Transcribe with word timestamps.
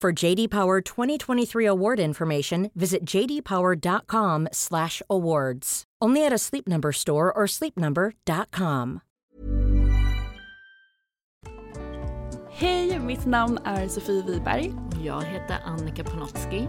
For 0.00 0.12
JD 0.12 0.48
Power 0.48 0.80
2023 0.80 1.66
award 1.66 1.98
information, 1.98 2.70
visit 2.76 3.04
jdpower.com/awards. 3.04 5.84
Only 6.00 6.24
at 6.24 6.32
a 6.32 6.38
Sleep 6.38 6.68
Number 6.68 6.92
store 6.92 7.32
or 7.32 7.48
sleepnumber.com. 7.48 9.00
Hej, 12.50 12.98
mitt 12.98 13.26
namn 13.26 13.58
är 13.64 13.88
Sofie 13.88 14.22
Wiberg 14.22 14.72
Jag 15.02 15.22
heter 15.22 15.58
Annika 15.64 16.04
Panotski. 16.04 16.68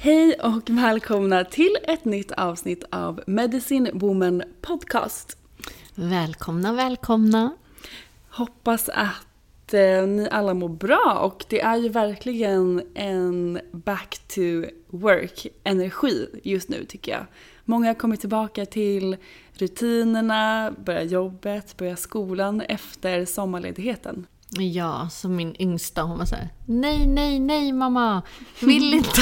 Hej 0.00 0.34
och 0.34 0.70
välkomna 0.70 1.44
till 1.44 1.76
ett 1.82 2.04
nytt 2.04 2.32
avsnitt 2.32 2.84
av 2.90 3.20
Medicine 3.26 3.90
Woman 3.92 4.42
Podcast. 4.60 5.38
Välkomna, 5.94 6.72
välkomna. 6.72 7.56
Hoppas 8.30 8.88
att 8.88 9.74
eh, 9.74 10.06
ni 10.06 10.28
alla 10.30 10.54
mår 10.54 10.68
bra 10.68 11.18
och 11.22 11.44
det 11.48 11.60
är 11.60 11.76
ju 11.76 11.88
verkligen 11.88 12.82
en 12.94 13.60
back 13.72 14.18
to 14.28 14.40
work 14.86 15.46
energi 15.64 16.28
just 16.42 16.68
nu 16.68 16.84
tycker 16.84 17.12
jag. 17.12 17.26
Många 17.64 17.86
har 17.86 17.94
kommit 17.94 18.20
tillbaka 18.20 18.66
till 18.66 19.16
rutinerna, 19.52 20.72
börjar 20.84 21.02
jobbet, 21.02 21.76
börjar 21.76 21.96
skolan 21.96 22.60
efter 22.60 23.24
sommarledigheten. 23.24 24.26
Ja, 24.50 25.08
som 25.10 25.36
min 25.36 25.56
yngsta, 25.58 26.02
hon 26.02 26.18
var 26.18 26.24
såhär, 26.24 26.48
nej, 26.66 27.06
nej, 27.06 27.38
nej 27.38 27.72
mamma, 27.72 28.22
vill 28.60 28.94
inte. 28.94 29.20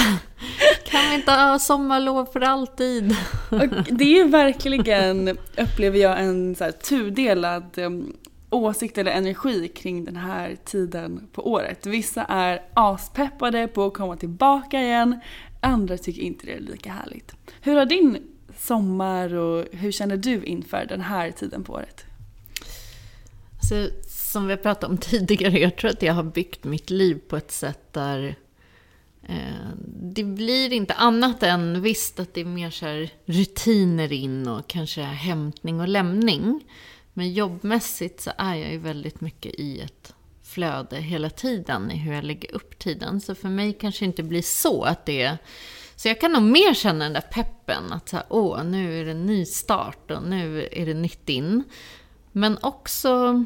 Kan 0.84 1.10
vi 1.10 1.14
inte 1.14 1.30
ha 1.32 1.58
sommarlov 1.58 2.26
för 2.26 2.40
alltid? 2.40 3.16
Och 3.50 3.68
det 3.92 4.20
är 4.20 4.28
verkligen, 4.28 5.38
upplever 5.56 5.98
jag, 5.98 6.20
en 6.20 6.54
så 6.54 6.64
här 6.64 6.72
tudelad 6.72 7.78
um, 7.78 8.16
åsikt 8.50 8.98
eller 8.98 9.12
energi 9.12 9.68
kring 9.68 10.04
den 10.04 10.16
här 10.16 10.56
tiden 10.64 11.28
på 11.32 11.50
året. 11.50 11.86
Vissa 11.86 12.24
är 12.24 12.62
aspeppade 12.74 13.68
på 13.68 13.84
att 13.86 13.94
komma 13.94 14.16
tillbaka 14.16 14.80
igen, 14.80 15.20
andra 15.60 15.98
tycker 15.98 16.22
inte 16.22 16.46
det 16.46 16.52
är 16.52 16.60
lika 16.60 16.92
härligt. 16.92 17.32
Hur 17.60 17.76
har 17.76 17.86
din 17.86 18.18
sommar 18.58 19.34
och 19.34 19.64
hur 19.72 19.92
känner 19.92 20.16
du 20.16 20.44
inför 20.44 20.86
den 20.88 21.00
här 21.00 21.30
tiden 21.30 21.64
på 21.64 21.72
året? 21.72 22.04
Så, 23.68 23.88
som 24.36 24.46
vi 24.46 24.52
har 24.52 24.58
pratat 24.58 24.90
om 24.90 24.98
tidigare, 25.10 25.58
jag 25.58 25.76
tror 25.76 25.90
att 25.90 26.02
jag 26.02 26.14
har 26.14 26.22
byggt 26.22 26.64
mitt 26.64 26.90
liv 26.90 27.20
på 27.28 27.36
ett 27.36 27.50
sätt 27.50 27.92
där 27.92 28.36
eh, 29.22 29.68
det 30.02 30.24
blir 30.24 30.72
inte 30.72 30.94
annat 30.94 31.42
än 31.42 31.82
visst 31.82 32.20
att 32.20 32.34
det 32.34 32.40
är 32.40 32.44
mer 32.44 32.70
så 32.70 32.86
här 32.86 33.10
rutiner 33.24 34.12
in 34.12 34.48
och 34.48 34.68
kanske 34.68 35.02
hämtning 35.02 35.80
och 35.80 35.88
lämning. 35.88 36.64
Men 37.12 37.32
jobbmässigt 37.32 38.20
så 38.20 38.30
är 38.38 38.54
jag 38.54 38.72
ju 38.72 38.78
väldigt 38.78 39.20
mycket 39.20 39.54
i 39.54 39.80
ett 39.80 40.14
flöde 40.42 40.96
hela 40.96 41.30
tiden 41.30 41.90
i 41.90 41.96
hur 41.96 42.14
jag 42.14 42.24
lägger 42.24 42.54
upp 42.54 42.78
tiden. 42.78 43.20
Så 43.20 43.34
för 43.34 43.48
mig 43.48 43.72
kanske 43.72 44.04
inte 44.04 44.22
blir 44.22 44.42
så 44.42 44.82
att 44.82 45.06
det 45.06 45.22
är... 45.22 45.38
Så 45.96 46.08
jag 46.08 46.20
kan 46.20 46.32
nog 46.32 46.42
mer 46.42 46.74
känna 46.74 47.04
den 47.04 47.12
där 47.12 47.20
peppen 47.32 47.92
att 47.92 48.08
så 48.08 48.16
här, 48.16 48.26
åh, 48.28 48.64
nu 48.64 49.00
är 49.00 49.04
det 49.04 49.10
en 49.10 49.26
ny 49.26 49.44
start 49.44 50.10
och 50.10 50.22
nu 50.22 50.68
är 50.72 50.86
det 50.86 50.94
nytt 50.94 51.28
in. 51.28 51.64
Men 52.32 52.58
också 52.62 53.44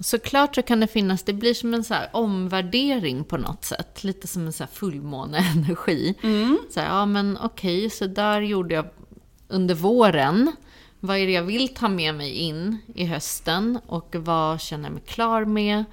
Såklart 0.00 0.54
så 0.54 0.62
kan 0.62 0.80
det 0.80 0.86
finnas, 0.86 1.22
det 1.22 1.32
blir 1.32 1.54
som 1.54 1.74
en 1.74 1.84
så 1.84 1.94
omvärdering 2.12 3.24
på 3.24 3.36
något 3.36 3.64
sätt. 3.64 4.04
Lite 4.04 4.26
som 4.26 4.46
en 4.46 4.52
så 4.52 4.64
här 4.64 4.70
fullmåneenergi. 4.70 6.14
Mm. 6.22 6.58
Så 6.70 6.80
här, 6.80 6.86
ja 6.86 7.06
men 7.06 7.38
okej, 7.40 7.90
så 7.90 8.06
där 8.06 8.40
gjorde 8.40 8.74
jag 8.74 8.86
under 9.48 9.74
våren. 9.74 10.52
Vad 11.00 11.16
är 11.16 11.26
det 11.26 11.32
jag 11.32 11.42
vill 11.42 11.74
ta 11.74 11.88
med 11.88 12.14
mig 12.14 12.30
in 12.32 12.78
i 12.94 13.04
hösten? 13.04 13.78
Och 13.86 14.16
vad 14.18 14.60
känner 14.60 14.84
jag 14.84 14.92
mig 14.92 15.02
klar 15.06 15.44
med? 15.44 15.84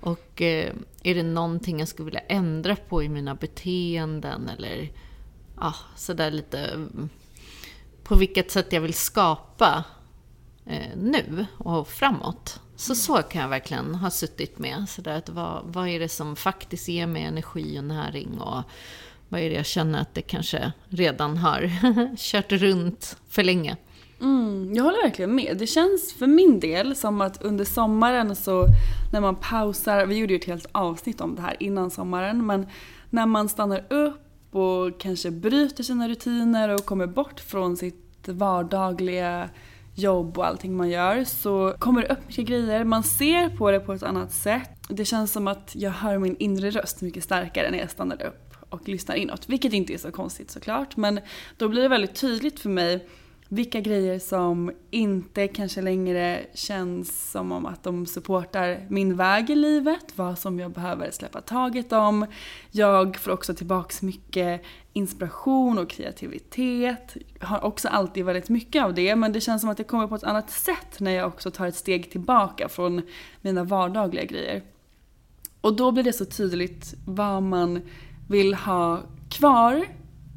Och 0.00 0.42
eh, 0.42 0.72
är 1.02 1.14
det 1.14 1.22
någonting 1.22 1.78
jag 1.78 1.88
skulle 1.88 2.04
vilja 2.04 2.20
ändra 2.20 2.76
på 2.76 3.02
i 3.02 3.08
mina 3.08 3.34
beteenden? 3.34 4.48
Eller 4.48 4.90
ja, 5.60 5.74
sådär 5.96 6.30
lite 6.30 6.58
mm, 6.58 7.08
på 8.02 8.14
vilket 8.14 8.50
sätt 8.50 8.72
jag 8.72 8.80
vill 8.80 8.94
skapa 8.94 9.84
eh, 10.66 10.96
nu 10.96 11.46
och 11.58 11.88
framåt. 11.88 12.60
Så 12.76 12.94
så 12.94 13.14
kan 13.14 13.42
jag 13.42 13.48
verkligen 13.48 13.94
ha 13.94 14.10
suttit 14.10 14.58
med. 14.58 14.88
Så 14.88 15.02
där 15.02 15.18
att 15.18 15.28
vad, 15.28 15.62
vad 15.64 15.88
är 15.88 16.00
det 16.00 16.08
som 16.08 16.36
faktiskt 16.36 16.88
ger 16.88 17.06
mig 17.06 17.22
energi 17.22 17.78
och 17.78 17.84
näring 17.84 18.40
och 18.40 18.62
vad 19.28 19.40
är 19.40 19.50
det 19.50 19.56
jag 19.56 19.66
känner 19.66 20.00
att 20.00 20.14
det 20.14 20.22
kanske 20.22 20.72
redan 20.88 21.36
har 21.36 21.70
kört 22.16 22.52
runt 22.52 23.16
för 23.28 23.42
länge. 23.42 23.76
Mm, 24.20 24.74
jag 24.74 24.84
håller 24.84 25.02
verkligen 25.02 25.34
med. 25.34 25.56
Det 25.58 25.66
känns 25.66 26.12
för 26.12 26.26
min 26.26 26.60
del 26.60 26.96
som 26.96 27.20
att 27.20 27.42
under 27.42 27.64
sommaren 27.64 28.36
så 28.36 28.66
när 29.12 29.20
man 29.20 29.36
pausar, 29.36 30.06
vi 30.06 30.16
gjorde 30.16 30.32
ju 30.32 30.38
ett 30.38 30.44
helt 30.44 30.66
avsnitt 30.72 31.20
om 31.20 31.34
det 31.34 31.42
här 31.42 31.56
innan 31.60 31.90
sommaren, 31.90 32.46
men 32.46 32.66
när 33.10 33.26
man 33.26 33.48
stannar 33.48 33.92
upp 33.92 34.54
och 34.54 35.00
kanske 35.00 35.30
bryter 35.30 35.82
sina 35.82 36.08
rutiner 36.08 36.68
och 36.68 36.84
kommer 36.84 37.06
bort 37.06 37.40
från 37.40 37.76
sitt 37.76 38.28
vardagliga 38.28 39.48
jobb 39.94 40.38
och 40.38 40.46
allting 40.46 40.76
man 40.76 40.90
gör 40.90 41.24
så 41.24 41.74
kommer 41.78 42.02
det 42.02 42.08
upp 42.08 42.26
mycket 42.26 42.46
grejer. 42.46 42.84
Man 42.84 43.02
ser 43.02 43.48
på 43.48 43.70
det 43.70 43.80
på 43.80 43.92
ett 43.92 44.02
annat 44.02 44.32
sätt. 44.32 44.70
Det 44.88 45.04
känns 45.04 45.32
som 45.32 45.48
att 45.48 45.72
jag 45.74 45.90
hör 45.90 46.18
min 46.18 46.36
inre 46.36 46.70
röst 46.70 47.00
mycket 47.00 47.24
starkare 47.24 47.70
när 47.70 47.78
jag 47.78 47.90
stannar 47.90 48.22
upp 48.22 48.54
och 48.68 48.88
lyssnar 48.88 49.14
inåt. 49.14 49.48
Vilket 49.48 49.72
inte 49.72 49.94
är 49.94 49.98
så 49.98 50.12
konstigt 50.12 50.50
såklart. 50.50 50.96
Men 50.96 51.20
då 51.56 51.68
blir 51.68 51.82
det 51.82 51.88
väldigt 51.88 52.14
tydligt 52.14 52.60
för 52.60 52.70
mig 52.70 53.08
vilka 53.48 53.80
grejer 53.80 54.18
som 54.18 54.72
inte 54.90 55.48
kanske 55.48 55.82
längre 55.82 56.46
känns 56.54 57.30
som 57.30 57.52
om 57.52 57.66
att 57.66 57.82
de 57.82 58.06
supportar 58.06 58.86
min 58.88 59.16
väg 59.16 59.50
i 59.50 59.54
livet, 59.54 60.12
vad 60.14 60.38
som 60.38 60.60
jag 60.60 60.70
behöver 60.70 61.10
släppa 61.10 61.40
taget 61.40 61.92
om. 61.92 62.26
Jag 62.70 63.16
får 63.16 63.30
också 63.30 63.54
tillbaks 63.54 64.02
mycket 64.02 64.62
inspiration 64.92 65.78
och 65.78 65.90
kreativitet. 65.90 67.16
Har 67.40 67.64
också 67.64 67.88
alltid 67.88 68.24
väldigt 68.24 68.48
mycket 68.48 68.84
av 68.84 68.94
det 68.94 69.16
men 69.16 69.32
det 69.32 69.40
känns 69.40 69.60
som 69.60 69.70
att 69.70 69.76
det 69.76 69.84
kommer 69.84 70.06
på 70.06 70.14
ett 70.14 70.24
annat 70.24 70.50
sätt 70.50 71.00
när 71.00 71.10
jag 71.10 71.28
också 71.28 71.50
tar 71.50 71.66
ett 71.66 71.76
steg 71.76 72.10
tillbaka 72.10 72.68
från 72.68 73.02
mina 73.40 73.64
vardagliga 73.64 74.24
grejer. 74.24 74.62
Och 75.60 75.76
då 75.76 75.92
blir 75.92 76.04
det 76.04 76.12
så 76.12 76.24
tydligt 76.24 76.94
vad 77.06 77.42
man 77.42 77.80
vill 78.28 78.54
ha 78.54 79.00
kvar 79.30 79.84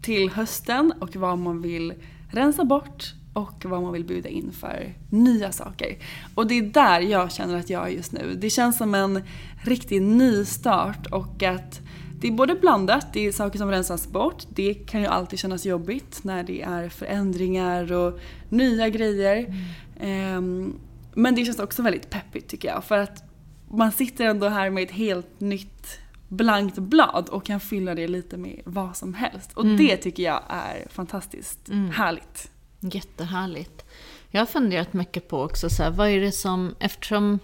till 0.01 0.29
hösten 0.29 0.93
och 0.99 1.15
vad 1.15 1.37
man 1.37 1.61
vill 1.61 1.93
rensa 2.31 2.63
bort 2.63 3.13
och 3.33 3.65
vad 3.65 3.81
man 3.81 3.93
vill 3.93 4.05
bjuda 4.05 4.29
in 4.29 4.51
för 4.51 4.93
nya 5.09 5.51
saker. 5.51 5.97
Och 6.35 6.47
det 6.47 6.57
är 6.57 6.61
där 6.61 6.99
jag 6.99 7.31
känner 7.31 7.55
att 7.55 7.69
jag 7.69 7.87
är 7.87 7.91
just 7.91 8.11
nu. 8.11 8.35
Det 8.37 8.49
känns 8.49 8.77
som 8.77 8.95
en 8.95 9.23
riktig 9.63 10.01
nystart 10.01 11.07
och 11.11 11.43
att 11.43 11.81
det 12.19 12.27
är 12.27 12.31
både 12.31 12.55
blandat, 12.55 13.13
det 13.13 13.27
är 13.27 13.31
saker 13.31 13.59
som 13.59 13.71
rensas 13.71 14.07
bort. 14.07 14.43
Det 14.49 14.73
kan 14.73 15.01
ju 15.01 15.07
alltid 15.07 15.39
kännas 15.39 15.65
jobbigt 15.65 16.23
när 16.23 16.43
det 16.43 16.61
är 16.61 16.89
förändringar 16.89 17.91
och 17.91 18.19
nya 18.49 18.89
grejer. 18.89 19.55
Mm. 19.99 20.73
Men 21.13 21.35
det 21.35 21.45
känns 21.45 21.59
också 21.59 21.81
väldigt 21.81 22.09
peppigt 22.09 22.47
tycker 22.47 22.67
jag. 22.67 22.83
För 22.83 22.97
att 22.97 23.23
man 23.71 23.91
sitter 23.91 24.25
ändå 24.25 24.47
här 24.47 24.69
med 24.69 24.83
ett 24.83 24.91
helt 24.91 25.39
nytt 25.39 25.99
blankt 26.27 26.77
blad 26.77 27.29
och 27.29 27.45
kan 27.45 27.59
fylla 27.59 27.95
det 27.95 28.07
lite 28.07 28.37
med 28.37 28.61
vad 28.65 28.97
som 28.97 29.13
helst. 29.13 29.53
Och 29.53 29.63
mm. 29.63 29.77
det 29.77 29.97
tycker 29.97 30.23
jag 30.23 30.43
är 30.49 30.87
fantastiskt 30.89 31.69
mm. 31.69 31.91
härligt. 31.91 32.51
Jättehärligt. 32.79 33.85
Jag 34.31 34.41
har 34.41 34.45
funderat 34.45 34.93
mycket 34.93 35.27
på 35.27 35.41
också, 35.41 35.69
så 35.69 35.83
här, 35.83 35.91
vad 35.91 36.09
är 36.09 36.19
det 36.19 36.31
som, 36.31 36.75
eftersom 36.79 37.39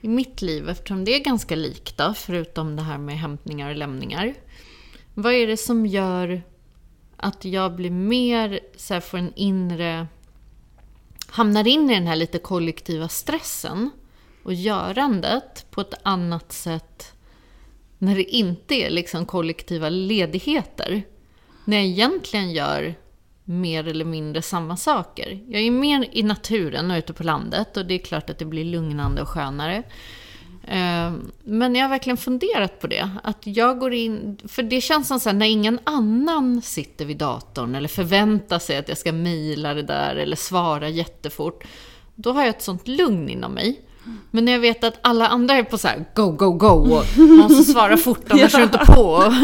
i 0.00 0.08
mitt 0.08 0.42
liv, 0.42 0.68
eftersom 0.68 1.04
det 1.04 1.14
är 1.14 1.24
ganska 1.24 1.56
likt 1.56 1.96
då, 1.96 2.14
förutom 2.16 2.76
det 2.76 2.82
här 2.82 2.98
med 2.98 3.18
hämtningar 3.18 3.70
och 3.70 3.76
lämningar. 3.76 4.34
Vad 5.14 5.32
är 5.32 5.46
det 5.46 5.56
som 5.56 5.86
gör 5.86 6.42
att 7.16 7.44
jag 7.44 7.74
blir 7.74 7.90
mer, 7.90 8.60
så 8.76 8.94
här, 8.94 9.00
får 9.00 9.18
en 9.18 9.32
inre, 9.34 10.06
hamnar 11.28 11.66
in 11.66 11.90
i 11.90 11.94
den 11.94 12.06
här 12.06 12.16
lite 12.16 12.38
kollektiva 12.38 13.08
stressen 13.08 13.90
och 14.42 14.54
görandet 14.54 15.66
på 15.70 15.80
ett 15.80 15.94
annat 16.02 16.52
sätt 16.52 17.12
när 18.02 18.16
det 18.16 18.36
inte 18.36 18.74
är 18.74 18.90
liksom 18.90 19.26
kollektiva 19.26 19.88
ledigheter. 19.88 21.02
När 21.64 21.76
jag 21.76 21.86
egentligen 21.86 22.50
gör 22.50 22.94
mer 23.44 23.88
eller 23.88 24.04
mindre 24.04 24.42
samma 24.42 24.76
saker. 24.76 25.40
Jag 25.48 25.62
är 25.62 25.70
mer 25.70 26.08
i 26.12 26.22
naturen 26.22 26.90
och 26.90 26.96
ute 26.96 27.12
på 27.12 27.22
landet 27.22 27.76
och 27.76 27.86
det 27.86 27.94
är 27.94 27.98
klart 27.98 28.30
att 28.30 28.38
det 28.38 28.44
blir 28.44 28.64
lugnande 28.64 29.22
och 29.22 29.28
skönare. 29.28 29.82
Ehm, 30.68 31.30
men 31.44 31.74
jag 31.74 31.84
har 31.84 31.88
verkligen 31.88 32.16
funderat 32.16 32.80
på 32.80 32.86
det. 32.86 33.10
Att 33.22 33.46
jag 33.46 33.78
går 33.78 33.94
in, 33.94 34.38
för 34.48 34.62
det 34.62 34.80
känns 34.80 35.08
som 35.08 35.20
så 35.20 35.28
här, 35.28 35.36
när 35.36 35.46
ingen 35.46 35.78
annan 35.84 36.62
sitter 36.62 37.04
vid 37.04 37.16
datorn 37.16 37.74
eller 37.74 37.88
förväntar 37.88 38.58
sig 38.58 38.76
att 38.76 38.88
jag 38.88 38.98
ska 38.98 39.12
mejla 39.12 39.74
det 39.74 39.82
där 39.82 40.16
eller 40.16 40.36
svara 40.36 40.88
jättefort. 40.88 41.64
Då 42.14 42.32
har 42.32 42.40
jag 42.40 42.50
ett 42.50 42.62
sånt 42.62 42.88
lugn 42.88 43.28
inom 43.28 43.52
mig. 43.52 43.80
Men 44.30 44.44
när 44.44 44.52
jag 44.52 44.60
vet 44.60 44.84
att 44.84 44.98
alla 45.02 45.28
andra 45.28 45.54
är 45.54 45.62
på 45.62 45.78
så 45.78 45.88
här, 45.88 46.04
go, 46.14 46.30
go, 46.30 46.50
go 46.52 46.66
och 46.66 47.04
man 47.16 47.38
måste 47.38 47.72
svara 47.72 47.96
fort 47.96 48.24
annars 48.28 48.54
är 48.54 48.62
inte 48.62 48.78
på. 48.78 49.34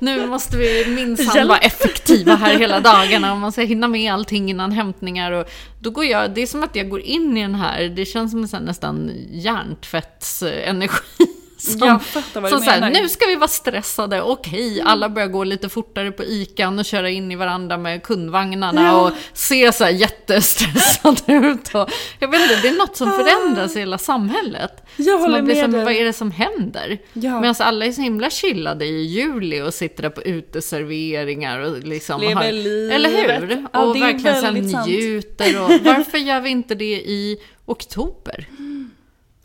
Nu 0.00 0.26
måste 0.26 0.56
vi 0.56 0.86
minsann 0.88 1.48
vara 1.48 1.58
effektiva 1.58 2.34
här 2.34 2.58
hela 2.58 2.80
dagarna 2.80 3.32
och 3.32 3.38
man 3.38 3.52
ska 3.52 3.62
hinna 3.62 3.88
med 3.88 4.12
allting 4.12 4.50
innan 4.50 4.72
hämtningar. 4.72 5.32
Och 5.32 5.50
då 5.80 5.90
går 5.90 6.04
jag, 6.04 6.34
det 6.34 6.42
är 6.42 6.46
som 6.46 6.62
att 6.62 6.76
jag 6.76 6.88
går 6.88 7.00
in 7.00 7.36
i 7.36 7.42
den 7.42 7.54
här, 7.54 7.82
det 7.82 8.04
känns 8.04 8.30
som 8.30 8.48
en 8.52 8.64
nästan 8.64 9.10
hjärntvättsenergi. 9.30 11.26
Som, 11.78 11.88
jag 11.88 12.02
fattar 12.02 12.40
vad 12.40 12.52
du 12.52 12.58
menar. 12.58 12.80
Här, 12.80 12.90
nu 13.02 13.08
ska 13.08 13.26
vi 13.26 13.36
vara 13.36 13.48
stressade, 13.48 14.22
okej, 14.22 14.82
alla 14.84 15.08
börjar 15.08 15.28
gå 15.28 15.44
lite 15.44 15.68
fortare 15.68 16.12
på 16.12 16.24
ICAn 16.24 16.78
och 16.78 16.84
köra 16.84 17.10
in 17.10 17.32
i 17.32 17.36
varandra 17.36 17.78
med 17.78 18.02
kundvagnarna 18.02 18.82
ja. 18.82 19.00
och 19.00 19.12
se 19.32 19.72
så 19.72 19.84
här 19.84 19.90
jättestressade 19.90 21.32
ut. 21.32 21.74
Och, 21.74 21.90
jag 22.18 22.28
vet 22.28 22.42
inte, 22.42 22.56
det 22.62 22.68
är 22.68 22.78
något 22.78 22.96
som 22.96 23.12
förändras 23.12 23.76
i 23.76 23.78
hela 23.78 23.98
samhället. 23.98 24.86
Jag 24.96 25.18
håller 25.18 25.42
med 25.42 25.56
som, 25.56 25.72
Vad 25.72 25.92
är 25.92 26.04
det 26.04 26.12
som 26.12 26.30
händer? 26.30 26.98
Ja. 27.12 27.40
Medan 27.40 27.54
alla 27.58 27.86
är 27.86 27.92
så 27.92 28.02
himla 28.02 28.30
chillade 28.30 28.84
i 28.84 29.02
juli 29.02 29.60
och 29.60 29.74
sitter 29.74 30.02
där 30.02 30.10
på 30.10 30.22
uteserveringar 30.22 31.58
och 31.58 31.78
liksom 31.78 32.20
Lever 32.20 32.34
har, 32.34 32.52
livet. 32.52 32.94
Eller 32.94 33.10
hur? 33.10 33.66
Ja, 33.72 33.80
och 33.82 33.96
verkligen 33.96 34.40
så 34.40 34.50
njuter. 34.86 35.62
Och, 35.62 35.70
varför 35.84 36.18
gör 36.18 36.40
vi 36.40 36.50
inte 36.50 36.74
det 36.74 36.94
i 36.94 37.38
oktober? 37.66 38.46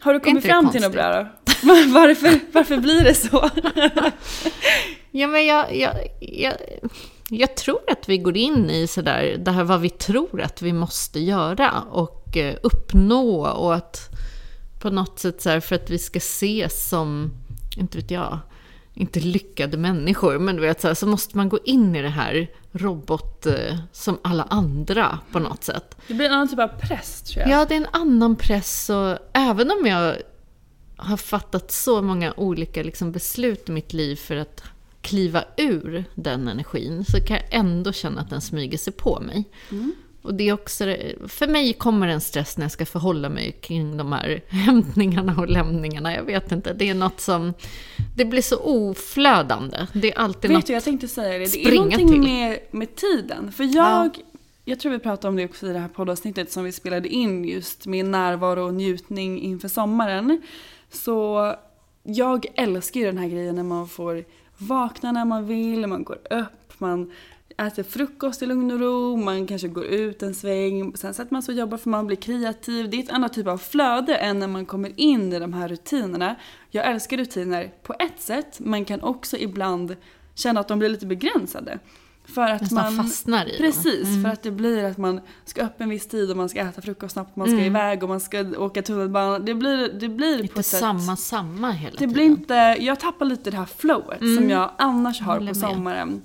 Har 0.01 0.13
du 0.13 0.19
kommit 0.19 0.45
fram 0.45 0.71
till 0.71 0.81
något 0.81 0.92
bra 0.92 1.12
då? 1.12 1.27
varför, 1.94 2.39
varför 2.51 2.77
blir 2.77 3.03
det 3.03 3.13
så? 3.13 3.50
ja, 5.12 5.27
men 5.27 5.45
jag, 5.45 5.75
jag, 5.75 5.95
jag, 6.19 6.53
jag, 7.30 7.56
tror 7.56 7.80
att 7.88 8.09
vi 8.09 8.18
går 8.18 8.38
in 8.38 8.69
i 8.69 8.88
sådär, 8.88 9.38
det 9.39 9.51
här 9.51 9.63
vad 9.63 9.81
vi 9.81 9.89
tror 9.89 10.42
att 10.42 10.62
vi 10.62 10.74
måste 10.74 11.19
göra 11.19 11.81
och 11.81 12.38
eh, 12.38 12.56
uppnå 12.63 13.45
och 13.45 13.75
att 13.75 14.09
på 14.81 14.89
något 14.89 15.19
sätt 15.19 15.42
så 15.42 15.50
här, 15.50 15.59
för 15.59 15.75
att 15.75 15.89
vi 15.89 16.00
ska 16.00 16.18
ses 16.18 16.89
som, 16.89 17.31
inte 17.77 17.97
vet 17.97 18.12
jag, 18.12 18.39
inte 18.94 19.19
lyckade 19.19 19.77
människor, 19.77 20.39
men 20.39 20.56
du 20.56 20.62
vet 20.62 20.81
så, 20.81 20.88
här, 20.88 20.95
så 20.95 21.07
måste 21.07 21.38
man 21.38 21.50
gå 21.50 21.59
in 21.65 21.95
i 21.95 22.01
det 22.01 22.09
här 22.09 22.47
robot 22.71 23.45
eh, 23.45 23.77
som 23.91 24.19
alla 24.21 24.44
andra 24.44 25.19
på 25.31 25.39
något 25.39 25.63
sätt. 25.63 25.95
Det 26.07 26.13
blir 26.13 26.25
en 26.25 26.31
annan 26.31 26.47
typ 26.47 26.59
av 26.59 26.68
press 26.68 27.21
tror 27.21 27.41
jag. 27.41 27.51
Ja, 27.51 27.65
det 27.65 27.73
är 27.73 27.77
en 27.77 27.88
annan 27.91 28.35
press 28.35 28.89
och 28.89 29.18
även 29.33 29.71
om 29.71 29.85
jag 29.85 30.15
har 30.95 31.18
fattat 31.18 31.71
så 31.71 32.01
många 32.01 32.33
olika 32.38 32.83
liksom, 32.83 33.12
beslut 33.12 33.69
i 33.69 33.71
mitt 33.71 33.94
liv 33.94 34.15
för 34.15 34.35
att 34.35 34.63
kliva 35.01 35.44
ur 35.57 36.06
den 36.15 36.47
energin 36.47 37.06
så 37.06 37.21
kan 37.21 37.38
jag 37.38 37.45
ändå 37.50 37.91
känna 37.91 38.21
att 38.21 38.29
den 38.29 38.41
smyger 38.41 38.77
sig 38.77 38.94
på 38.94 39.19
mig. 39.19 39.44
Mm. 39.71 39.94
Och 40.21 40.33
det 40.33 40.50
är 40.50 40.53
också, 40.53 40.95
för 41.27 41.47
mig 41.47 41.73
kommer 41.73 42.07
en 42.07 42.21
stress 42.21 42.57
när 42.57 42.63
jag 42.63 42.71
ska 42.71 42.85
förhålla 42.85 43.29
mig 43.29 43.51
kring 43.51 43.97
de 43.97 44.12
här 44.12 44.41
hämtningarna 44.47 45.35
och 45.38 45.47
lämningarna. 45.47 46.15
Jag 46.15 46.23
vet 46.23 46.51
inte, 46.51 46.73
det 46.73 46.89
är 46.89 46.95
något 46.95 47.19
som... 47.19 47.53
Det 48.15 48.25
blir 48.25 48.41
så 48.41 48.59
oflödande. 48.59 49.77
Det 49.94 50.12
är 50.12 50.19
alltid 50.19 50.50
vet 50.50 50.57
något 50.57 50.68
du, 50.68 50.73
jag 50.73 50.83
tänkte 50.83 51.07
säga 51.07 51.39
det. 51.39 51.53
Det 51.53 51.68
är 51.68 51.75
någonting 51.75 52.23
med, 52.23 52.59
med 52.71 52.95
tiden. 52.95 53.51
För 53.51 53.63
jag... 53.63 54.18
Ja. 54.18 54.23
Jag 54.65 54.79
tror 54.79 54.91
vi 54.91 55.00
pratade 55.00 55.27
om 55.27 55.35
det 55.35 55.45
också 55.45 55.68
i 55.68 55.73
det 55.73 55.79
här 55.79 55.88
poddavsnittet 55.88 56.51
som 56.51 56.63
vi 56.63 56.71
spelade 56.71 57.07
in 57.07 57.45
just 57.45 57.85
med 57.85 58.06
närvaro 58.06 58.65
och 58.65 58.73
njutning 58.73 59.41
inför 59.41 59.68
sommaren. 59.68 60.41
Så 60.91 61.56
jag 62.03 62.45
älskar 62.56 63.00
ju 63.00 63.06
den 63.06 63.18
här 63.18 63.27
grejen 63.27 63.56
när 63.56 63.63
man 63.63 63.88
får 63.88 64.23
vakna 64.57 65.11
när 65.11 65.25
man 65.25 65.47
vill, 65.47 65.87
man 65.87 66.04
går 66.04 66.19
upp, 66.30 66.80
man 66.80 67.11
äter 67.68 67.83
frukost 67.83 68.41
i 68.41 68.45
lugn 68.45 68.71
och 68.71 68.80
ro, 68.80 69.15
man 69.15 69.47
kanske 69.47 69.68
går 69.68 69.85
ut 69.85 70.23
en 70.23 70.35
sväng, 70.35 70.94
sen 70.95 71.13
sätter 71.13 71.33
man 71.33 71.44
sig 71.44 71.53
och 71.53 71.59
jobbar 71.59 71.77
för 71.77 71.89
man 71.89 72.07
blir 72.07 72.18
kreativ. 72.18 72.89
Det 72.89 72.97
är 72.97 73.03
ett 73.03 73.11
annat 73.11 73.33
typ 73.33 73.47
av 73.47 73.57
flöde 73.57 74.15
än 74.15 74.39
när 74.39 74.47
man 74.47 74.65
kommer 74.65 74.99
in 74.99 75.33
i 75.33 75.39
de 75.39 75.53
här 75.53 75.68
rutinerna. 75.68 76.35
Jag 76.69 76.87
älskar 76.87 77.18
rutiner 77.18 77.73
på 77.83 77.94
ett 77.94 78.21
sätt, 78.21 78.59
men 78.59 78.85
kan 78.85 79.01
också 79.01 79.37
ibland 79.37 79.95
känna 80.35 80.59
att 80.59 80.68
de 80.68 80.80
blir 80.80 80.89
lite 80.89 81.06
begränsade. 81.06 81.80
För 82.25 82.41
att 82.41 82.61
Nästan 82.61 82.95
man 82.95 83.06
fastnar 83.06 83.45
i 83.45 83.57
Precis, 83.57 84.07
mm. 84.07 84.23
för 84.23 84.30
att 84.30 84.44
det 84.44 84.51
blir 84.51 84.83
att 84.83 84.97
man 84.97 85.21
ska 85.45 85.65
upp 85.65 85.81
en 85.81 85.89
viss 85.89 86.07
tid 86.07 86.31
och 86.31 86.37
man 86.37 86.49
ska 86.49 86.59
äta 86.59 86.81
frukost 86.81 87.13
snabbt, 87.13 87.35
man 87.35 87.47
ska 87.47 87.53
mm. 87.53 87.65
iväg 87.65 88.03
och 88.03 88.09
man 88.09 88.19
ska 88.19 88.45
åka 88.57 88.81
tunnelbana. 88.81 89.39
Det 89.39 89.53
blir, 89.53 89.94
det 89.99 90.09
blir 90.09 90.41
inte 90.41 90.53
på 90.53 90.63
samma, 90.63 91.15
sätt, 91.15 91.25
samma 91.25 91.71
hela 91.71 91.91
det 91.91 91.97
tiden. 91.97 92.13
Blir 92.13 92.23
inte, 92.23 92.53
jag 92.80 92.99
tappar 92.99 93.25
lite 93.25 93.51
det 93.51 93.57
här 93.57 93.65
flowet 93.65 94.21
mm. 94.21 94.37
som 94.37 94.49
jag 94.49 94.71
annars 94.77 95.21
har 95.21 95.47
på 95.47 95.56
sommaren. 95.56 96.21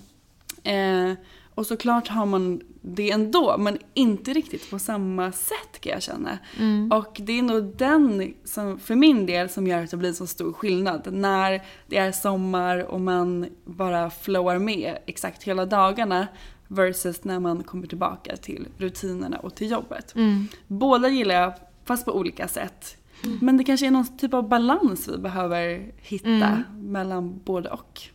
Eh, 0.67 1.13
och 1.55 1.67
såklart 1.67 2.09
har 2.09 2.27
man 2.27 2.61
det 2.83 3.11
ändå, 3.11 3.59
men 3.59 3.79
inte 3.95 4.33
riktigt 4.33 4.71
på 4.71 4.79
samma 4.79 5.33
sätt 5.33 5.81
kan 5.81 5.93
jag 5.93 6.03
känna. 6.03 6.39
Mm. 6.59 6.93
Och 6.93 7.21
det 7.21 7.39
är 7.39 7.43
nog 7.43 7.77
den, 7.77 8.35
som, 8.45 8.79
för 8.79 8.95
min 8.95 9.27
del, 9.27 9.49
som 9.49 9.67
gör 9.67 9.85
att 9.85 9.91
det 9.91 9.97
blir 9.97 10.13
så 10.13 10.27
stor 10.27 10.53
skillnad. 10.53 11.13
När 11.13 11.63
det 11.87 11.97
är 11.97 12.13
sommar 12.13 12.79
och 12.79 13.01
man 13.01 13.47
bara 13.65 14.11
flowar 14.11 14.59
med 14.59 14.99
exakt 15.07 15.43
hela 15.43 15.67
dagarna 15.67 16.27
versus 16.69 17.25
när 17.25 17.41
man 17.41 17.63
kommer 17.63 17.87
tillbaka 17.87 18.37
till 18.37 18.69
rutinerna 18.77 19.39
och 19.39 19.55
till 19.55 19.71
jobbet. 19.71 20.15
Mm. 20.15 20.49
Båda 20.67 21.09
gillar 21.09 21.35
jag, 21.35 21.53
fast 21.85 22.05
på 22.05 22.13
olika 22.13 22.49
sätt. 22.49 22.97
Mm. 23.25 23.39
Men 23.43 23.57
det 23.57 23.65
kanske 23.65 23.87
är 23.87 23.91
någon 23.91 24.19
typ 24.19 24.35
av 24.35 24.49
balans 24.49 25.09
vi 25.09 25.19
behöver 25.19 25.93
hitta 25.97 26.29
mm. 26.29 26.63
mellan 26.73 27.41
både 27.45 27.69
och. 27.69 28.11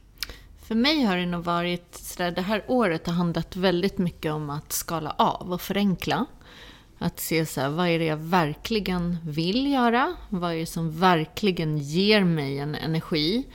För 0.71 0.75
mig 0.75 1.03
har 1.03 1.17
det 1.17 1.25
nog 1.25 1.43
varit 1.43 1.95
sådär, 1.95 2.31
det 2.31 2.41
här 2.41 2.63
året 2.67 3.07
har 3.07 3.13
handlat 3.13 3.55
väldigt 3.55 3.97
mycket 3.97 4.31
om 4.31 4.49
att 4.49 4.71
skala 4.71 5.15
av 5.17 5.53
och 5.53 5.61
förenkla. 5.61 6.25
Att 6.99 7.19
se 7.19 7.45
så 7.45 7.61
här, 7.61 7.69
vad 7.69 7.87
är 7.87 7.99
det 7.99 8.05
jag 8.05 8.17
verkligen 8.17 9.17
vill 9.25 9.71
göra? 9.71 10.15
Vad 10.29 10.53
är 10.53 10.57
det 10.57 10.65
som 10.65 10.99
verkligen 10.99 11.77
ger 11.77 12.23
mig 12.23 12.59
en 12.59 12.75
energi? 12.75 13.47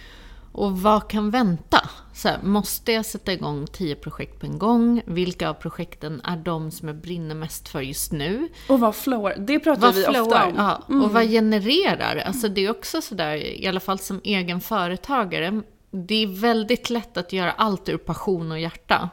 Och 0.53 0.81
vad 0.81 1.09
kan 1.09 1.31
vänta? 1.31 1.91
Så 2.15 2.29
här, 2.29 2.39
måste 2.43 2.93
jag 2.93 3.07
sätta 3.07 3.33
igång 3.33 3.67
tio 3.67 3.95
projekt 3.95 4.41
på 4.41 4.47
en 4.47 4.59
gång? 4.59 5.03
Vilka 5.07 5.51
av 5.51 5.55
projekten 5.55 6.21
är 6.25 6.37
de 6.37 6.71
som 6.71 6.89
jag 6.89 6.97
brinner 6.97 7.35
mest 7.35 7.69
för 7.69 7.81
just 7.81 8.13
nu? 8.13 8.49
Och 8.69 8.81
vad 8.81 8.95
flowar, 8.97 9.35
det 9.39 9.59
pratar 9.61 9.81
Vad 9.81 9.95
vi 9.95 10.01
ofta 10.01 10.13
flowar? 10.13 10.47
om. 10.47 10.55
Ja, 10.57 10.83
och 11.05 11.13
vad 11.13 11.29
genererar? 11.29 12.17
Alltså 12.17 12.49
det 12.49 12.65
är 12.65 12.71
också 12.71 13.03
sådär, 13.03 13.37
i 13.37 13.67
alla 13.67 13.81
fall 13.81 13.99
som 13.99 14.21
egen 14.25 14.61
företagare, 14.61 15.63
det 15.97 16.23
är 16.23 16.27
väldigt 16.27 16.91
lätt 16.91 17.17
att 17.17 17.33
göra 17.33 17.53
allt 17.53 17.89
ur 17.89 17.97
passion 17.97 18.53
och 18.53 18.61
hjärta. 18.61 19.11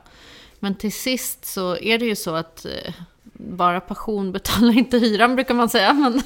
Men 0.59 0.75
till 0.75 0.93
sist 0.93 1.45
så 1.45 1.77
är 1.77 1.99
det 1.99 2.05
ju 2.05 2.15
så 2.15 2.35
att 2.35 2.65
eh, 2.65 2.93
bara 3.33 3.79
passion 3.79 4.31
betalar 4.31 4.77
inte 4.77 4.97
hyran 4.97 5.35
brukar 5.35 5.53
man 5.53 5.69
säga. 5.69 5.93
Men 5.93 6.21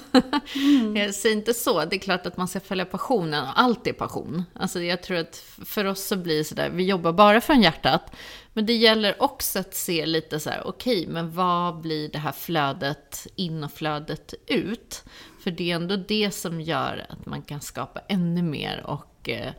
jag 0.96 1.16
säger 1.16 1.36
inte 1.36 1.54
så. 1.54 1.86
Det 1.86 1.96
är 1.96 2.00
klart 2.00 2.26
att 2.26 2.38
man 2.38 2.48
ska 2.48 2.60
följa 2.60 2.86
passionen. 2.86 3.44
och 3.44 3.60
Allt 3.60 3.88
är 3.88 3.94
passion. 3.94 4.44
Alltså 4.54 4.82
jag 4.82 5.04
tror 5.04 5.18
att 5.18 5.36
för 5.66 5.86
oss 5.86 6.08
så 6.08 6.16
blir 6.16 6.38
det 6.38 6.44
sådär, 6.44 6.70
vi 6.70 6.86
jobbar 6.86 7.12
bara 7.12 7.42
från 7.42 7.62
hjärtat. 7.62 8.16
Men 8.54 8.66
det 8.66 8.74
gäller 8.74 9.24
också 9.24 9.60
att 9.60 9.74
se 9.74 10.06
lite 10.06 10.40
så 10.40 10.50
här, 10.50 10.68
okej, 10.68 11.08
men 11.08 11.32
vad 11.32 11.82
blir 11.82 12.10
det 12.10 12.20
här 12.20 12.32
flödet 12.32 13.28
in 13.36 13.64
och 13.64 13.72
flödet 13.72 14.34
ut? 14.48 15.04
För 15.44 15.52
det 15.52 15.72
är 15.72 15.76
ändå 15.76 15.96
det 15.96 16.32
som 16.32 16.62
gör 16.62 17.06
att 17.10 17.26
man 17.26 17.42
kan 17.42 17.62
skapa 17.62 18.00
ännu 18.08 18.42
mer 18.42 18.84
och 18.86 19.30
eh, 19.30 19.52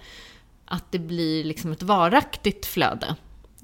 att 0.68 0.92
det 0.92 0.98
blir 0.98 1.44
liksom 1.44 1.72
ett 1.72 1.82
varaktigt 1.82 2.66
flöde 2.66 3.14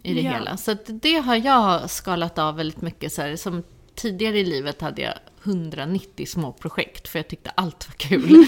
i 0.03 0.15
det 0.15 0.21
Ja. 0.21 0.33
hela. 0.33 0.57
Så 0.57 0.77
det 0.87 1.15
har 1.17 1.37
jag 1.37 1.91
skalat 1.91 2.39
av 2.39 2.57
väldigt 2.57 2.81
mycket. 2.83 3.13
Så 3.13 3.23
här, 3.23 3.37
som 3.37 3.63
tidigare 3.95 4.39
i 4.39 4.45
livet 4.45 4.81
hade 4.81 5.03
jag 5.03 5.15
190 5.43 6.27
små 6.27 6.53
projekt 6.53 7.09
för 7.09 7.19
jag 7.19 7.29
tyckte 7.29 7.51
allt 7.51 7.89
var 7.89 7.95
kul. 7.95 8.45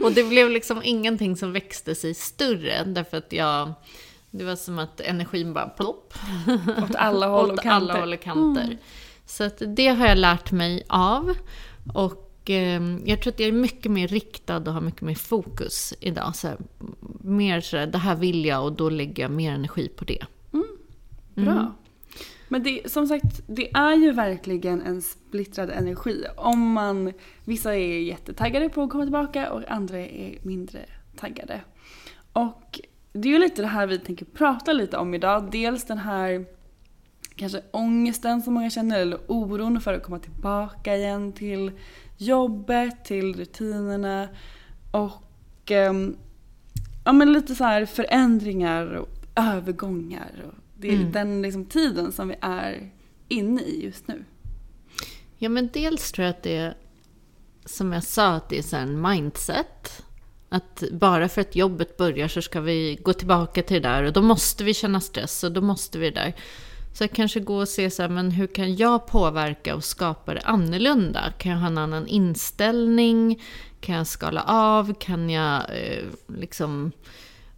och 0.04 0.12
det 0.12 0.24
blev 0.24 0.50
liksom 0.50 0.80
ingenting 0.84 1.36
som 1.36 1.52
växte 1.52 1.94
sig 1.94 2.14
större 2.14 2.84
därför 2.84 3.16
att 3.16 3.32
jag 3.32 3.72
det 4.30 4.44
var 4.44 4.56
som 4.56 4.78
att 4.78 5.00
energin 5.00 5.52
bara 5.54 5.68
plopp. 5.68 6.14
Åt 6.82 6.94
alla 6.94 7.26
håll 7.26 7.50
och 7.52 7.58
kanter. 7.62 7.70
alla 7.92 8.00
håll 8.00 8.12
och 8.12 8.20
kanter. 8.22 8.78
Så 9.26 9.44
att 9.44 9.62
det 9.66 9.88
har 9.88 10.06
jag 10.06 10.18
lärt 10.18 10.50
mig 10.52 10.82
av. 10.88 11.34
Och 11.94 12.25
eh, 12.50 12.82
jag 13.04 13.22
tror 13.22 13.32
att 13.32 13.40
jag 13.40 13.48
är 13.48 13.52
mycket 13.52 13.92
mer 13.92 14.08
riktad 14.08 14.56
och 14.56 14.72
har 14.72 14.80
mycket 14.80 15.02
mer 15.02 15.14
fokus 15.14 15.94
idag. 16.00 16.36
Så 16.36 16.48
här, 16.48 16.56
mer 17.20 17.60
sådär, 17.60 17.86
det 17.86 17.98
här 17.98 18.16
vill 18.16 18.44
jag 18.44 18.64
och 18.64 18.72
då 18.72 18.90
lägger 18.90 19.22
jag 19.22 19.30
mer 19.30 19.52
energi 19.52 19.88
på 19.88 20.04
det. 20.04 20.26
Bra. 21.34 21.72
Men 22.48 22.62
det, 22.62 22.92
som 22.92 23.06
sagt, 23.06 23.42
det 23.46 23.70
är 23.74 23.94
ju 23.94 24.12
verkligen 24.12 24.82
en 24.82 25.02
splittrad 25.02 25.70
energi. 25.70 26.24
Om 26.36 26.72
man, 26.72 27.12
vissa 27.44 27.74
är 27.74 27.98
jättetaggade 27.98 28.68
på 28.68 28.82
att 28.82 28.90
komma 28.90 29.04
tillbaka 29.04 29.52
och 29.52 29.70
andra 29.70 29.98
är 29.98 30.38
mindre 30.42 30.80
taggade. 31.16 31.60
Och 32.32 32.80
det 33.12 33.28
är 33.28 33.32
ju 33.32 33.38
lite 33.38 33.62
det 33.62 33.68
här 33.68 33.86
vi 33.86 33.98
tänker 33.98 34.24
prata 34.24 34.72
lite 34.72 34.96
om 34.96 35.14
idag. 35.14 35.50
Dels 35.50 35.84
den 35.84 35.98
här 35.98 36.44
kanske 37.36 37.62
ångesten 37.70 38.42
som 38.42 38.54
många 38.54 38.70
känner 38.70 39.00
eller 39.00 39.18
oron 39.26 39.80
för 39.80 39.94
att 39.94 40.02
komma 40.02 40.18
tillbaka 40.18 40.96
igen 40.96 41.32
till 41.32 41.72
jobbet, 42.16 43.04
till 43.04 43.34
rutinerna 43.34 44.28
och 44.90 45.70
ehm, 45.70 46.16
ja, 47.04 47.12
men 47.12 47.32
lite 47.32 47.54
så 47.54 47.64
här 47.64 47.86
förändringar 47.86 48.86
och 48.86 49.08
övergångar. 49.36 50.44
Och 50.46 50.54
det 50.76 50.88
är 50.88 51.04
den 51.04 51.42
liksom 51.42 51.64
tiden 51.64 52.12
som 52.12 52.28
vi 52.28 52.34
är 52.40 52.90
inne 53.28 53.62
i 53.62 53.84
just 53.84 54.08
nu. 54.08 54.24
Ja, 55.38 55.48
men 55.48 55.70
dels 55.72 56.12
tror 56.12 56.24
jag 56.24 56.30
att 56.30 56.42
det 56.42 56.56
är, 56.56 56.76
som 57.64 57.92
jag 57.92 58.04
sa, 58.04 58.28
att 58.28 58.48
det 58.48 58.58
är 58.58 58.62
så 58.62 58.76
en 58.76 59.00
mindset. 59.00 60.02
Att 60.48 60.82
bara 60.92 61.28
för 61.28 61.40
att 61.40 61.56
jobbet 61.56 61.96
börjar 61.96 62.28
så 62.28 62.42
ska 62.42 62.60
vi 62.60 62.98
gå 63.02 63.12
tillbaka 63.12 63.62
till 63.62 63.82
det 63.82 63.88
där 63.88 64.02
och 64.02 64.12
då 64.12 64.22
måste 64.22 64.64
vi 64.64 64.74
känna 64.74 65.00
stress 65.00 65.44
och 65.44 65.52
då 65.52 65.60
måste 65.60 65.98
vi 65.98 66.10
det 66.10 66.20
där. 66.20 66.34
Så 66.96 67.04
jag 67.04 67.12
kanske 67.12 67.40
gå 67.40 67.56
och 67.56 67.68
se 67.68 67.90
så 67.90 68.02
här, 68.02 68.08
men 68.08 68.30
hur 68.30 68.46
kan 68.46 68.76
jag 68.76 69.06
påverka 69.06 69.74
och 69.74 69.84
skapa 69.84 70.34
det 70.34 70.40
annorlunda? 70.40 71.32
Kan 71.38 71.52
jag 71.52 71.58
ha 71.58 71.66
en 71.66 71.78
annan 71.78 72.06
inställning? 72.06 73.42
Kan 73.80 73.94
jag 73.94 74.06
skala 74.06 74.42
av? 74.42 74.94
Kan 74.94 75.30
jag 75.30 75.56
eh, 75.56 76.04
liksom... 76.26 76.92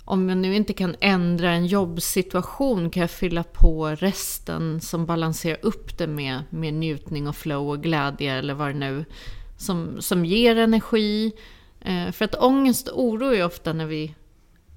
Om 0.05 0.29
jag 0.29 0.39
nu 0.39 0.57
inte 0.57 0.73
kan 0.73 0.97
ändra 1.01 1.53
en 1.53 1.67
jobbsituation 1.67 2.91
kan 2.91 3.01
jag 3.01 3.11
fylla 3.11 3.43
på 3.43 3.89
resten 3.89 4.81
som 4.81 5.07
balanserar 5.07 5.59
upp 5.63 5.99
det 5.99 6.07
med, 6.07 6.43
med 6.51 6.75
njutning 6.75 7.29
och 7.29 7.37
flow 7.37 7.71
och 7.71 7.83
glädje 7.83 8.33
eller 8.33 8.55
vad 8.55 8.69
det 8.69 8.79
nu 8.79 9.05
som, 9.57 10.03
som 10.03 10.25
ger 10.25 10.57
energi. 10.57 11.33
Eh, 11.81 12.13
för 12.13 12.25
att 12.25 12.35
ångest 12.35 12.89
och 12.89 13.05
oro 13.05 13.35
är 13.35 13.45
ofta 13.45 13.73
när 13.73 13.87
vi, 13.87 14.15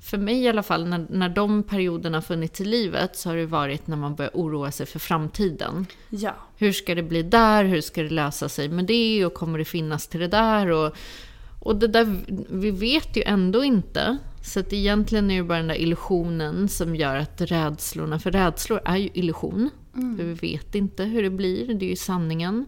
för 0.01 0.17
mig 0.17 0.43
i 0.43 0.48
alla 0.48 0.63
fall, 0.63 0.88
när, 0.88 1.05
när 1.10 1.29
de 1.29 1.63
perioderna 1.63 2.22
funnits 2.22 2.62
i 2.62 2.65
livet 2.65 3.15
så 3.15 3.29
har 3.29 3.36
det 3.36 3.46
varit 3.46 3.88
när 3.88 3.98
man 3.98 4.15
börjar 4.15 4.31
oroa 4.34 4.72
sig 4.72 4.86
för 4.86 5.00
framtiden. 5.00 5.86
Ja. 6.10 6.36
Hur 6.58 6.72
ska 6.72 6.96
det 6.96 7.03
bli 7.03 7.24
där? 7.24 7.63
Hur 7.63 7.81
ska 7.81 8.03
det 8.03 8.10
lösa 8.10 8.50
sig 8.50 8.70
med 8.70 8.86
det? 8.86 9.25
Och 9.25 9.34
kommer 9.34 9.60
det 9.60 9.65
finnas 9.65 10.08
till 10.08 10.20
det 10.20 10.27
där? 10.27 10.67
Och, 10.67 10.96
och 11.60 11.75
det 11.75 11.88
där, 11.88 12.20
vi 12.50 12.72
vet 12.72 13.17
ju 13.17 13.24
ändå 13.24 13.63
inte. 13.63 14.17
Så 14.43 14.60
att 14.60 14.74
egentligen 14.74 15.31
är 15.31 15.38
det 15.38 15.43
bara 15.43 15.58
den 15.58 15.67
där 15.67 15.81
illusionen 15.81 16.70
som 16.70 16.96
gör 16.96 17.15
att 17.15 17.41
rädslorna, 17.41 18.20
för 18.20 18.31
rädslor 18.31 18.81
är 18.86 18.98
ju 18.98 19.10
illusion. 19.13 19.70
För 19.93 20.24
vi 20.24 20.34
vet 20.34 20.75
inte 20.75 21.03
hur 21.03 21.24
det 21.24 21.29
blir, 21.29 21.74
det 21.74 21.86
är 21.86 21.89
ju 21.89 21.96
sanningen. 21.96 22.65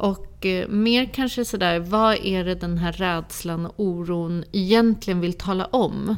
Och 0.00 0.46
eh, 0.46 0.68
mer 0.68 1.04
kanske 1.14 1.44
sådär, 1.44 1.78
vad 1.78 2.16
är 2.16 2.44
det 2.44 2.54
den 2.54 2.78
här 2.78 2.92
rädslan 2.92 3.66
och 3.66 3.74
oron 3.76 4.44
egentligen 4.52 5.20
vill 5.20 5.32
tala 5.32 5.64
om? 5.66 6.16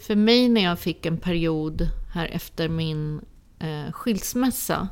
För 0.00 0.16
mig 0.16 0.48
när 0.48 0.60
jag 0.60 0.78
fick 0.78 1.06
en 1.06 1.18
period 1.18 1.88
här 2.14 2.26
efter 2.26 2.68
min 2.68 3.20
eh, 3.58 3.92
skilsmässa, 3.92 4.88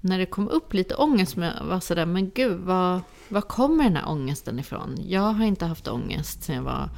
när 0.00 0.18
det 0.18 0.26
kom 0.26 0.48
upp 0.48 0.74
lite 0.74 0.94
ångest, 0.94 1.36
men 1.36 1.52
jag 1.58 1.64
var 1.64 1.80
sådär, 1.80 2.06
men 2.06 2.30
gud, 2.30 2.58
var, 2.60 3.00
vad 3.28 3.48
kommer 3.48 3.84
den 3.84 3.96
här 3.96 4.08
ångesten 4.08 4.58
ifrån? 4.58 4.98
Jag 5.06 5.32
har 5.32 5.44
inte 5.44 5.66
haft 5.66 5.88
ångest 5.88 6.42
sedan 6.42 6.56
jag 6.56 6.62
var, 6.62 6.88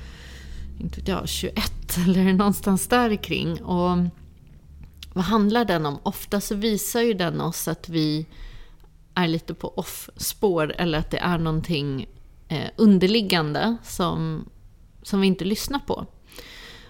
inte 0.81 1.01
vet 1.01 1.09
jag, 1.09 1.29
21 1.29 1.57
eller 2.07 2.33
någonstans 2.33 2.89
där 2.89 3.17
kring. 3.17 3.63
Och 3.63 3.99
vad 5.13 5.25
handlar 5.25 5.65
den 5.65 5.87
om? 5.87 5.99
Ofta 6.03 6.41
så 6.41 6.55
visar 6.55 7.01
ju 7.01 7.15
den 7.15 7.41
oss 7.41 7.69
att 7.69 7.89
vi 7.89 8.27
är 9.15 9.29
lite 9.29 9.55
på 9.55 9.69
off-spår 9.79 10.75
eller 10.79 10.99
att 10.99 11.11
det 11.11 11.19
är 11.19 11.39
någonting 11.39 12.07
eh, 12.49 12.71
underliggande 12.77 13.77
som, 13.83 14.49
som 15.03 15.21
vi 15.21 15.27
inte 15.27 15.45
lyssnar 15.45 15.79
på. 15.79 16.07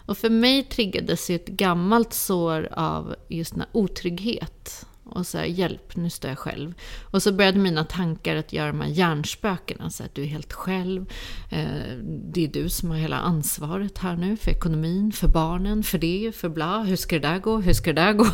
Och 0.06 0.18
för 0.18 0.30
mig 0.30 0.62
triggades 0.62 1.30
ju 1.30 1.36
ett 1.36 1.48
gammalt 1.48 2.12
sår 2.12 2.68
av 2.72 3.14
just 3.28 3.52
den 3.52 3.60
här 3.60 3.70
otrygghet. 3.72 4.86
Och 5.14 5.26
så 5.26 5.38
här, 5.38 5.44
hjälp, 5.44 5.96
nu 5.96 6.10
står 6.10 6.28
jag 6.28 6.38
själv. 6.38 6.74
Och 7.02 7.22
så 7.22 7.32
började 7.32 7.58
mina 7.58 7.84
tankar 7.84 8.36
att 8.36 8.52
göra 8.52 8.66
de 8.66 8.80
här 8.80 8.88
hjärnspökena. 8.88 9.90
Så 9.90 10.04
att 10.04 10.14
du 10.14 10.22
är 10.22 10.26
helt 10.26 10.52
själv. 10.52 11.06
Eh, 11.50 11.96
det 12.04 12.44
är 12.44 12.48
du 12.48 12.68
som 12.68 12.90
har 12.90 12.96
hela 12.96 13.18
ansvaret 13.18 13.98
här 13.98 14.16
nu 14.16 14.36
för 14.36 14.50
ekonomin, 14.50 15.12
för 15.12 15.28
barnen, 15.28 15.82
för 15.82 15.98
det, 15.98 16.32
för 16.36 16.48
bla. 16.48 16.82
Hur 16.82 16.96
ska 16.96 17.18
det 17.18 17.28
där 17.28 17.38
gå? 17.38 17.56
Hur 17.56 17.72
ska 17.72 17.92
det 17.92 18.02
där 18.02 18.12
gå? 18.12 18.26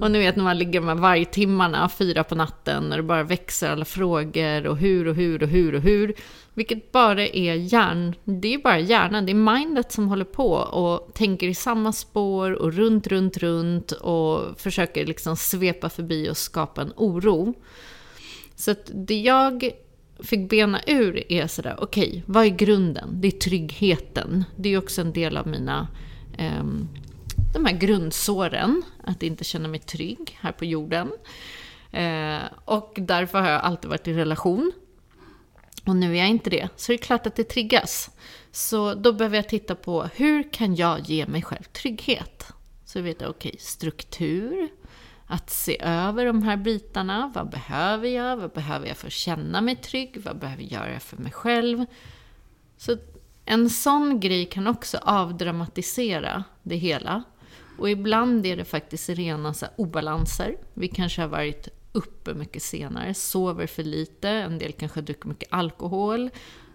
Och 0.00 0.10
ni 0.10 0.18
vet 0.18 0.36
när 0.36 0.44
man 0.44 0.58
ligger 0.58 0.80
med 0.80 0.96
vargtimmarna, 0.96 1.88
fyra 1.88 2.24
på 2.24 2.34
natten, 2.34 2.90
och 2.90 2.96
det 2.96 3.02
bara 3.02 3.22
växer 3.22 3.70
alla 3.70 3.84
frågor 3.84 4.66
och 4.66 4.76
hur 4.76 5.08
och 5.08 5.14
hur 5.14 5.42
och 5.42 5.48
hur 5.48 5.74
och 5.74 5.82
hur. 5.82 6.14
Vilket 6.60 6.92
bara 6.92 7.26
är 7.26 7.54
hjärn... 7.54 8.14
Det 8.24 8.54
är 8.54 8.58
bara 8.58 8.78
hjärnan, 8.78 9.26
det 9.26 9.32
är 9.32 9.58
mindet 9.58 9.92
som 9.92 10.08
håller 10.08 10.24
på 10.24 10.52
och 10.52 11.14
tänker 11.14 11.48
i 11.48 11.54
samma 11.54 11.92
spår 11.92 12.52
och 12.52 12.72
runt, 12.72 13.06
runt, 13.06 13.36
runt 13.36 13.92
och 13.92 14.60
försöker 14.60 15.06
liksom 15.06 15.36
svepa 15.36 15.88
förbi 15.88 16.30
och 16.30 16.36
skapa 16.36 16.82
en 16.82 16.92
oro. 16.96 17.54
Så 18.56 18.70
att 18.70 18.90
det 18.94 19.20
jag 19.20 19.70
fick 20.18 20.50
bena 20.50 20.80
ur 20.86 21.32
är 21.32 21.46
sådär, 21.46 21.76
okej, 21.78 22.22
vad 22.26 22.44
är 22.44 22.48
grunden? 22.48 23.20
Det 23.20 23.28
är 23.28 23.38
tryggheten. 23.38 24.44
Det 24.56 24.68
är 24.68 24.78
också 24.78 25.00
en 25.00 25.12
del 25.12 25.36
av 25.36 25.46
mina 25.46 25.88
eh, 26.38 26.64
de 27.54 27.64
här 27.64 27.76
grundsåren, 27.76 28.82
att 29.04 29.22
inte 29.22 29.44
känna 29.44 29.68
mig 29.68 29.80
trygg 29.80 30.38
här 30.40 30.52
på 30.52 30.64
jorden. 30.64 31.12
Eh, 31.92 32.40
och 32.64 32.92
därför 32.96 33.40
har 33.40 33.50
jag 33.50 33.60
alltid 33.60 33.90
varit 33.90 34.08
i 34.08 34.12
relation. 34.12 34.72
Och 35.86 35.96
nu 35.96 36.12
är 36.12 36.18
jag 36.18 36.28
inte 36.28 36.50
det. 36.50 36.68
Så 36.76 36.92
det 36.92 36.96
är 36.96 36.98
klart 36.98 37.26
att 37.26 37.36
det 37.36 37.44
triggas. 37.44 38.10
Så 38.52 38.94
då 38.94 39.12
behöver 39.12 39.36
jag 39.36 39.48
titta 39.48 39.74
på 39.74 40.02
hur 40.02 40.52
kan 40.52 40.74
jag 40.74 41.00
ge 41.00 41.26
mig 41.26 41.42
själv 41.42 41.62
trygghet? 41.62 42.52
Så 42.84 43.00
vet 43.00 43.20
jag, 43.20 43.30
okej, 43.30 43.56
struktur. 43.58 44.68
Att 45.26 45.50
se 45.50 45.82
över 45.82 46.26
de 46.26 46.42
här 46.42 46.56
bitarna. 46.56 47.32
Vad 47.34 47.50
behöver 47.50 48.08
jag? 48.08 48.36
Vad 48.36 48.50
behöver 48.50 48.86
jag 48.86 48.96
för 48.96 49.06
att 49.06 49.12
känna 49.12 49.60
mig 49.60 49.76
trygg? 49.76 50.22
Vad 50.24 50.38
behöver 50.38 50.62
jag 50.62 50.88
göra 50.88 51.00
för 51.00 51.16
mig 51.16 51.32
själv? 51.32 51.86
Så 52.76 52.96
en 53.44 53.70
sån 53.70 54.20
grej 54.20 54.46
kan 54.46 54.66
också 54.66 54.98
avdramatisera 55.02 56.44
det 56.62 56.76
hela. 56.76 57.22
Och 57.78 57.90
ibland 57.90 58.46
är 58.46 58.56
det 58.56 58.64
faktiskt 58.64 59.08
rena 59.08 59.54
så 59.54 59.66
obalanser. 59.76 60.56
Vi 60.74 60.88
kanske 60.88 61.20
har 61.20 61.28
varit 61.28 61.68
uppe 61.92 62.34
mycket 62.34 62.62
senare, 62.62 63.14
sover 63.14 63.66
för 63.66 63.82
lite, 63.82 64.28
en 64.28 64.58
del 64.58 64.72
kanske 64.72 65.00
dricker 65.00 65.28
mycket 65.28 65.48
alkohol, 65.52 66.30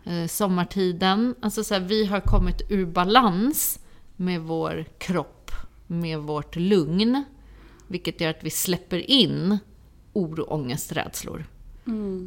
eh, 0.06 0.28
sommartiden. 0.28 1.36
Alltså 1.40 1.64
så 1.64 1.74
här, 1.74 1.82
vi 1.82 2.06
har 2.06 2.20
kommit 2.20 2.62
ur 2.70 2.86
balans 2.86 3.80
med 4.16 4.42
vår 4.42 4.86
kropp, 4.98 5.52
med 5.88 6.20
vårt 6.20 6.56
lugn. 6.56 7.24
Vilket 7.88 8.22
gör 8.22 8.30
att 8.30 8.44
vi 8.44 8.50
släpper 8.50 9.10
in 9.10 9.58
oro, 10.14 10.44
ångest, 10.44 10.92
rädslor. 10.92 11.46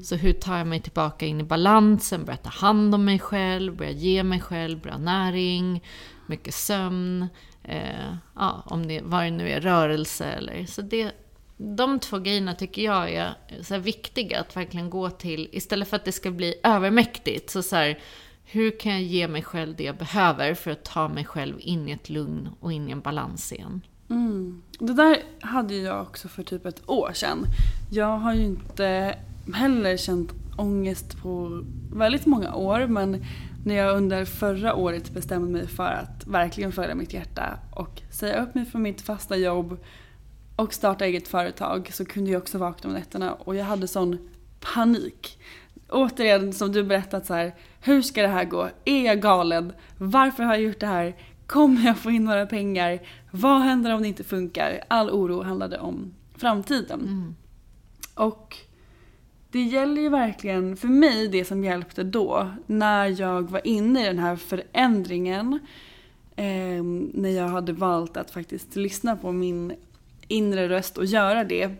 Så 0.04 0.16
hur 0.16 0.32
tar 0.32 0.58
jag 0.58 0.66
mig 0.66 0.80
tillbaka 0.80 1.26
in 1.26 1.40
i 1.40 1.44
balansen, 1.44 2.24
börjar 2.24 2.36
ta 2.38 2.50
hand 2.50 2.94
om 2.94 3.04
mig 3.04 3.18
själv, 3.18 3.76
börjar 3.76 3.92
ge 3.92 4.22
mig 4.22 4.40
själv 4.40 4.80
bra 4.80 4.98
näring, 4.98 5.84
mycket 6.26 6.54
sömn, 6.54 7.26
eh, 7.62 8.14
ja, 8.34 8.62
om 8.66 8.86
det, 8.86 9.00
vad 9.04 9.24
det 9.24 9.30
nu 9.30 9.50
är, 9.50 9.60
rörelse 9.60 10.24
eller... 10.24 10.66
Så 10.66 10.82
det, 10.82 11.12
de 11.58 11.98
två 11.98 12.18
grejerna 12.18 12.54
tycker 12.54 12.82
jag 12.82 13.12
är 13.12 13.34
så 13.62 13.74
här 13.74 13.80
viktiga 13.80 14.40
att 14.40 14.56
verkligen 14.56 14.90
gå 14.90 15.10
till, 15.10 15.48
istället 15.52 15.88
för 15.88 15.96
att 15.96 16.04
det 16.04 16.12
ska 16.12 16.30
bli 16.30 16.54
övermäktigt. 16.62 17.50
Så, 17.50 17.62
så 17.62 17.76
här, 17.76 17.98
hur 18.44 18.80
kan 18.80 18.92
jag 18.92 19.02
ge 19.02 19.28
mig 19.28 19.42
själv 19.42 19.76
det 19.76 19.84
jag 19.84 19.96
behöver 19.96 20.54
för 20.54 20.70
att 20.70 20.84
ta 20.84 21.08
mig 21.08 21.24
själv 21.24 21.54
in 21.58 21.88
i 21.88 21.92
ett 21.92 22.10
lugn 22.10 22.48
och 22.60 22.72
in 22.72 22.88
i 22.88 22.92
en 22.92 23.00
balans 23.00 23.52
igen? 23.52 23.80
Mm. 24.10 24.62
Det 24.78 24.92
där 24.92 25.22
hade 25.40 25.74
jag 25.74 26.02
också 26.02 26.28
för 26.28 26.42
typ 26.42 26.66
ett 26.66 26.88
år 26.88 27.12
sedan. 27.14 27.44
Jag 27.90 28.18
har 28.18 28.34
ju 28.34 28.44
inte 28.44 29.18
heller 29.54 29.96
känt 29.96 30.32
ångest 30.56 31.22
på 31.22 31.64
väldigt 31.92 32.26
många 32.26 32.54
år 32.54 32.86
men 32.86 33.24
när 33.64 33.74
jag 33.74 33.96
under 33.96 34.24
förra 34.24 34.74
året 34.74 35.10
bestämde 35.10 35.52
mig 35.52 35.66
för 35.66 35.92
att 35.92 36.26
verkligen 36.26 36.72
följa 36.72 36.94
mitt 36.94 37.12
hjärta 37.12 37.58
och 37.70 38.02
säga 38.10 38.42
upp 38.42 38.54
mig 38.54 38.64
från 38.64 38.82
mitt 38.82 39.00
fasta 39.00 39.36
jobb 39.36 39.78
och 40.58 40.74
starta 40.74 41.06
eget 41.06 41.28
företag 41.28 41.90
så 41.92 42.04
kunde 42.04 42.30
jag 42.30 42.42
också 42.42 42.58
vakna 42.58 42.88
om 42.88 42.94
nätterna 42.94 43.34
och 43.34 43.56
jag 43.56 43.64
hade 43.64 43.88
sån 43.88 44.18
panik. 44.60 45.38
Återigen 45.88 46.52
som 46.52 46.72
du 46.72 46.84
berättat 46.84 47.26
så 47.26 47.34
här, 47.34 47.54
hur 47.80 48.02
ska 48.02 48.22
det 48.22 48.28
här 48.28 48.44
gå? 48.44 48.68
Är 48.84 49.04
jag 49.04 49.20
galen? 49.20 49.72
Varför 49.98 50.42
har 50.42 50.54
jag 50.54 50.62
gjort 50.62 50.80
det 50.80 50.86
här? 50.86 51.16
Kommer 51.46 51.86
jag 51.86 51.98
få 51.98 52.10
in 52.10 52.24
några 52.24 52.46
pengar? 52.46 52.98
Vad 53.30 53.60
händer 53.60 53.94
om 53.94 54.02
det 54.02 54.08
inte 54.08 54.24
funkar? 54.24 54.80
All 54.88 55.10
oro 55.10 55.42
handlade 55.42 55.78
om 55.78 56.14
framtiden. 56.36 57.34
Och 58.14 58.56
det 59.50 59.62
gäller 59.62 60.02
ju 60.02 60.08
verkligen, 60.08 60.76
för 60.76 60.88
mig 60.88 61.28
det 61.28 61.44
som 61.44 61.64
hjälpte 61.64 62.04
då, 62.04 62.50
när 62.66 63.20
jag 63.20 63.50
var 63.50 63.66
inne 63.66 64.02
i 64.02 64.06
den 64.06 64.18
här 64.18 64.36
förändringen, 64.36 65.58
eh, 66.36 66.82
när 67.12 67.30
jag 67.30 67.48
hade 67.48 67.72
valt 67.72 68.16
att 68.16 68.30
faktiskt 68.30 68.76
lyssna 68.76 69.16
på 69.16 69.32
min 69.32 69.72
inre 70.28 70.68
röst 70.68 70.98
och 70.98 71.04
göra 71.04 71.44
det 71.44 71.70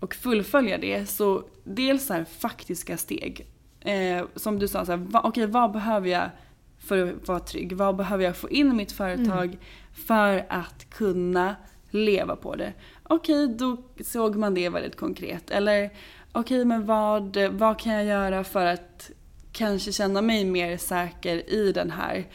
och 0.00 0.14
fullfölja 0.14 0.78
det. 0.78 1.06
Så 1.06 1.44
dels 1.64 2.06
så 2.06 2.12
här 2.12 2.24
faktiska 2.24 2.96
steg. 2.96 3.46
Eh, 3.80 4.24
som 4.36 4.58
du 4.58 4.68
sa, 4.68 4.84
så 4.84 4.92
här, 4.92 4.98
va, 4.98 5.20
okej 5.24 5.46
vad 5.46 5.72
behöver 5.72 6.08
jag 6.08 6.30
för 6.78 7.06
att 7.06 7.28
vara 7.28 7.40
trygg? 7.40 7.72
Vad 7.72 7.96
behöver 7.96 8.24
jag 8.24 8.36
få 8.36 8.50
in 8.50 8.70
i 8.70 8.74
mitt 8.74 8.92
företag 8.92 9.58
för 9.92 10.46
att 10.48 10.90
kunna 10.90 11.56
leva 11.90 12.36
på 12.36 12.56
det? 12.56 12.72
Okej, 13.02 13.48
då 13.48 13.76
såg 14.04 14.36
man 14.36 14.54
det 14.54 14.68
väldigt 14.68 14.96
konkret. 14.96 15.50
Eller 15.50 15.90
okej, 16.32 16.64
men 16.64 16.86
vad, 16.86 17.36
vad 17.36 17.78
kan 17.80 17.92
jag 17.92 18.04
göra 18.04 18.44
för 18.44 18.66
att 18.66 19.10
kanske 19.52 19.92
känna 19.92 20.22
mig 20.22 20.44
mer 20.44 20.76
säker 20.76 21.50
i 21.50 21.72
den 21.72 21.90
här 21.90 22.26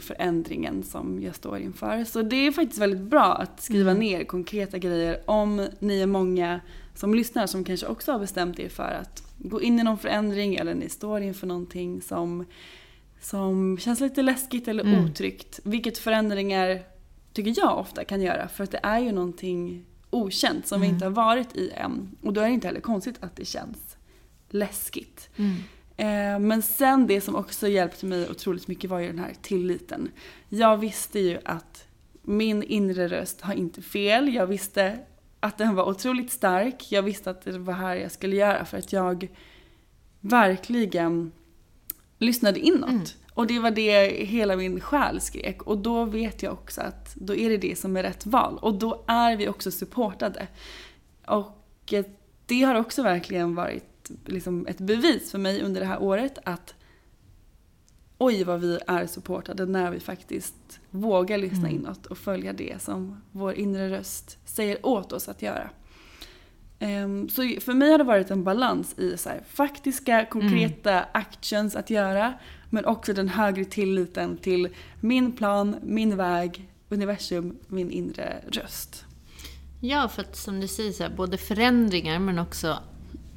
förändringen 0.00 0.82
som 0.82 1.22
jag 1.22 1.34
står 1.34 1.58
inför. 1.58 2.04
Så 2.04 2.22
det 2.22 2.36
är 2.36 2.52
faktiskt 2.52 2.80
väldigt 2.80 3.00
bra 3.00 3.34
att 3.34 3.62
skriva 3.62 3.94
ner 3.94 4.24
konkreta 4.24 4.78
grejer 4.78 5.20
om 5.24 5.68
ni 5.78 6.00
är 6.00 6.06
många 6.06 6.60
som 6.94 7.14
lyssnar 7.14 7.46
som 7.46 7.64
kanske 7.64 7.86
också 7.86 8.12
har 8.12 8.18
bestämt 8.18 8.58
er 8.58 8.68
för 8.68 8.98
att 9.02 9.22
gå 9.38 9.62
in 9.62 9.80
i 9.80 9.82
någon 9.82 9.98
förändring 9.98 10.54
eller 10.54 10.74
ni 10.74 10.88
står 10.88 11.20
inför 11.20 11.46
någonting 11.46 12.02
som, 12.02 12.44
som 13.20 13.78
känns 13.78 14.00
lite 14.00 14.22
läskigt 14.22 14.68
eller 14.68 15.04
otryggt. 15.04 15.60
Vilket 15.64 15.98
förändringar 15.98 16.82
tycker 17.32 17.54
jag 17.56 17.78
ofta 17.78 18.04
kan 18.04 18.22
göra 18.22 18.48
för 18.48 18.64
att 18.64 18.70
det 18.70 18.80
är 18.82 18.98
ju 18.98 19.12
någonting 19.12 19.84
okänt 20.10 20.66
som 20.66 20.80
vi 20.80 20.86
inte 20.86 21.04
har 21.04 21.12
varit 21.12 21.56
i 21.56 21.70
än. 21.70 22.16
Och 22.22 22.32
då 22.32 22.40
är 22.40 22.48
det 22.48 22.54
inte 22.54 22.66
heller 22.66 22.80
konstigt 22.80 23.16
att 23.20 23.36
det 23.36 23.44
känns 23.44 23.96
läskigt. 24.48 25.30
Eh, 25.36 25.44
Men 26.40 26.62
sen 26.62 27.06
det 27.06 27.20
som 27.20 27.36
också 27.36 27.68
hjälpte 27.68 28.06
mig 28.06 28.30
otroligt 28.30 28.68
mycket 28.68 28.90
var 28.90 28.98
ju 28.98 29.06
den 29.06 29.18
här 29.18 29.34
tilliten. 29.42 30.10
Jag 30.48 30.76
visste 30.76 31.18
ju 31.18 31.38
att 31.44 31.86
min 32.22 32.62
inre 32.62 33.08
röst 33.08 33.40
har 33.40 33.54
inte 33.54 33.82
fel. 33.82 34.34
Jag 34.34 34.46
visste 34.46 34.98
att 35.40 35.58
den 35.58 35.74
var 35.74 35.88
otroligt 35.88 36.32
stark. 36.32 36.92
Jag 36.92 37.02
visste 37.02 37.30
att 37.30 37.44
det 37.44 37.58
var 37.58 37.74
här 37.74 37.96
jag 37.96 38.12
skulle 38.12 38.36
göra 38.36 38.64
för 38.64 38.78
att 38.78 38.92
jag 38.92 39.28
verkligen 40.20 41.32
lyssnade 42.18 42.60
inåt. 42.60 43.16
Och 43.34 43.46
det 43.46 43.58
var 43.58 43.70
det 43.70 44.08
hela 44.08 44.56
min 44.56 44.80
själ 44.80 45.20
skrek. 45.20 45.62
Och 45.62 45.78
då 45.78 46.04
vet 46.04 46.42
jag 46.42 46.52
också 46.52 46.80
att 46.80 47.14
då 47.14 47.34
är 47.34 47.50
det 47.50 47.56
det 47.56 47.78
som 47.78 47.96
är 47.96 48.02
rätt 48.02 48.26
val. 48.26 48.58
Och 48.58 48.74
då 48.74 49.04
är 49.06 49.36
vi 49.36 49.48
också 49.48 49.70
supportade. 49.70 50.46
Och 51.26 51.92
eh, 51.92 52.04
det 52.46 52.62
har 52.62 52.74
också 52.74 53.02
verkligen 53.02 53.54
varit 53.54 53.93
liksom 54.26 54.66
ett 54.66 54.78
bevis 54.78 55.30
för 55.30 55.38
mig 55.38 55.62
under 55.62 55.80
det 55.80 55.86
här 55.86 56.02
året 56.02 56.38
att 56.44 56.74
oj 58.18 58.44
vad 58.44 58.60
vi 58.60 58.78
är 58.86 59.06
supportade 59.06 59.66
när 59.66 59.90
vi 59.90 60.00
faktiskt 60.00 60.80
vågar 60.90 61.38
lyssna 61.38 61.70
inåt 61.70 62.06
och 62.06 62.18
följa 62.18 62.52
det 62.52 62.82
som 62.82 63.20
vår 63.32 63.54
inre 63.54 63.90
röst 63.90 64.38
säger 64.44 64.86
åt 64.86 65.12
oss 65.12 65.28
att 65.28 65.42
göra. 65.42 65.70
Ehm, 66.78 67.28
Så 67.28 67.42
för 67.60 67.72
mig 67.72 67.90
har 67.90 67.98
det 67.98 68.04
varit 68.04 68.30
en 68.30 68.44
balans 68.44 68.98
i 68.98 69.16
så 69.16 69.28
här, 69.28 69.42
faktiska, 69.48 70.26
konkreta 70.30 71.02
actions 71.12 71.76
att 71.76 71.90
göra 71.90 72.34
men 72.70 72.84
också 72.84 73.12
den 73.12 73.28
högre 73.28 73.64
tilliten 73.64 74.36
till 74.36 74.68
min 75.00 75.32
plan, 75.32 75.76
min 75.82 76.16
väg, 76.16 76.68
universum, 76.88 77.56
min 77.68 77.90
inre 77.90 78.42
röst. 78.52 79.04
Ja, 79.80 80.08
för 80.08 80.22
att 80.22 80.36
som 80.36 80.60
du 80.60 80.68
säger, 80.68 80.92
så 80.92 81.02
här, 81.02 81.10
både 81.16 81.36
förändringar 81.38 82.18
men 82.18 82.38
också 82.38 82.78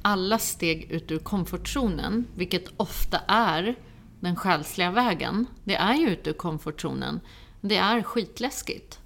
alla 0.08 0.38
steg 0.38 0.90
ut 0.90 1.10
ur 1.10 1.18
komfortzonen, 1.18 2.26
vilket 2.34 2.64
ofta 2.76 3.18
är 3.28 3.74
den 4.20 4.36
själsliga 4.36 4.90
vägen. 4.90 5.46
Det 5.64 5.74
är 5.74 5.94
ju 5.94 6.10
ut 6.10 6.26
ur 6.26 6.32
komfortzonen. 6.32 7.20
Det 7.60 7.76
är 7.76 8.02
skitläskigt. 8.02 8.98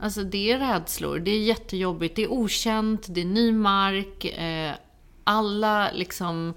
Alltså 0.00 0.22
det 0.22 0.50
är 0.52 0.58
rädslor, 0.58 1.18
det 1.18 1.30
är 1.30 1.40
jättejobbigt, 1.40 2.16
det 2.16 2.22
är 2.22 2.32
okänt, 2.32 3.06
det 3.08 3.20
är 3.20 3.24
ny 3.24 3.52
mark, 3.52 4.24
eh, 4.24 4.72
alla 5.24 5.90
liksom 5.92 6.54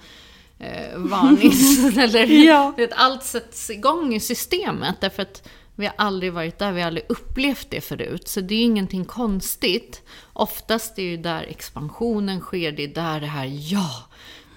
eh, 0.60 0.98
varnings... 0.98 1.98
eller 1.98 2.26
Ja. 2.26 2.74
vet, 2.78 2.94
allt 2.94 3.24
sätts 3.24 3.70
igång 3.70 4.13
i 4.13 4.20
systemet 4.20 4.96
därför 5.02 5.22
att 5.22 5.50
vi 5.75 5.86
har 5.86 5.93
aldrig 5.97 6.33
varit 6.33 6.59
där, 6.59 6.71
vi 6.71 6.81
har 6.81 6.88
aldrig 6.88 7.05
upplevt 7.09 7.69
det 7.69 7.81
förut. 7.81 8.27
Så 8.27 8.41
det 8.41 8.53
är 8.53 8.57
ju 8.57 8.63
ingenting 8.63 9.05
konstigt. 9.05 10.01
Oftast 10.33 10.99
är 10.99 11.03
det 11.03 11.09
ju 11.09 11.17
där 11.17 11.43
expansionen 11.43 12.39
sker, 12.39 12.71
det 12.71 12.83
är 12.83 12.88
där 12.88 13.19
det 13.19 13.27
här 13.27 13.51
ja, 13.71 13.89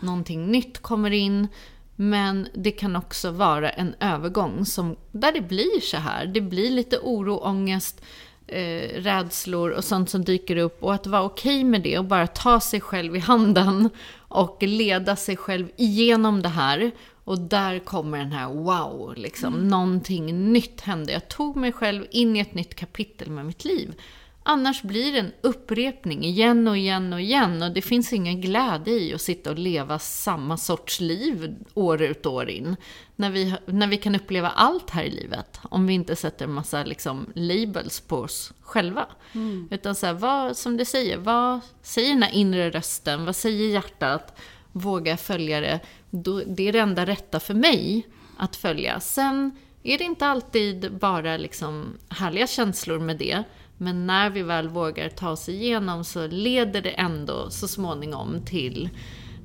någonting 0.01 0.47
nytt 0.47 0.79
kommer 0.79 1.11
in. 1.11 1.49
Men 1.97 2.49
det 2.55 2.71
kan 2.71 2.97
också 2.97 3.31
vara 3.31 3.71
en 3.71 3.95
övergång 4.01 4.67
som, 4.67 4.97
där 5.13 5.33
det 5.33 5.41
blir 5.41 5.81
så 5.81 5.97
här. 5.97 6.27
Det 6.27 6.41
blir 6.41 6.71
lite 6.71 6.99
oro, 6.99 7.37
ångest, 7.37 8.05
eh, 8.47 9.03
rädslor 9.03 9.71
och 9.71 9.85
sånt 9.85 10.11
som 10.11 10.25
dyker 10.25 10.57
upp. 10.57 10.83
Och 10.83 10.95
att 10.95 11.07
vara 11.07 11.23
okej 11.23 11.65
med 11.65 11.83
det 11.83 11.99
och 11.99 12.05
bara 12.05 12.27
ta 12.27 12.61
sig 12.61 12.81
själv 12.81 13.17
i 13.17 13.19
handen 13.19 13.91
och 14.17 14.63
leda 14.63 15.17
sig 15.17 15.37
själv 15.37 15.69
igenom 15.77 16.43
det 16.43 16.49
här. 16.49 16.91
Och 17.27 17.41
där 17.41 17.79
kommer 17.79 18.19
den 18.19 18.33
här 18.33 18.49
wow, 18.49 19.15
liksom. 19.17 19.69
Någonting 19.69 20.53
nytt 20.53 20.81
hände. 20.81 21.13
Jag 21.13 21.29
tog 21.29 21.57
mig 21.57 21.73
själv 21.73 22.07
in 22.11 22.37
i 22.37 22.41
ett 22.41 22.55
nytt 22.55 22.75
kapitel 22.75 23.31
med 23.31 23.47
mitt 23.47 23.65
liv. 23.65 23.95
Annars 24.43 24.83
blir 24.83 25.13
det 25.13 25.19
en 25.19 25.33
upprepning 25.41 26.25
igen 26.25 26.69
och 26.69 26.77
igen 26.77 27.13
och 27.13 27.21
igen. 27.21 27.63
Och 27.63 27.71
det 27.71 27.83
finns 27.83 28.13
ingen 28.13 28.41
glädje 28.41 28.95
i 28.95 29.15
att 29.15 29.21
sitta 29.21 29.51
och 29.51 29.59
leva 29.59 29.99
samma 29.99 30.57
sorts 30.57 31.01
liv 31.01 31.55
år 31.75 32.03
ut 32.03 32.27
och 32.27 32.33
år 32.33 32.51
in. 32.51 32.77
När 33.17 33.31
vi, 33.31 33.55
när 33.67 33.87
vi 33.87 33.97
kan 33.97 34.15
uppleva 34.15 34.49
allt 34.49 34.91
här 34.91 35.05
i 35.05 35.11
livet. 35.11 35.61
Om 35.63 35.87
vi 35.87 35.95
inte 35.95 36.17
sätter 36.17 36.45
en 36.45 36.53
massa 36.53 36.85
liksom, 36.85 37.27
labels 37.35 38.01
på 38.01 38.17
oss 38.17 38.53
själva. 38.61 39.07
Utan 39.71 39.95
så 39.95 40.07
här, 40.07 40.15
vad, 40.15 40.57
som 40.57 40.77
du 40.77 40.85
säger, 40.85 41.17
vad 41.17 41.61
säger 41.83 42.09
den 42.09 42.23
här 42.23 42.35
inre 42.35 42.71
rösten? 42.71 43.25
Vad 43.25 43.37
säger 43.37 43.69
hjärtat? 43.69 44.39
Våga 44.73 45.17
följa 45.17 45.61
det. 45.61 45.81
Då, 46.11 46.43
det 46.47 46.69
är 46.69 46.73
det 46.73 46.79
enda 46.79 47.07
rätta 47.07 47.41
för 47.41 47.55
mig 47.55 48.07
att 48.39 48.57
följa. 48.57 49.01
Sen 49.01 49.51
är 49.83 49.99
det 49.99 50.05
inte 50.05 50.27
alltid 50.27 50.99
bara 50.99 51.37
liksom 51.37 51.87
härliga 52.09 52.47
känslor 52.47 52.99
med 52.99 53.19
det. 53.19 53.43
Men 53.79 54.07
när 54.07 54.31
vi 54.31 54.43
väl 54.43 54.69
vågar 54.69 55.09
ta 55.09 55.31
oss 55.31 55.49
igenom 55.49 56.05
så 56.05 56.27
leder 56.27 56.83
det 56.83 56.91
ändå 56.91 57.51
så 57.51 57.69
småningom 57.69 58.43
till 58.47 58.89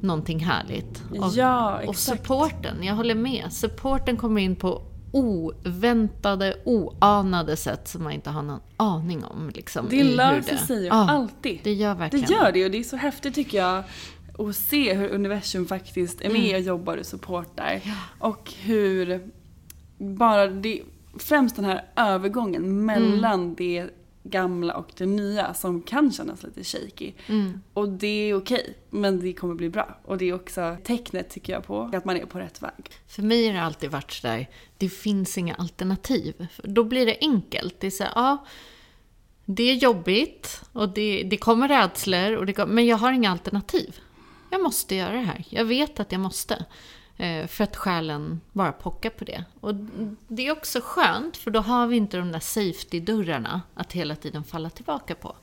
någonting 0.01 0.39
härligt. 0.39 1.03
Och, 1.19 1.31
Ja, 1.35 1.81
och 1.87 1.95
supporten, 1.95 2.83
jag 2.83 2.95
håller 2.95 3.15
med. 3.15 3.53
Supporten 3.53 4.17
kommer 4.17 4.41
in 4.41 4.55
på 4.55 4.81
oväntade, 5.11 6.55
oanade 6.65 7.57
sätt 7.57 7.87
som 7.87 8.03
man 8.03 8.11
inte 8.13 8.29
har 8.29 8.41
någon 8.41 8.59
aning 8.77 9.23
om. 9.25 9.49
Liksom, 9.55 9.87
Det 9.89 10.03
löser 10.03 10.51
det- 10.51 10.57
sig 10.57 10.77
ju 10.81 10.85
Ja, 10.87 11.09
alltid. 11.09 11.59
Det 11.63 11.73
gör 11.73 11.93
Det 11.93 11.99
verkligen 11.99 12.31
gör 12.31 12.51
det 12.51 12.65
och 12.65 12.71
det 12.71 12.77
är 12.77 12.83
så 12.83 12.95
häftigt 12.97 13.35
tycker 13.35 13.57
jag 13.57 13.83
att 14.49 14.55
se 14.55 14.93
hur 14.93 15.09
universum 15.09 15.67
faktiskt 15.67 16.21
är 16.21 16.29
med 16.29 16.55
och 16.55 16.61
jobbar 16.61 16.97
och 16.97 17.05
supportar. 17.05 17.81
Och 18.19 18.53
hur 18.61 19.27
bara 19.97 20.47
det, 20.47 20.81
främst 21.19 21.55
den 21.55 21.65
här 21.65 21.85
övergången 21.95 22.85
mellan 22.85 23.55
det 23.55 23.89
gamla 24.23 24.75
och 24.75 24.91
det 24.97 25.05
nya 25.05 25.53
som 25.53 25.81
kan 25.81 26.11
kännas 26.11 26.43
lite 26.43 26.63
shaky. 26.63 27.13
Och 27.73 27.89
det 27.89 28.07
är 28.07 28.35
okej, 28.35 28.77
men 28.89 29.19
det 29.19 29.33
kommer 29.33 29.55
bli 29.55 29.69
bra. 29.69 29.97
Och 30.05 30.17
det 30.17 30.29
är 30.29 30.33
också 30.33 30.77
tecknet 30.83 31.29
tycker 31.29 31.53
jag 31.53 31.65
på 31.65 31.89
att 31.93 32.05
man 32.05 32.17
är 32.17 32.25
på 32.25 32.39
rätt 32.39 32.61
väg. 32.61 32.91
För 33.07 33.21
mig 33.21 33.47
har 33.47 33.53
det 33.53 33.61
alltid 33.61 33.91
varit 33.91 34.11
sådär, 34.11 34.47
det 34.77 34.89
finns 34.89 35.37
inga 35.37 35.55
alternativ. 35.55 36.47
För 36.51 36.67
Då 36.67 36.83
blir 36.83 37.05
det 37.05 37.17
enkelt. 37.21 37.79
Det 37.79 37.87
är 37.87 37.91
så 37.91 38.03
här, 38.03 38.11
ja, 38.15 38.45
det 39.45 39.63
är 39.63 39.75
jobbigt 39.75 40.61
och 40.73 40.89
det, 40.89 41.23
det 41.23 41.37
kommer 41.37 41.67
rädslor, 41.67 42.35
och 42.35 42.45
det 42.45 42.65
men 42.65 42.85
jag 42.85 42.97
har 42.97 43.11
inga 43.11 43.31
alternativ. 43.31 43.99
Jag 44.51 44.63
måste 44.63 44.95
göra 44.95 45.11
det 45.13 45.19
här. 45.19 45.43
Jag 45.49 45.65
vet 45.65 45.99
att 45.99 46.11
jag 46.11 46.21
måste. 46.21 46.65
Eh, 47.17 47.47
För 47.47 47.63
att 47.63 47.75
själen 47.75 48.41
bara 48.51 48.71
pockar 48.71 49.09
på 49.09 49.25
det. 49.25 49.45
Och 49.59 49.75
det 50.27 50.47
är 50.47 50.51
också 50.51 50.79
skönt, 50.83 51.37
för 51.37 51.51
då 51.51 51.59
har 51.59 51.87
vi 51.87 51.97
inte 51.97 52.17
de 52.17 52.31
där 52.31 52.39
safety-dörrarna 52.39 53.61
att 53.73 53.93
hela 53.93 54.15
tiden 54.15 54.43
falla 54.43 54.69
tillbaka 54.69 55.15
på. 55.15 55.35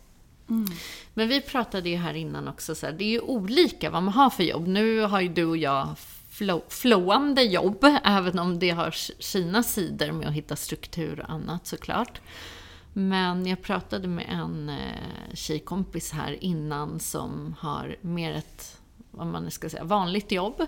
Men 1.14 1.29
vi 1.29 1.40
pratade 1.40 1.88
ju 1.88 1.97
här 1.97 2.14
innan 2.14 2.49
också, 2.49 2.75
så 2.75 2.87
här, 2.87 2.92
det 2.92 3.05
är 3.05 3.09
ju 3.09 3.21
olika 3.21 3.90
vad 3.90 4.03
man 4.03 4.14
har 4.14 4.31
för 4.31 4.42
jobb. 4.42 4.66
Nu 4.66 5.01
har 5.01 5.21
ju 5.21 5.29
du 5.29 5.44
och 5.44 5.57
jag 5.57 5.88
flow, 6.31 6.62
flowande 6.68 7.42
jobb, 7.42 7.85
även 8.05 8.38
om 8.38 8.59
det 8.59 8.71
har 8.71 8.90
sina 9.23 9.62
sidor 9.62 10.12
med 10.12 10.29
att 10.29 10.35
hitta 10.35 10.57
struktur 10.57 11.21
och 11.21 11.31
annat 11.31 11.66
såklart. 11.66 12.21
Men 12.92 13.47
jag 13.47 13.62
pratade 13.62 14.09
med 14.09 14.27
en 14.29 14.68
eh, 14.68 15.35
tjejkompis 15.35 16.12
här 16.12 16.44
innan 16.44 17.01
som 17.01 17.55
har 17.59 17.97
mer 18.01 18.33
ett, 18.33 18.77
vad 19.18 19.26
man 19.26 19.50
ska 19.50 19.70
säga, 19.70 19.85
vanligt 19.85 20.33
jobb. 20.33 20.66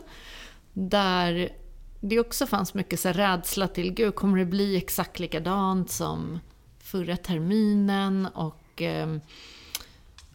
Där 0.73 1.53
det 2.01 2.21
också 2.21 2.47
fanns 2.47 2.75
mycket 2.75 3.01
så 3.01 3.09
rädsla 3.09 3.69
till, 3.69 3.93
gud 3.93 4.15
kommer 4.15 4.39
det 4.39 4.45
bli 4.45 4.77
exakt 4.77 5.19
likadant 5.19 5.91
som 5.91 6.41
förra 6.79 7.17
terminen? 7.17 8.27
Och 8.27 8.83
eh, 8.83 9.17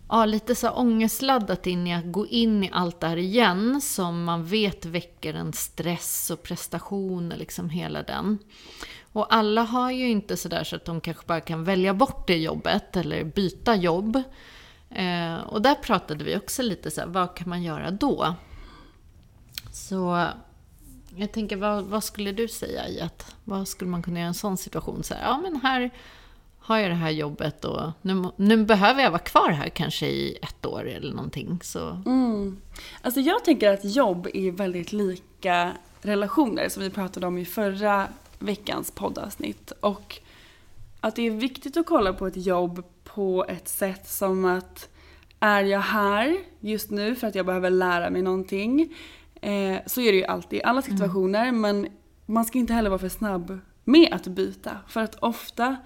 ja, 0.09 0.25
lite 0.25 0.55
så 0.55 0.69
ångestladdat 0.69 1.67
in 1.67 1.87
i 1.87 1.93
att 1.93 2.11
gå 2.11 2.27
in 2.27 2.63
i 2.63 2.69
allt 2.73 2.99
det 2.99 3.07
här 3.07 3.17
igen 3.17 3.81
som 3.81 4.23
man 4.23 4.45
vet 4.45 4.85
väcker 4.85 5.33
en 5.33 5.53
stress 5.53 6.31
och 6.31 6.43
prestation 6.43 7.31
och 7.31 7.37
liksom 7.37 7.69
hela 7.69 8.03
den. 8.03 8.37
Och 9.11 9.35
alla 9.35 9.63
har 9.63 9.91
ju 9.91 10.09
inte 10.09 10.37
sådär 10.37 10.63
så 10.63 10.75
att 10.75 10.85
de 10.85 11.01
kanske 11.01 11.25
bara 11.25 11.41
kan 11.41 11.63
välja 11.63 11.93
bort 11.93 12.27
det 12.27 12.37
jobbet 12.37 12.97
eller 12.97 13.23
byta 13.23 13.75
jobb. 13.75 14.23
Eh, 14.95 15.39
och 15.39 15.61
där 15.61 15.75
pratade 15.75 16.23
vi 16.23 16.37
också 16.37 16.61
lite 16.61 16.91
så 16.91 17.01
här, 17.01 17.07
vad 17.07 17.35
kan 17.35 17.49
man 17.49 17.63
göra 17.63 17.91
då? 17.91 18.35
Så 19.71 20.27
jag 21.15 21.31
tänker, 21.31 21.55
vad, 21.55 21.83
vad 21.83 22.03
skulle 22.03 22.31
du 22.31 22.47
säga 22.47 22.87
i 22.87 23.01
att, 23.01 23.35
vad 23.43 23.67
skulle 23.67 23.91
man 23.91 24.03
kunna 24.03 24.19
göra 24.19 24.25
i 24.25 24.27
en 24.27 24.33
sån 24.33 24.57
situation? 24.57 25.03
Så 25.03 25.13
här, 25.13 25.21
ja 25.23 25.37
men 25.37 25.55
här 25.63 25.91
har 26.59 26.77
jag 26.77 26.91
det 26.91 26.95
här 26.95 27.09
jobbet 27.09 27.65
och 27.65 27.91
nu, 28.01 28.23
nu 28.35 28.65
behöver 28.65 29.03
jag 29.03 29.11
vara 29.11 29.19
kvar 29.19 29.49
här 29.49 29.69
kanske 29.69 30.07
i 30.07 30.37
ett 30.41 30.65
år 30.65 30.87
eller 30.89 31.13
någonting. 31.13 31.59
Så 31.63 32.01
Mm. 32.05 32.61
Alltså 33.01 33.19
jag 33.19 33.45
tänker 33.45 33.73
att 33.73 33.95
jobb 33.95 34.27
är 34.33 34.51
väldigt 34.51 34.93
lika 34.93 35.71
relationer 36.01 36.69
som 36.69 36.83
vi 36.83 36.89
pratade 36.89 37.27
om 37.27 37.37
i 37.37 37.45
förra 37.45 38.07
veckans 38.39 38.91
poddavsnitt. 38.91 39.71
Och 39.79 40.19
att 40.99 41.15
det 41.15 41.27
är 41.27 41.31
viktigt 41.31 41.77
att 41.77 41.85
kolla 41.85 42.13
på 42.13 42.27
ett 42.27 42.45
jobb 42.45 42.83
på 43.15 43.45
ett 43.47 43.67
sätt 43.67 44.07
som 44.07 44.45
att 44.45 44.89
är 45.39 45.63
jag 45.63 45.79
här 45.79 46.37
just 46.59 46.91
nu 46.91 47.15
för 47.15 47.27
att 47.27 47.35
jag 47.35 47.45
behöver 47.45 47.69
lära 47.69 48.09
mig 48.09 48.21
någonting? 48.21 48.95
Eh, 49.41 49.77
så 49.85 50.01
är 50.01 50.11
det 50.11 50.17
ju 50.17 50.23
alltid 50.23 50.59
i 50.59 50.63
alla 50.63 50.81
situationer 50.81 51.51
men 51.51 51.87
man 52.25 52.45
ska 52.45 52.57
inte 52.57 52.73
heller 52.73 52.89
vara 52.89 52.99
för 52.99 53.09
snabb 53.09 53.59
med 53.83 54.13
att 54.13 54.27
byta. 54.27 54.77
För 54.87 55.01
att 55.01 55.15
ofta 55.15 55.77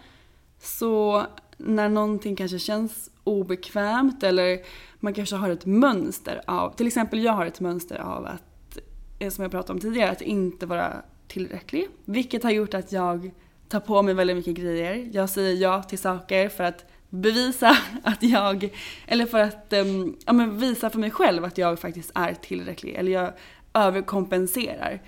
så 0.60 1.26
när 1.58 1.89
någonting 1.89 2.36
kanske 2.36 2.60
känns 2.60 3.10
obekvämt 3.24 4.24
eller 4.24 4.60
man 5.00 5.13
kanske 5.13 5.36
har 5.36 5.50
ett 5.50 5.65
mönster 5.65 6.42
av, 6.48 6.76
till 6.76 6.88
exempel 6.88 7.24
jag 7.24 7.34
har 7.34 7.46
ett 7.46 7.60
mönster 7.60 7.98
av 7.98 8.26
att, 8.26 8.78
eh, 9.20 9.30
som 9.30 9.42
jag 9.42 9.52
pratade 9.52 9.74
om 9.74 9.80
tidigare, 9.80 10.12
att 10.12 10.22
inte 10.22 10.65
vara 10.65 10.94
tillräcklig. 11.28 11.88
Vilket 12.06 12.44
har 12.44 12.52
gjort 12.52 12.74
att 12.74 12.92
jag 12.92 13.32
tar 13.68 13.80
på 13.80 14.02
mig 14.02 14.13
väldigt 14.13 14.38
mycket 14.38 14.56
grejer. 14.56 15.10
Jag 15.12 15.30
säger 15.30 15.62
ja 15.62 15.84
till 15.84 16.00
saker 16.00 16.50
för 16.50 16.63
att 16.63 16.86
bevisa 17.10 17.78
att 18.04 18.24
jag, 18.24 18.69
eller 19.08 19.26
för 19.26 19.39
att 19.39 19.74
ehm, 19.74 20.15
ja, 20.26 20.34
men 20.34 20.60
visa 20.60 20.89
för 20.89 21.00
mig 21.00 21.12
själv 21.12 21.45
att 21.45 21.58
jag 21.58 21.80
faktiskt 21.80 22.12
är 22.15 22.34
tillräcklig. 22.34 22.95
Eller 22.95 23.12
jag 23.12 23.34
överkompenserar. 23.74 25.02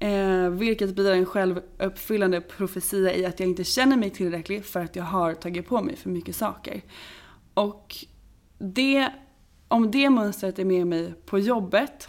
Eh, 0.00 0.50
vilket 0.50 0.94
blir 0.94 1.12
en 1.12 1.26
självuppfyllande 1.26 2.40
profetia 2.40 3.14
i 3.14 3.26
att 3.26 3.40
jag 3.40 3.48
inte 3.48 3.64
känner 3.64 3.96
mig 3.96 4.10
tillräcklig 4.10 4.64
för 4.64 4.80
att 4.80 4.96
jag 4.96 5.04
har 5.04 5.34
tagit 5.34 5.68
på 5.68 5.82
mig 5.82 5.96
för 5.96 6.10
mycket 6.10 6.36
saker. 6.36 6.80
Och 7.54 7.96
det, 8.58 9.08
om 9.68 9.90
det 9.90 10.10
mönstret 10.10 10.58
är 10.58 10.64
med 10.64 10.86
mig 10.86 11.14
på 11.26 11.38
jobbet 11.38 12.08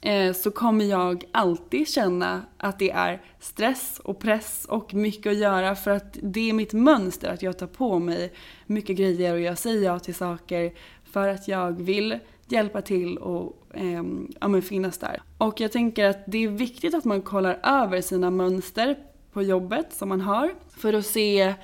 Eh, 0.00 0.32
så 0.32 0.50
kommer 0.50 0.84
jag 0.84 1.24
alltid 1.32 1.88
känna 1.88 2.42
att 2.56 2.78
det 2.78 2.90
är 2.90 3.22
stress 3.38 4.00
och 4.04 4.18
press 4.18 4.66
och 4.68 4.94
mycket 4.94 5.30
att 5.30 5.38
göra 5.38 5.74
för 5.74 5.90
att 5.90 6.18
det 6.22 6.50
är 6.50 6.52
mitt 6.52 6.72
mönster 6.72 7.32
att 7.32 7.42
jag 7.42 7.58
tar 7.58 7.66
på 7.66 7.98
mig 7.98 8.32
mycket 8.66 8.96
grejer 8.96 9.34
och 9.34 9.40
jag 9.40 9.58
säger 9.58 9.84
ja 9.84 9.98
till 9.98 10.14
saker 10.14 10.72
för 11.04 11.28
att 11.28 11.48
jag 11.48 11.82
vill 11.82 12.18
hjälpa 12.48 12.82
till 12.82 13.18
och 13.18 13.56
eh, 13.74 14.02
ja, 14.40 14.48
men 14.48 14.62
finnas 14.62 14.98
där. 14.98 15.22
Och 15.38 15.60
jag 15.60 15.72
tänker 15.72 16.04
att 16.04 16.24
det 16.26 16.44
är 16.44 16.48
viktigt 16.48 16.94
att 16.94 17.04
man 17.04 17.22
kollar 17.22 17.60
över 17.62 18.00
sina 18.00 18.30
mönster 18.30 18.98
på 19.32 19.42
jobbet 19.42 19.86
som 19.92 20.08
man 20.08 20.20
har 20.20 20.54
för 20.76 20.92
att 20.92 21.06
se 21.06 21.54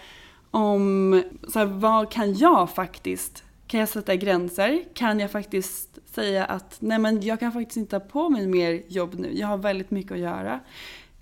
om, 0.51 1.23
så 1.49 1.59
här, 1.59 1.67
vad 1.67 2.11
kan 2.11 2.35
jag 2.35 2.71
faktiskt, 2.71 3.45
kan 3.67 3.81
jag 3.81 3.89
sätta 3.89 4.17
gränser? 4.17 4.85
Kan 4.95 5.21
jag 5.21 5.31
faktiskt 5.31 5.99
säga 6.15 6.45
att 6.45 6.77
nej 6.79 6.99
men 6.99 7.23
jag 7.23 7.41
kan 7.41 7.53
faktiskt 7.53 7.77
inte 7.77 8.01
ta 8.01 8.07
på 8.07 8.29
mig 8.29 8.47
mer 8.47 8.83
jobb 8.89 9.15
nu, 9.15 9.33
jag 9.33 9.47
har 9.47 9.57
väldigt 9.57 9.91
mycket 9.91 10.13
att 10.13 10.19
göra. 10.19 10.61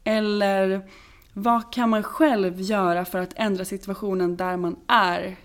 Eller 0.05 0.89
vad 1.33 1.73
kan 1.73 1.91
man 1.91 2.03
själv 2.03 2.61
göra 2.61 3.05
för 3.05 3.19
att 3.19 3.33
ändra 3.37 3.65
situationen 3.65 4.37
där 4.37 4.57
man 4.57 4.77
är 4.87 5.37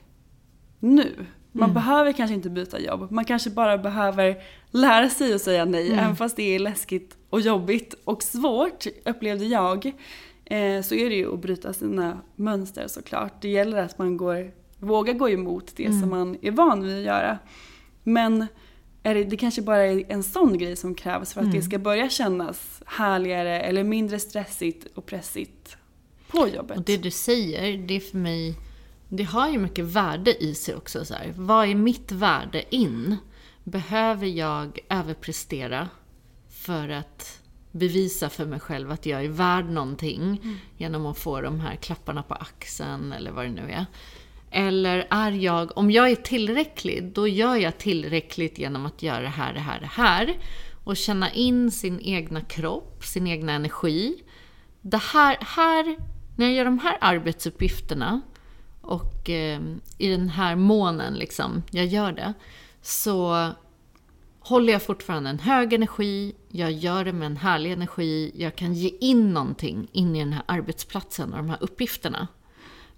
nu? 0.79 1.25
Man 1.51 1.73
behöver 1.73 2.11
kanske 2.11 2.33
inte 2.33 2.49
byta 2.49 2.79
jobb, 2.79 3.11
man 3.11 3.25
kanske 3.25 3.49
bara 3.49 3.77
behöver 3.77 4.37
lära 4.71 5.09
sig 5.09 5.33
att 5.33 5.41
säga 5.41 5.65
nej, 5.65 5.91
även 5.91 6.15
fast 6.15 6.35
det 6.35 6.55
är 6.55 6.59
läskigt 6.59 7.17
och 7.29 7.41
jobbigt 7.41 7.95
och 8.03 8.23
svårt, 8.23 8.85
upplevde 9.05 9.45
jag. 9.45 9.85
Eh, 10.45 10.81
så 10.81 10.95
är 10.95 11.09
det 11.09 11.15
ju 11.15 11.33
att 11.33 11.39
bryta 11.39 11.73
sina 11.73 12.21
mönster 12.35 12.87
såklart. 12.87 13.41
Det 13.41 13.49
gäller 13.49 13.77
att 13.77 13.97
man 13.97 14.17
går, 14.17 14.51
vågar 14.79 15.13
gå 15.13 15.29
emot 15.29 15.71
det 15.75 15.91
som 15.91 16.09
man 16.09 16.37
är 16.41 16.51
van 16.51 16.83
vid 16.83 16.97
att 16.97 17.03
göra. 17.03 17.39
Men 18.03 18.47
är 19.03 19.15
det, 19.15 19.23
det 19.23 19.37
kanske 19.37 19.61
bara 19.61 19.85
är 19.85 20.11
en 20.11 20.23
sån 20.23 20.57
grej 20.57 20.75
som 20.75 20.95
krävs 20.95 21.33
för 21.33 21.41
att 21.41 21.51
det 21.51 21.61
ska 21.61 21.79
börja 21.79 22.09
kännas 22.09 22.81
härligare 22.85 23.61
eller 23.61 23.83
mindre 23.83 24.19
stressigt 24.19 24.87
och 24.95 25.05
pressigt 25.05 25.77
på 26.27 26.47
jobbet. 26.47 26.77
Och 26.77 26.83
det 26.83 26.97
du 26.97 27.11
säger, 27.11 27.77
det 27.77 27.93
är 27.93 27.99
för 27.99 28.17
mig, 28.17 28.55
det 29.09 29.23
har 29.23 29.49
ju 29.49 29.59
mycket 29.59 29.85
värde 29.85 30.43
i 30.43 30.55
sig 30.55 30.75
också. 30.75 31.05
Så 31.05 31.13
här. 31.13 31.33
Vad 31.35 31.69
är 31.69 31.75
mitt 31.75 32.11
värde 32.11 32.75
in? 32.75 33.17
Behöver 33.63 34.27
jag 34.27 34.79
överprestera 34.89 35.89
för 36.49 36.89
att 36.89 37.41
bevisa 37.71 38.29
för 38.29 38.45
mig 38.45 38.59
själv 38.59 38.91
att 38.91 39.05
jag 39.05 39.25
är 39.25 39.29
värd 39.29 39.65
någonting 39.65 40.41
genom 40.77 41.05
att 41.05 41.17
få 41.17 41.41
de 41.41 41.59
här 41.59 41.75
klapparna 41.75 42.23
på 42.23 42.33
axeln 42.33 43.13
eller 43.13 43.31
vad 43.31 43.45
det 43.45 43.51
nu 43.51 43.71
är? 43.71 43.85
Eller 44.51 45.07
är 45.09 45.31
jag, 45.31 45.77
om 45.77 45.91
jag 45.91 46.11
är 46.11 46.15
tillräcklig, 46.15 47.11
då 47.13 47.27
gör 47.27 47.55
jag 47.55 47.77
tillräckligt 47.77 48.57
genom 48.57 48.85
att 48.85 49.03
göra 49.03 49.21
det 49.21 49.27
här, 49.27 49.53
det 49.53 49.59
här, 49.59 49.79
det 49.79 49.85
här. 49.85 50.37
Och 50.83 50.97
känna 50.97 51.31
in 51.31 51.71
sin 51.71 51.99
egna 51.99 52.41
kropp, 52.41 53.05
sin 53.05 53.27
egna 53.27 53.53
energi. 53.53 54.23
Det 54.81 55.01
här, 55.13 55.37
här 55.41 55.97
när 56.37 56.45
jag 56.45 56.55
gör 56.55 56.65
de 56.65 56.79
här 56.79 56.97
arbetsuppgifterna 57.01 58.21
och 58.81 59.29
eh, 59.29 59.61
i 59.97 60.09
den 60.09 60.29
här 60.29 60.55
månen 60.55 61.13
liksom, 61.13 61.63
jag 61.71 61.85
gör 61.85 62.11
det, 62.11 62.33
så 62.81 63.49
håller 64.39 64.73
jag 64.73 64.83
fortfarande 64.83 65.29
en 65.29 65.39
hög 65.39 65.73
energi, 65.73 66.35
jag 66.49 66.71
gör 66.71 67.05
det 67.05 67.13
med 67.13 67.25
en 67.25 67.37
härlig 67.37 67.71
energi, 67.71 68.31
jag 68.35 68.55
kan 68.55 68.73
ge 68.73 68.91
in 68.99 69.33
någonting 69.33 69.87
in 69.91 70.15
i 70.15 70.19
den 70.19 70.33
här 70.33 70.43
arbetsplatsen 70.45 71.33
och 71.33 71.37
de 71.37 71.49
här 71.49 71.57
uppgifterna. 71.61 72.27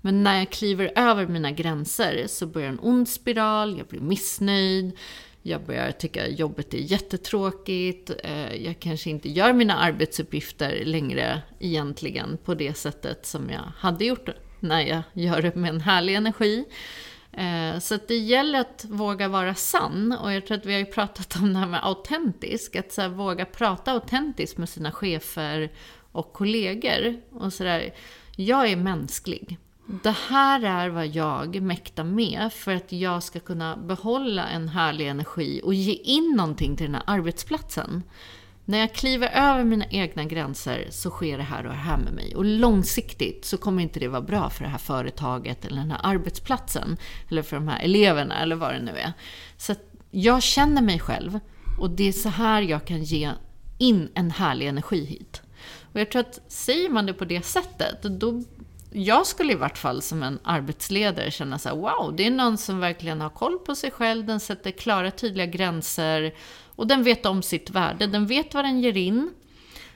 Men 0.01 0.23
när 0.23 0.39
jag 0.39 0.49
kliver 0.49 0.91
över 0.95 1.27
mina 1.27 1.51
gränser 1.51 2.27
så 2.27 2.45
börjar 2.45 2.69
en 2.69 2.79
ond 2.81 3.09
spiral, 3.09 3.77
jag 3.77 3.87
blir 3.87 3.99
missnöjd, 3.99 4.97
jag 5.41 5.65
börjar 5.65 5.91
tycka 5.91 6.27
jobbet 6.27 6.73
är 6.73 6.77
jättetråkigt, 6.77 8.11
eh, 8.23 8.55
jag 8.55 8.79
kanske 8.79 9.09
inte 9.09 9.29
gör 9.29 9.53
mina 9.53 9.77
arbetsuppgifter 9.77 10.85
längre 10.85 11.41
egentligen 11.59 12.37
på 12.45 12.53
det 12.53 12.73
sättet 12.73 13.25
som 13.25 13.49
jag 13.49 13.63
hade 13.77 14.05
gjort 14.05 14.29
när 14.59 14.81
jag 14.81 15.01
gör 15.13 15.41
det 15.41 15.55
med 15.55 15.69
en 15.69 15.81
härlig 15.81 16.15
energi. 16.15 16.65
Eh, 17.33 17.79
så 17.79 17.95
att 17.95 18.07
det 18.07 18.17
gäller 18.17 18.59
att 18.59 18.85
våga 18.89 19.27
vara 19.27 19.55
sann 19.55 20.17
och 20.21 20.33
jag 20.33 20.45
tror 20.45 20.57
att 20.57 20.65
vi 20.65 20.73
har 20.73 20.79
ju 20.79 20.85
pratat 20.85 21.35
om 21.35 21.53
det 21.53 21.59
här 21.59 21.67
med 21.67 21.85
autentisk, 21.85 22.75
att 22.75 22.91
så 22.91 23.01
här, 23.01 23.09
våga 23.09 23.45
prata 23.45 23.91
autentiskt 23.91 24.57
med 24.57 24.69
sina 24.69 24.91
chefer 24.91 25.71
och 26.11 26.33
kollegor. 26.33 27.21
Och 27.31 27.53
så 27.53 27.63
där. 27.63 27.93
jag 28.35 28.67
är 28.67 28.75
mänsklig. 28.75 29.57
Det 29.85 30.15
här 30.29 30.63
är 30.63 30.89
vad 30.89 31.07
jag 31.07 31.61
mäktar 31.61 32.03
med 32.03 32.53
för 32.53 32.75
att 32.75 32.91
jag 32.91 33.23
ska 33.23 33.39
kunna 33.39 33.77
behålla 33.77 34.47
en 34.47 34.69
härlig 34.69 35.07
energi 35.07 35.61
och 35.63 35.73
ge 35.73 35.93
in 35.93 36.33
någonting 36.37 36.75
till 36.75 36.85
den 36.85 36.95
här 36.95 37.03
arbetsplatsen. 37.07 38.03
När 38.65 38.77
jag 38.77 38.93
kliver 38.93 39.27
över 39.27 39.63
mina 39.63 39.85
egna 39.85 40.23
gränser 40.25 40.87
så 40.89 41.09
sker 41.09 41.37
det 41.37 41.43
här 41.43 41.63
och 41.63 41.71
det 41.71 41.77
här 41.77 41.97
med 41.97 42.13
mig. 42.13 42.35
Och 42.35 42.45
långsiktigt 42.45 43.45
så 43.45 43.57
kommer 43.57 43.83
inte 43.83 43.99
det 43.99 44.07
vara 44.07 44.21
bra 44.21 44.49
för 44.49 44.63
det 44.63 44.69
här 44.69 44.77
företaget 44.77 45.65
eller 45.65 45.77
den 45.77 45.91
här 45.91 46.01
arbetsplatsen. 46.03 46.97
Eller 47.29 47.41
för 47.41 47.55
de 47.55 47.67
här 47.67 47.79
eleverna 47.83 48.41
eller 48.41 48.55
vad 48.55 48.73
det 48.73 48.81
nu 48.81 48.91
är. 48.91 49.13
Så 49.57 49.75
jag 50.11 50.43
känner 50.43 50.81
mig 50.81 50.99
själv 50.99 51.39
och 51.79 51.89
det 51.89 52.07
är 52.07 52.11
så 52.11 52.29
här 52.29 52.61
jag 52.61 52.85
kan 52.85 53.03
ge 53.03 53.31
in 53.77 54.09
en 54.13 54.31
härlig 54.31 54.67
energi 54.67 55.05
hit. 55.05 55.41
Och 55.93 55.99
jag 55.99 56.11
tror 56.11 56.19
att 56.19 56.39
säger 56.47 56.89
man 56.89 57.05
det 57.05 57.13
på 57.13 57.25
det 57.25 57.45
sättet, 57.45 58.03
då 58.03 58.43
jag 58.91 59.27
skulle 59.27 59.53
i 59.53 59.55
vart 59.55 59.77
fall 59.77 60.01
som 60.01 60.23
en 60.23 60.39
arbetsledare 60.43 61.31
känna 61.31 61.59
så 61.59 61.69
här, 61.69 61.75
wow, 61.75 62.15
det 62.15 62.25
är 62.25 62.31
någon 62.31 62.57
som 62.57 62.79
verkligen 62.79 63.21
har 63.21 63.29
koll 63.29 63.59
på 63.59 63.75
sig 63.75 63.91
själv, 63.91 64.25
den 64.25 64.39
sätter 64.39 64.71
klara, 64.71 65.11
tydliga 65.11 65.45
gränser 65.45 66.33
och 66.75 66.87
den 66.87 67.03
vet 67.03 67.25
om 67.25 67.41
sitt 67.41 67.69
värde, 67.69 68.07
den 68.07 68.27
vet 68.27 68.53
vad 68.53 68.65
den 68.65 68.81
ger 68.81 68.97
in. 68.97 69.33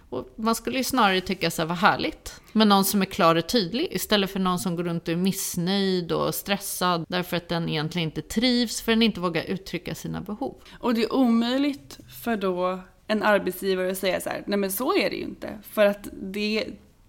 Och 0.10 0.34
man 0.36 0.56
skulle 0.56 0.78
ju 0.78 0.84
snarare 0.84 1.22
tycka 1.22 1.52
så 1.52 1.62
här, 1.62 1.70
vad 1.70 1.78
härligt 1.78 2.42
med 2.52 2.68
någon 2.68 2.86
som 2.86 3.02
är 3.02 3.06
klar 3.06 3.36
och 3.36 3.50
tydlig 3.50 3.88
istället 3.92 4.32
för 4.32 4.40
någon 4.40 4.60
som 4.60 4.76
går 4.76 4.84
runt 4.84 5.08
och 5.08 5.14
är 5.14 5.18
missnöjd 5.18 6.12
och 6.12 6.36
stressad 6.36 7.06
därför 7.08 7.38
att 7.38 7.50
den 7.50 7.70
egentligen 7.70 8.10
inte 8.10 8.22
trivs, 8.22 8.82
för 8.82 8.92
den 8.92 9.02
inte 9.02 9.20
vågar 9.20 9.44
uttrycka 9.44 9.96
sina 9.96 10.22
behov. 10.22 10.62
Och 10.80 10.94
det 10.94 11.04
är 11.04 11.14
omöjligt 11.14 12.00
för 12.24 12.38
då 12.38 12.80
en 13.08 13.24
arbetsgivare 13.24 13.92
att 13.92 13.98
säga 13.98 14.22
så 14.22 14.30
här, 14.30 14.44
nej 14.48 14.60
men 14.60 14.72
så 14.72 14.98
är 14.98 15.10
det 15.10 15.16
ju 15.16 15.24
inte. 15.24 15.60
För 15.72 15.86
att 15.86 16.08
det, 16.22 16.68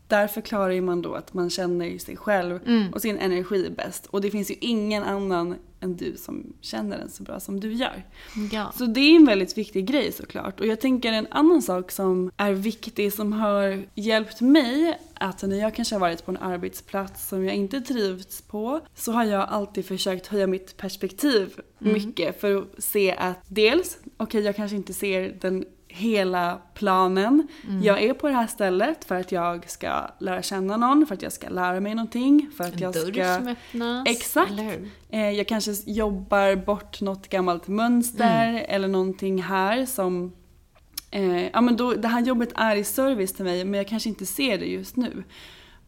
där 0.08 0.26
förklarar 0.26 0.80
man 0.80 1.02
då 1.02 1.14
att 1.14 1.34
man 1.34 1.50
känner 1.50 1.98
sig 1.98 2.16
själv 2.16 2.60
mm. 2.66 2.92
och 2.92 3.02
sin 3.02 3.18
energi 3.18 3.70
bäst. 3.70 4.06
Och 4.06 4.20
det 4.20 4.30
finns 4.30 4.50
ju 4.50 4.54
ingen 4.60 5.02
annan 5.02 5.54
än 5.80 5.96
du 5.96 6.16
som 6.16 6.52
känner 6.60 6.98
den 6.98 7.10
så 7.10 7.22
bra 7.22 7.40
som 7.40 7.60
du 7.60 7.72
gör. 7.72 8.04
Ja. 8.52 8.72
Så 8.78 8.86
det 8.86 9.00
är 9.00 9.16
en 9.16 9.26
väldigt 9.26 9.58
viktig 9.58 9.86
grej 9.86 10.12
såklart. 10.12 10.60
Och 10.60 10.66
jag 10.66 10.80
tänker 10.80 11.12
en 11.12 11.26
annan 11.30 11.62
sak 11.62 11.90
som 11.90 12.30
är 12.36 12.52
viktig 12.52 13.12
som 13.12 13.32
har 13.32 13.84
hjälpt 13.94 14.40
mig 14.40 14.98
att 15.14 15.42
när 15.42 15.56
jag 15.56 15.74
kanske 15.74 15.94
har 15.94 16.00
varit 16.00 16.24
på 16.24 16.30
en 16.30 16.36
arbetsplats 16.36 17.28
som 17.28 17.44
jag 17.44 17.54
inte 17.54 17.80
trivts 17.80 18.42
på 18.42 18.80
så 18.94 19.12
har 19.12 19.24
jag 19.24 19.48
alltid 19.48 19.86
försökt 19.86 20.26
höja 20.26 20.46
mitt 20.46 20.76
perspektiv 20.76 21.60
mm. 21.80 21.92
mycket 21.92 22.40
för 22.40 22.56
att 22.56 22.84
se 22.84 23.12
att 23.12 23.38
dels, 23.48 23.98
okej 24.02 24.24
okay, 24.24 24.40
jag 24.40 24.56
kanske 24.56 24.76
inte 24.76 24.92
ser 24.92 25.36
den 25.40 25.64
hela 25.96 26.58
planen. 26.74 27.48
Mm. 27.68 27.82
Jag 27.82 28.02
är 28.02 28.14
på 28.14 28.28
det 28.28 28.34
här 28.34 28.46
stället 28.46 29.04
för 29.04 29.14
att 29.14 29.32
jag 29.32 29.70
ska 29.70 30.10
lära 30.18 30.42
känna 30.42 30.76
någon, 30.76 31.06
för 31.06 31.14
att 31.14 31.22
jag 31.22 31.32
ska 31.32 31.48
lära 31.48 31.80
mig 31.80 31.94
någonting. 31.94 32.50
För 32.56 32.64
att 32.64 32.74
en 32.74 32.78
jag 32.78 32.92
dörr 32.92 33.12
ska... 33.12 33.34
som 33.34 33.48
öppnas. 33.48 34.08
Exakt. 34.08 34.52
Eh, 35.10 35.30
jag 35.30 35.46
kanske 35.46 35.72
jobbar 35.86 36.56
bort 36.56 37.00
något 37.00 37.28
gammalt 37.28 37.68
mönster 37.68 38.48
mm. 38.48 38.64
eller 38.68 38.88
någonting 38.88 39.42
här 39.42 39.86
som... 39.86 40.32
Eh, 41.10 41.46
ja 41.46 41.60
men 41.60 41.76
då, 41.76 41.94
det 41.94 42.08
här 42.08 42.20
jobbet 42.20 42.52
är 42.54 42.76
i 42.76 42.84
service 42.84 43.32
till 43.32 43.44
mig 43.44 43.64
men 43.64 43.78
jag 43.78 43.88
kanske 43.88 44.08
inte 44.08 44.26
ser 44.26 44.58
det 44.58 44.66
just 44.66 44.96
nu. 44.96 45.24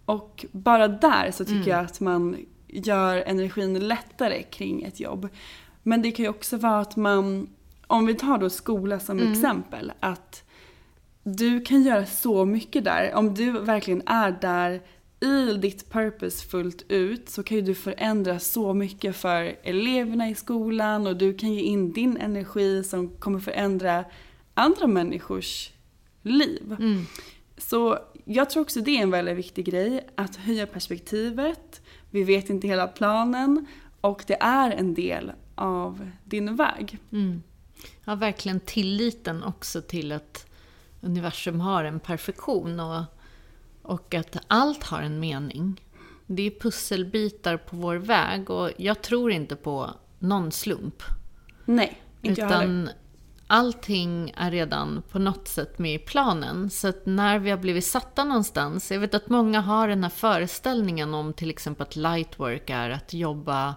Och 0.05 0.47
bara 0.53 0.89
där 0.89 1.31
så 1.31 1.45
tycker 1.45 1.57
mm. 1.57 1.69
jag 1.69 1.85
att 1.85 2.01
man 2.01 2.37
gör 2.67 3.17
energin 3.17 3.89
lättare 3.89 4.43
kring 4.43 4.83
ett 4.83 5.01
jobb. 5.01 5.29
Men 5.83 6.03
det 6.03 6.11
kan 6.11 6.25
ju 6.25 6.29
också 6.29 6.57
vara 6.57 6.81
att 6.81 6.97
man 6.97 7.49
om 7.89 8.07
vi 8.07 8.15
tar 8.15 8.39
då 8.39 8.51
skola 8.51 9.01
som 9.01 9.19
mm. 9.19 9.33
exempel, 9.33 9.93
att 10.01 10.45
du 11.23 11.61
kan 11.61 11.83
göra 11.83 12.07
så 12.07 12.45
mycket 12.45 12.85
där. 12.85 13.15
Om 13.15 13.35
du 13.35 13.51
verkligen 13.51 14.03
är 14.07 14.39
där 14.41 14.81
i 15.21 15.53
ditt 15.53 15.91
purpose 15.91 16.49
fullt 16.49 16.85
ut 16.89 17.29
så 17.29 17.43
kan 17.43 17.57
ju 17.57 17.63
du 17.63 17.75
förändra 17.75 18.39
så 18.39 18.75
mycket 18.75 19.17
för 19.17 19.57
eleverna 19.63 20.29
i 20.29 20.35
skolan 20.35 21.07
och 21.07 21.17
du 21.17 21.35
kan 21.35 21.53
ge 21.53 21.61
in 21.61 21.93
din 21.93 22.17
energi 22.17 22.85
som 22.85 23.09
kommer 23.09 23.39
förändra 23.39 24.05
andra 24.55 24.87
människors 24.87 25.71
liv. 26.23 26.77
Mm. 26.79 27.05
Så 27.57 27.99
jag 28.25 28.51
tror 28.51 28.63
också 28.63 28.81
det 28.81 28.99
är 28.99 29.03
en 29.03 29.11
väldigt 29.11 29.37
viktig 29.37 29.65
grej, 29.65 30.07
att 30.15 30.37
höja 30.37 30.67
perspektivet. 30.67 31.83
Vi 32.11 32.25
vet 32.25 32.51
inte 32.51 32.67
hela 32.67 32.87
planen 32.87 33.67
och 34.01 34.25
det 34.27 34.37
är 34.41 34.71
en 34.71 34.95
del 34.95 35.33
av 35.55 36.11
din 36.25 36.57
väg. 36.57 36.99
Mm. 37.13 37.43
Ja, 38.05 38.15
verkligen 38.15 38.61
tilliten 38.61 39.43
också 39.43 39.83
till 39.83 40.13
att 40.13 40.47
universum 41.01 41.61
har 41.61 41.85
en 41.85 42.01
perfektion 42.01 42.81
och, 42.81 43.05
och 43.83 44.15
att 44.15 44.37
allt 44.47 44.85
har 44.85 45.03
en 45.03 45.21
mening. 45.21 45.81
Det 46.27 46.43
är 46.43 46.51
pusselbitar 46.51 47.57
på 47.57 47.77
vår 47.77 47.97
väg 47.97 48.51
och 48.51 48.71
jag 48.77 49.03
tror 49.03 49.33
inte 49.33 49.57
på 49.57 49.91
någon 50.19 50.53
slump. 50.53 51.03
Nej, 51.65 52.03
inte 52.23 52.41
jag 52.41 52.49
heller. 52.49 52.93
allting 53.47 54.33
är 54.37 54.51
redan 54.51 55.03
på 55.11 55.19
något 55.19 55.49
sätt 55.49 55.79
med 55.79 55.95
i 55.95 55.99
planen. 55.99 56.71
Så 56.71 56.89
att 56.89 57.07
när 57.07 57.39
vi 57.39 57.51
har 57.51 57.59
blivit 57.59 57.85
satta 57.85 58.25
någonstans, 58.25 58.91
jag 58.91 59.01
vet 59.01 59.15
att 59.15 59.29
många 59.29 59.61
har 59.61 59.89
den 59.89 60.03
här 60.03 60.11
föreställningen 60.11 61.15
om 61.15 61.33
till 61.33 61.51
exempel 61.51 61.83
att 61.83 61.97
lightwork 61.97 62.71
är 62.71 62.91
att 62.91 63.15
jobba 63.15 63.75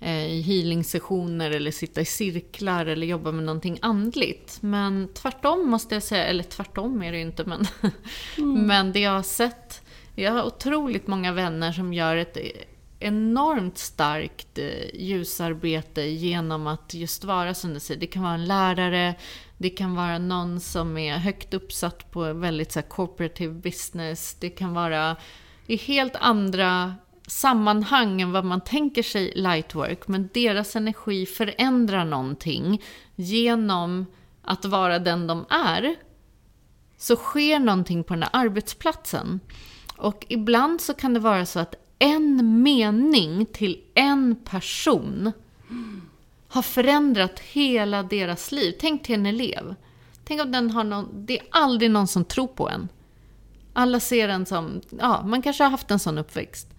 i 0.00 0.40
healing-sessioner 0.40 1.50
eller 1.50 1.70
sitta 1.70 2.00
i 2.00 2.04
cirklar 2.04 2.86
eller 2.86 3.06
jobba 3.06 3.32
med 3.32 3.44
någonting 3.44 3.78
andligt. 3.82 4.58
Men 4.62 5.08
tvärtom 5.14 5.70
måste 5.70 5.94
jag 5.94 6.02
säga, 6.02 6.26
eller 6.26 6.44
tvärtom 6.44 7.02
är 7.02 7.12
det 7.12 7.18
ju 7.18 7.24
inte, 7.24 7.44
men, 7.44 7.66
mm. 8.38 8.66
men 8.66 8.92
det 8.92 9.00
jag 9.00 9.10
har 9.10 9.22
sett, 9.22 9.82
jag 10.14 10.32
har 10.32 10.42
otroligt 10.42 11.06
många 11.06 11.32
vänner 11.32 11.72
som 11.72 11.92
gör 11.92 12.16
ett 12.16 12.36
enormt 12.98 13.78
starkt 13.78 14.58
eh, 14.58 14.94
ljusarbete 14.94 16.02
genom 16.02 16.66
att 16.66 16.94
just 16.94 17.24
vara 17.24 17.54
som 17.54 17.74
du 17.74 17.80
säger. 17.80 18.00
Det 18.00 18.06
kan 18.06 18.22
vara 18.22 18.34
en 18.34 18.44
lärare, 18.44 19.14
det 19.58 19.70
kan 19.70 19.94
vara 19.94 20.18
någon 20.18 20.60
som 20.60 20.98
är 20.98 21.16
högt 21.16 21.54
uppsatt 21.54 22.10
på 22.10 22.32
väldigt 22.32 22.72
så 22.72 22.80
här, 22.80 22.88
corporative 22.88 23.54
business, 23.54 24.36
det 24.40 24.50
kan 24.50 24.74
vara 24.74 25.16
i 25.66 25.76
helt 25.76 26.16
andra 26.16 26.94
sammanhang 27.26 28.20
än 28.22 28.32
vad 28.32 28.44
man 28.44 28.60
tänker 28.60 29.02
sig 29.02 29.32
lightwork, 29.34 30.08
men 30.08 30.28
deras 30.34 30.76
energi 30.76 31.26
förändrar 31.26 32.04
någonting 32.04 32.82
genom 33.14 34.06
att 34.42 34.64
vara 34.64 34.98
den 34.98 35.26
de 35.26 35.46
är, 35.48 35.96
så 36.96 37.16
sker 37.16 37.58
någonting 37.58 38.04
på 38.04 38.14
den 38.14 38.22
här 38.22 38.30
arbetsplatsen. 38.32 39.40
Och 39.96 40.26
ibland 40.28 40.80
så 40.80 40.94
kan 40.94 41.14
det 41.14 41.20
vara 41.20 41.46
så 41.46 41.60
att 41.60 41.74
en 41.98 42.62
mening 42.62 43.46
till 43.46 43.82
en 43.94 44.36
person 44.44 45.32
har 46.48 46.62
förändrat 46.62 47.40
hela 47.40 48.02
deras 48.02 48.52
liv. 48.52 48.74
Tänk 48.80 49.02
till 49.02 49.14
en 49.14 49.26
elev. 49.26 49.74
Tänk 50.24 50.42
om 50.42 50.52
den 50.52 50.70
har 50.70 50.84
någon, 50.84 51.26
det 51.26 51.38
är 51.38 51.46
aldrig 51.50 51.90
någon 51.90 52.06
som 52.06 52.24
tror 52.24 52.46
på 52.46 52.68
en. 52.68 52.88
Alla 53.72 54.00
ser 54.00 54.28
en 54.28 54.46
som, 54.46 54.80
ja, 54.98 55.22
man 55.26 55.42
kanske 55.42 55.64
har 55.64 55.70
haft 55.70 55.90
en 55.90 55.98
sån 55.98 56.18
uppväxt. 56.18 56.75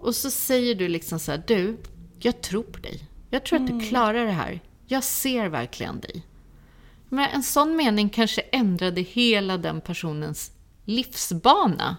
Och 0.00 0.14
så 0.14 0.30
säger 0.30 0.74
du 0.74 0.88
liksom 0.88 1.18
så 1.18 1.30
här, 1.30 1.42
du, 1.46 1.76
jag 2.18 2.40
tror 2.40 2.62
på 2.62 2.78
dig. 2.78 3.00
Jag 3.30 3.44
tror 3.44 3.60
att 3.60 3.66
du 3.66 3.72
mm. 3.72 3.88
klarar 3.88 4.26
det 4.26 4.32
här. 4.32 4.60
Jag 4.86 5.04
ser 5.04 5.48
verkligen 5.48 6.00
dig. 6.00 6.26
Men 7.08 7.30
en 7.30 7.42
sån 7.42 7.76
mening 7.76 8.08
kanske 8.08 8.40
ändrade 8.40 9.00
hela 9.00 9.58
den 9.58 9.80
personens 9.80 10.52
livsbana. 10.84 11.96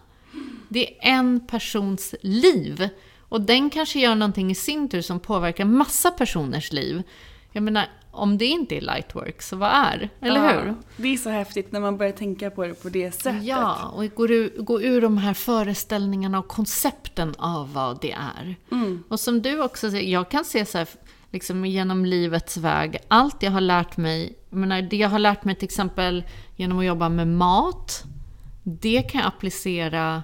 Det 0.70 0.98
är 0.98 1.12
en 1.12 1.48
persons 1.48 2.16
liv. 2.22 2.90
Och 3.20 3.42
den 3.42 3.70
kanske 3.70 4.00
gör 4.00 4.16
någonting 4.16 4.52
i 4.52 4.56
sin 4.56 4.90
tur 4.90 5.02
som 5.02 5.20
påverkar 5.20 5.66
massa 5.66 6.12
personers 6.12 6.72
liv. 6.72 7.04
Jag 7.52 7.64
menar, 7.64 7.90
om 8.12 8.38
det 8.38 8.46
inte 8.46 8.78
är 8.78 8.82
lightwork, 8.82 9.42
så 9.42 9.56
vad 9.56 9.70
är? 9.70 10.10
Eller 10.22 10.44
ja, 10.46 10.62
hur? 10.62 10.76
Det 10.98 11.08
är 11.08 11.18
så 11.18 11.30
häftigt 11.30 11.72
när 11.72 11.80
man 11.80 11.98
börjar 11.98 12.12
tänka 12.12 12.50
på 12.50 12.64
det 12.64 12.74
på 12.84 12.90
det 12.90 13.12
sättet. 13.12 13.44
Ja, 13.44 13.92
och 13.96 14.16
gå 14.16 14.28
ur, 14.28 14.62
gå 14.62 14.82
ur 14.82 15.02
de 15.02 15.18
här 15.18 15.34
föreställningarna 15.34 16.40
och 16.40 16.48
koncepten 16.48 17.36
av 17.38 17.74
vad 17.74 18.02
det 18.02 18.12
är. 18.12 18.56
Mm. 18.72 19.04
Och 19.10 19.20
som 19.20 19.42
du 19.42 19.64
också 19.64 19.92
säger, 19.92 20.12
jag 20.12 20.32
kan 20.32 20.46
se 20.46 20.66
så 20.66 20.78
här, 20.78 20.88
liksom 21.32 21.66
genom 21.66 22.06
livets 22.06 22.58
väg, 22.58 22.98
allt 23.08 23.44
jag 23.44 23.52
har 23.52 23.62
lärt 23.62 23.98
mig, 23.98 24.36
jag 24.50 24.60
menar, 24.60 24.82
det 24.82 24.98
jag 24.98 25.10
har 25.10 25.20
lärt 25.20 25.44
mig 25.44 25.56
till 25.56 25.66
exempel 25.66 26.24
genom 26.56 26.80
att 26.80 26.86
jobba 26.86 27.10
med 27.10 27.28
mat, 27.28 28.04
det 28.64 29.02
kan 29.02 29.22
jag 29.22 29.28
applicera 29.28 30.24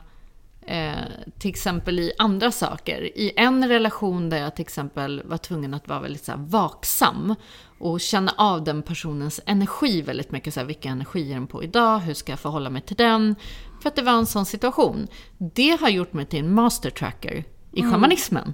eh, 0.67 0.91
till 1.39 1.49
exempel 1.49 1.99
i 1.99 2.11
andra 2.17 2.51
saker. 2.51 3.17
I 3.17 3.31
en 3.35 3.67
relation 3.67 4.29
där 4.29 4.37
jag 4.37 4.55
till 4.55 4.63
exempel 4.63 5.21
var 5.25 5.37
tvungen 5.37 5.73
att 5.73 5.87
vara 5.87 5.99
väldigt 5.99 6.23
så 6.23 6.33
vaksam 6.37 7.35
och 7.79 8.01
känna 8.01 8.33
av 8.37 8.63
den 8.63 8.81
personens 8.81 9.41
energi 9.45 10.01
väldigt 10.01 10.31
mycket. 10.31 10.53
Så 10.53 10.59
här, 10.59 10.67
vilken 10.67 10.91
energi 10.91 11.31
är 11.31 11.33
den 11.33 11.47
på 11.47 11.63
idag? 11.63 11.99
Hur 11.99 12.13
ska 12.13 12.31
jag 12.31 12.39
förhålla 12.39 12.69
mig 12.69 12.81
till 12.81 12.95
den? 12.95 13.35
För 13.81 13.89
att 13.89 13.95
det 13.95 14.01
var 14.01 14.11
en 14.11 14.25
sån 14.25 14.45
situation. 14.45 15.07
Det 15.37 15.79
har 15.81 15.89
gjort 15.89 16.13
mig 16.13 16.25
till 16.25 16.39
en 16.39 16.53
master 16.53 16.89
tracker 16.89 17.43
i 17.71 17.79
mm. 17.79 17.91
shamanismen. 17.91 18.53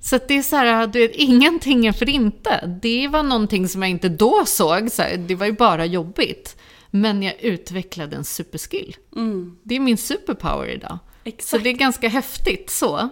Så 0.00 0.18
det 0.28 0.38
är 0.38 0.42
så 0.42 0.56
här, 0.56 0.86
du 0.86 0.98
vet, 0.98 1.14
ingenting 1.14 1.86
är 1.86 1.92
för 1.92 2.08
inte. 2.08 2.78
Det 2.82 3.08
var 3.08 3.22
någonting 3.22 3.68
som 3.68 3.82
jag 3.82 3.90
inte 3.90 4.08
då 4.08 4.42
såg, 4.46 4.90
så 4.90 5.02
här, 5.02 5.16
det 5.16 5.34
var 5.34 5.46
ju 5.46 5.52
bara 5.52 5.86
jobbigt. 5.86 6.56
Men 6.90 7.22
jag 7.22 7.40
utvecklade 7.40 8.16
en 8.16 8.24
superskill. 8.24 8.96
Mm. 9.16 9.56
Det 9.62 9.76
är 9.76 9.80
min 9.80 9.96
superpower 9.96 10.68
idag. 10.68 10.98
Exakt. 11.24 11.48
Så 11.48 11.58
det 11.58 11.70
är 11.70 11.74
ganska 11.74 12.08
häftigt 12.08 12.70
så. 12.70 13.08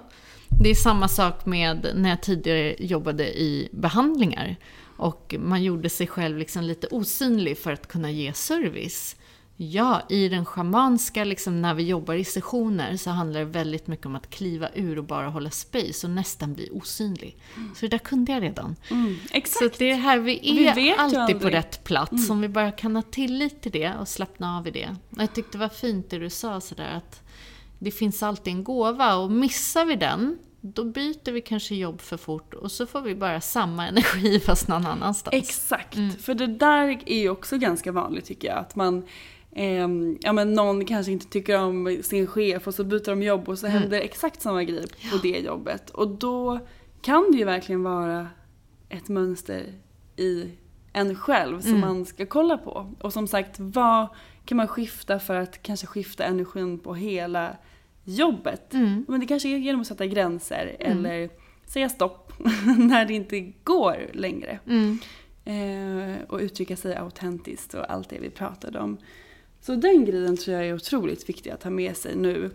Det 0.63 0.71
är 0.71 0.75
samma 0.75 1.09
sak 1.09 1.47
med 1.47 1.93
när 1.95 2.09
jag 2.09 2.23
tidigare 2.23 2.77
jobbade 2.79 3.39
i 3.39 3.69
behandlingar. 3.73 4.57
Och 4.99 5.35
man 5.39 5.63
gjorde 5.63 5.89
sig 5.89 6.07
själv 6.07 6.39
liksom 6.39 6.65
lite 6.65 6.87
osynlig 6.87 7.59
för 7.59 7.73
att 7.73 7.89
kunna 7.89 8.11
ge 8.11 8.33
service. 8.33 9.17
Ja, 9.61 10.03
i 10.09 10.29
den 10.29 10.45
schamanska, 10.45 11.25
liksom, 11.25 11.63
när 11.63 11.75
vi 11.75 11.83
jobbar 11.83 12.15
i 12.15 12.25
sessioner, 12.25 12.97
så 12.97 13.11
handlar 13.11 13.41
det 13.41 13.47
väldigt 13.47 13.87
mycket 13.87 14.07
om 14.07 14.17
att 14.17 14.31
kliva 14.31 14.69
ur 14.75 14.99
och 14.99 15.05
bara 15.05 15.29
hålla 15.29 15.51
space 15.51 16.07
och 16.07 16.11
nästan 16.11 16.55
bli 16.55 16.71
osynlig. 16.73 17.37
Så 17.55 17.81
det 17.81 17.89
där 17.89 17.99
kunde 17.99 18.33
jag 18.33 18.43
redan. 18.43 18.77
Mm, 18.91 19.17
exakt. 19.31 19.75
Så 19.75 19.79
det 19.79 19.91
är 19.91 19.97
här 19.97 20.19
vi 20.19 20.41
Vi 20.43 20.67
är 20.67 20.79
ju 20.79 20.93
alltid 20.93 21.41
på. 21.41 21.49
Mm. 21.49 21.51
rätt 21.51 21.85
plats, 21.85 22.31
om 22.31 22.41
vi 22.41 22.49
bara 22.49 22.73
kan 22.73 22.97
ha 22.97 23.03
tillit 23.03 23.61
till 23.63 23.73
det 23.73 23.95
och 24.01 24.09
slappna 24.09 24.59
av 24.59 24.69
i 24.69 24.71
det. 24.71 24.97
Och 25.11 25.23
jag 25.23 25.35
tyckte 25.35 25.53
det 25.53 25.59
var 25.59 25.69
fint 25.69 26.11
det 26.11 26.19
du 26.19 26.31
sa 26.31 26.61
sådär 26.61 26.97
att 26.97 27.23
det 27.79 27.91
finns 27.91 28.23
alltid 28.23 28.53
en 28.53 28.65
gåva 28.65 29.17
och 29.17 29.31
missar 29.31 29.85
vi 29.85 29.97
den, 29.97 30.39
då 30.75 30.85
byter 30.85 31.33
vi 31.33 31.41
kanske 31.41 31.75
jobb 31.75 32.01
för 32.01 32.17
fort 32.17 32.55
och 32.55 32.73
så 32.73 32.87
får 32.87 33.01
vi 33.01 33.15
bara 33.15 33.41
samma 33.41 33.89
energi 33.89 34.41
fast 34.47 34.69
någon 34.69 34.87
annanstans. 34.87 35.35
Exakt, 35.35 36.23
för 36.23 36.35
det 36.35 36.47
där 36.47 37.03
är 37.07 37.19
ju 37.19 37.31
också 37.31 37.59
ganska 37.59 37.93
vanligt 37.93 38.25
tycker 38.25 38.49
jag. 38.49 38.59
Att 38.59 38.77
man, 38.77 39.05
ehm, 39.53 40.19
ja 40.21 40.33
men 40.33 40.55
någon 40.55 40.85
kanske 40.85 41.13
inte 41.13 41.27
tycker 41.27 41.59
om 41.59 41.99
sin 42.03 42.27
chef 42.27 42.67
och 42.67 42.75
så 42.75 42.85
byter 42.85 43.11
de 43.11 43.23
jobb 43.23 43.49
och 43.49 43.59
så 43.59 43.67
händer 43.67 44.01
exakt 44.01 44.43
samma 44.43 44.65
grej 44.65 44.87
på 45.13 45.17
det 45.23 45.39
jobbet. 45.39 45.91
Och 45.91 46.09
då 46.09 46.61
kan 47.03 47.33
det 47.33 47.39
ju 47.39 47.45
verkligen 47.45 47.83
vara 47.83 48.29
ett 48.89 49.09
mönster 49.09 49.73
i 50.17 50.51
en 50.93 51.15
själv 51.15 51.61
som 51.61 51.81
man 51.81 52.07
ska 52.07 52.27
kolla 52.27 52.59
på. 52.59 52.95
Och 53.01 53.13
som 53.13 53.27
sagt, 53.27 53.57
vad 53.59 54.09
kan 54.45 54.57
man 54.57 54.69
skifta 54.69 55.19
för 55.19 55.35
att 55.35 55.63
kanske 55.63 55.87
skifta 55.87 56.25
energin 56.25 56.79
på 56.79 56.95
hela 56.95 57.57
jobbet? 58.09 58.75
Men 59.09 59.21
det 59.21 59.27
kanske 59.27 59.49
är 59.49 59.57
genom 59.57 59.81
att 59.81 59.87
sätta 59.87 60.07
gränser 60.07 60.77
eller 60.81 61.31
säga 61.67 61.89
stopp 61.89 62.33
när 62.79 63.05
det 63.05 63.15
inte 63.15 63.41
går 63.65 63.97
längre. 64.13 64.59
Mm. 64.67 64.99
Eh, 65.45 66.23
och 66.29 66.39
uttrycka 66.39 66.77
sig 66.77 66.97
autentiskt 66.97 67.75
och 67.75 67.93
allt 67.93 68.09
det 68.09 68.19
vi 68.19 68.31
pratade 68.31 68.79
om. 68.79 68.99
Så 69.61 69.75
den 69.75 70.05
grejen 70.05 70.37
tror 70.37 70.57
jag 70.57 70.67
är 70.67 70.75
otroligt 70.75 71.29
viktig 71.29 71.51
att 71.51 71.63
ha 71.63 71.71
med 71.71 71.97
sig 71.97 72.17
nu. 72.17 72.51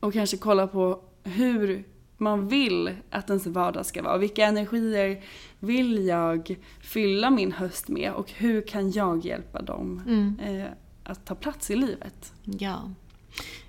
Och 0.00 0.12
kanske 0.12 0.36
kolla 0.36 0.66
på 0.66 1.00
hur 1.24 1.84
man 2.16 2.48
vill 2.48 2.96
att 3.10 3.30
ens 3.30 3.46
vardag 3.46 3.86
ska 3.86 4.02
vara. 4.02 4.18
Vilka 4.18 4.46
energier 4.46 5.22
vill 5.58 6.06
jag 6.06 6.56
fylla 6.80 7.30
min 7.30 7.52
höst 7.52 7.88
med 7.88 8.12
och 8.12 8.30
hur 8.30 8.62
kan 8.62 8.90
jag 8.90 9.24
hjälpa 9.24 9.62
dem 9.62 10.02
eh, 10.42 10.66
att 11.04 11.24
ta 11.24 11.34
plats 11.34 11.70
i 11.70 11.76
livet? 11.76 12.32
Ja. 12.44 12.90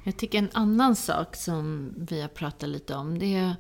Jag 0.08 0.18
tycker 0.18 0.38
en 0.38 0.50
annan 0.54 0.96
sak 0.96 1.36
som 1.36 1.94
vi 1.98 2.22
har 2.22 2.28
pratat 2.28 2.70
lite 2.70 2.96
om, 2.96 3.20
det 3.20 3.36
är 3.36 3.56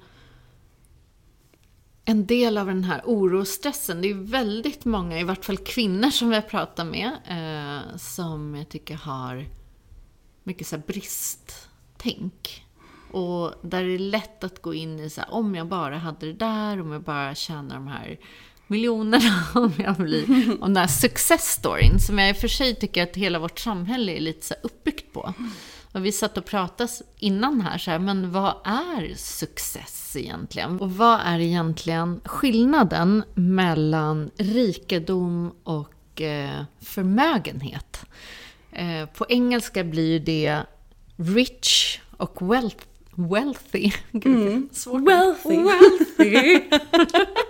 en 2.05 2.25
del 2.25 2.57
av 2.57 2.67
den 2.67 2.83
här 2.83 3.01
oro 3.05 3.39
och 3.39 3.47
stressen. 3.47 4.01
Det 4.01 4.09
är 4.09 4.13
väldigt 4.13 4.85
många, 4.85 5.19
i 5.19 5.23
vart 5.23 5.45
fall 5.45 5.57
kvinnor 5.57 6.09
som 6.09 6.29
vi 6.29 6.35
har 6.35 6.41
pratat 6.41 6.87
med, 6.87 7.11
eh, 7.27 7.97
som 7.97 8.55
jag 8.55 8.69
tycker 8.69 8.95
har 8.95 9.45
mycket 10.43 10.67
så 10.67 10.75
här 10.75 10.83
bristtänk. 10.87 12.65
Och 13.11 13.53
där 13.61 13.83
det 13.83 13.93
är 13.93 13.99
lätt 13.99 14.43
att 14.43 14.61
gå 14.61 14.73
in 14.73 14.99
i 14.99 15.09
så 15.09 15.21
här, 15.21 15.33
om 15.33 15.55
jag 15.55 15.67
bara 15.67 15.97
hade 15.97 16.25
det 16.25 16.33
där, 16.33 16.81
om 16.81 16.91
jag 16.91 17.03
bara 17.03 17.35
tjänar 17.35 17.75
de 17.75 17.87
här 17.87 18.19
miljonerna, 18.67 19.43
om 19.55 19.73
jag 19.77 19.95
blir... 19.95 20.51
Och 20.61 20.67
den 20.67 20.77
här 20.77 20.87
success 20.87 21.45
storyn, 21.51 21.99
som 21.99 22.19
jag 22.19 22.29
i 22.29 22.33
och 22.33 22.37
för 22.37 22.47
sig 22.47 22.75
tycker 22.75 23.03
att 23.03 23.15
hela 23.15 23.39
vårt 23.39 23.59
samhälle 23.59 24.11
är 24.11 24.21
lite 24.21 24.45
så 24.45 24.55
uppbyggt 24.63 25.13
på. 25.13 25.33
Och 25.91 26.05
vi 26.05 26.11
satt 26.11 26.37
och 26.37 26.45
pratade 26.45 26.89
innan 27.17 27.61
här, 27.61 27.77
så 27.77 27.91
här, 27.91 27.99
men 27.99 28.31
vad 28.31 28.55
är 28.63 29.13
success 29.15 30.15
egentligen? 30.15 30.79
Och 30.79 30.91
vad 30.91 31.19
är 31.25 31.39
egentligen 31.39 32.21
skillnaden 32.25 33.23
mellan 33.33 34.31
rikedom 34.37 35.51
och 35.63 36.21
eh, 36.21 36.63
förmögenhet? 36.79 38.05
Eh, 38.71 39.05
på 39.05 39.25
engelska 39.29 39.83
blir 39.83 40.19
det 40.19 40.59
rich 41.15 41.99
och 42.17 42.49
wealth, 42.51 42.85
wealthy. 43.15 43.91
Gud, 44.11 44.67
svårt. 44.71 45.01
Wealthy. 45.01 45.63
Wealthy. 45.63 46.61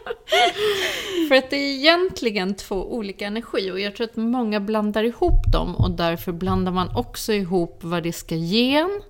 För 1.28 1.36
att 1.36 1.50
det 1.50 1.56
är 1.56 1.76
egentligen 1.76 2.56
två 2.56 2.94
olika 2.94 3.28
energi 3.28 3.72
och 3.72 3.80
jag 3.80 3.96
tror 3.96 4.08
att 4.08 4.16
många 4.16 4.60
blandar 4.60 5.04
ihop 5.04 5.52
dem 5.54 5.76
och 5.76 5.92
därför 5.92 6.32
blandar 6.32 6.72
man 6.72 6.96
också 6.96 7.34
ihop 7.34 7.80
vad 7.82 8.04
det 8.04 8.14
ska 8.14 8.36
ge 8.36 8.76
en. 8.76 9.02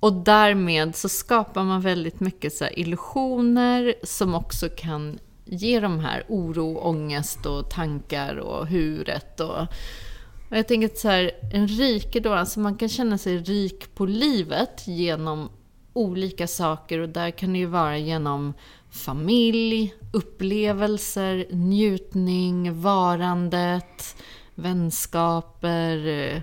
Och 0.00 0.12
därmed 0.12 0.96
så 0.96 1.08
skapar 1.08 1.64
man 1.64 1.80
väldigt 1.80 2.20
mycket 2.20 2.52
så 2.52 2.64
här 2.64 2.78
illusioner 2.78 3.94
som 4.02 4.34
också 4.34 4.68
kan 4.76 5.18
ge 5.44 5.80
de 5.80 5.98
här 5.98 6.24
oro, 6.28 6.78
ångest 6.78 7.46
och 7.46 7.70
tankar 7.70 8.36
och 8.36 8.66
huret 8.66 9.40
och 9.40 9.66
och 10.50 10.56
jag 10.56 10.68
tänker 10.68 10.86
att 10.86 10.98
så 10.98 11.08
här, 11.08 11.30
en 11.52 11.68
rikedom, 11.68 12.32
alltså 12.32 12.60
man 12.60 12.76
kan 12.76 12.88
känna 12.88 13.18
sig 13.18 13.38
rik 13.38 13.94
på 13.94 14.06
livet 14.06 14.82
genom 14.86 15.48
olika 15.92 16.46
saker 16.46 16.98
och 16.98 17.08
där 17.08 17.30
kan 17.30 17.52
det 17.52 17.58
ju 17.58 17.66
vara 17.66 17.98
genom 17.98 18.54
familj, 18.96 19.94
upplevelser, 20.12 21.46
njutning, 21.50 22.80
varandet, 22.80 24.16
vänskaper, 24.54 26.06
eh, 26.06 26.42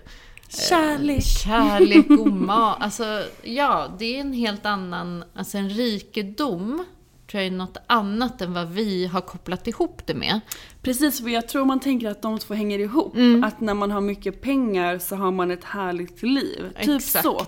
Kärlek. 0.70 1.24
kärlek 1.24 2.10
och 2.10 2.28
mat. 2.34 2.78
Alltså, 2.80 3.24
ja, 3.44 3.96
det 4.00 4.16
är 4.16 4.22
en 4.22 4.34
helt 4.34 4.66
annan, 4.66 5.24
alltså 5.36 5.58
en 5.58 5.70
rikedom 5.70 6.86
tror 7.32 7.44
jag 7.44 7.48
är 7.54 7.58
något 7.58 7.78
annat 7.88 8.42
än 8.42 8.54
vad 8.54 8.70
vi 8.70 9.06
har 9.08 9.22
kopplat 9.22 9.68
ihop 9.68 10.02
det 10.06 10.14
med. 10.14 10.40
Precis, 10.82 11.22
för 11.22 11.30
jag 11.30 11.48
tror 11.48 11.66
man 11.66 11.80
tänker 11.80 12.10
att 12.10 12.22
de 12.22 12.40
två 12.40 12.54
hänger 12.54 12.80
ihop. 12.80 13.14
Att 13.44 13.62
när 13.62 13.74
man 13.74 13.92
har 13.92 14.02
mycket 14.02 14.42
pengar 14.42 14.98
så 14.98 15.16
har 15.16 15.32
man 15.32 15.52
ett 15.52 15.64
härligt 15.64 16.24
liv. 16.24 16.74
Typ 16.82 16.96
Exakt. 16.98 17.24
så. 17.26 17.46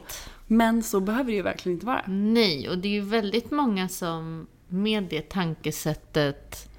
Men 0.48 0.84
så 0.84 1.00
behöver 1.00 1.32
det 1.32 1.36
ju 1.36 1.42
verkligen 1.42 1.76
inte 1.76 1.86
vara. 1.86 2.02
Nej, 2.08 2.70
och 2.70 2.78
det 2.78 2.88
är 2.88 2.92
ju 2.92 3.02
väldigt 3.02 3.52
många 3.52 3.90
som 3.90 4.48
med 4.68 5.04
det 5.04 5.30
tankesättet 5.30 6.70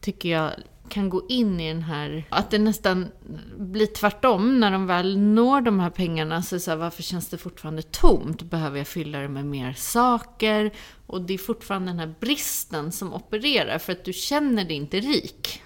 tycker 0.00 0.28
jag 0.28 0.52
kan 0.88 1.08
gå 1.08 1.26
in 1.28 1.60
i 1.60 1.68
den 1.68 1.82
här, 1.82 2.24
att 2.28 2.50
det 2.50 2.58
nästan 2.58 3.08
blir 3.58 3.86
tvärtom 3.86 4.60
när 4.60 4.70
de 4.70 4.86
väl 4.86 5.18
når 5.18 5.60
de 5.60 5.80
här 5.80 5.90
pengarna. 5.90 6.42
Så, 6.42 6.54
är 6.54 6.56
det 6.56 6.60
så 6.60 6.70
här, 6.70 6.78
varför 6.78 7.02
känns 7.02 7.28
det 7.28 7.38
fortfarande 7.38 7.82
tomt? 7.82 8.42
Behöver 8.42 8.78
jag 8.78 8.86
fylla 8.86 9.18
det 9.18 9.28
med 9.28 9.46
mer 9.46 9.72
saker? 9.72 10.70
Och 11.06 11.22
det 11.22 11.34
är 11.34 11.38
fortfarande 11.38 11.90
den 11.90 11.98
här 11.98 12.14
bristen 12.20 12.92
som 12.92 13.14
opererar 13.14 13.78
för 13.78 13.92
att 13.92 14.04
du 14.04 14.12
känner 14.12 14.64
dig 14.64 14.76
inte 14.76 15.00
rik. 15.00 15.62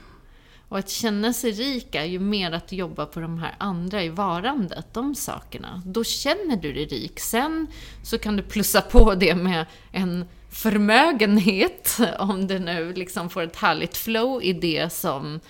Och 0.69 0.79
att 0.79 0.91
känna 0.91 1.33
sig 1.33 1.53
rik 1.53 1.95
är 1.95 2.05
ju 2.05 2.19
mer 2.19 2.53
att 2.53 2.73
jobba 2.73 3.07
på 3.07 3.21
de 3.21 3.39
här 3.39 3.55
andra 3.59 4.03
i 4.03 4.09
varandet, 4.09 4.95
de 4.95 5.15
sakerna. 5.15 5.83
Då 5.87 6.05
känner 6.05 6.57
du 6.57 6.73
dig 6.73 6.85
rik. 6.85 7.21
Sen 7.21 7.67
så 8.03 8.19
kan 8.19 8.37
du 8.37 8.43
plussa 8.43 8.81
på 8.81 9.15
det 9.15 9.35
med 9.35 9.67
en 9.93 10.25
förmögenhet, 10.51 11.99
om 12.19 12.47
du 12.47 12.59
nu 12.59 12.93
liksom 12.93 13.31
får 13.31 13.43
ett 13.43 13.57
härligt 13.57 13.97
flow 13.97 14.43
i 14.43 14.53
det 14.53 14.93
som, 14.93 15.41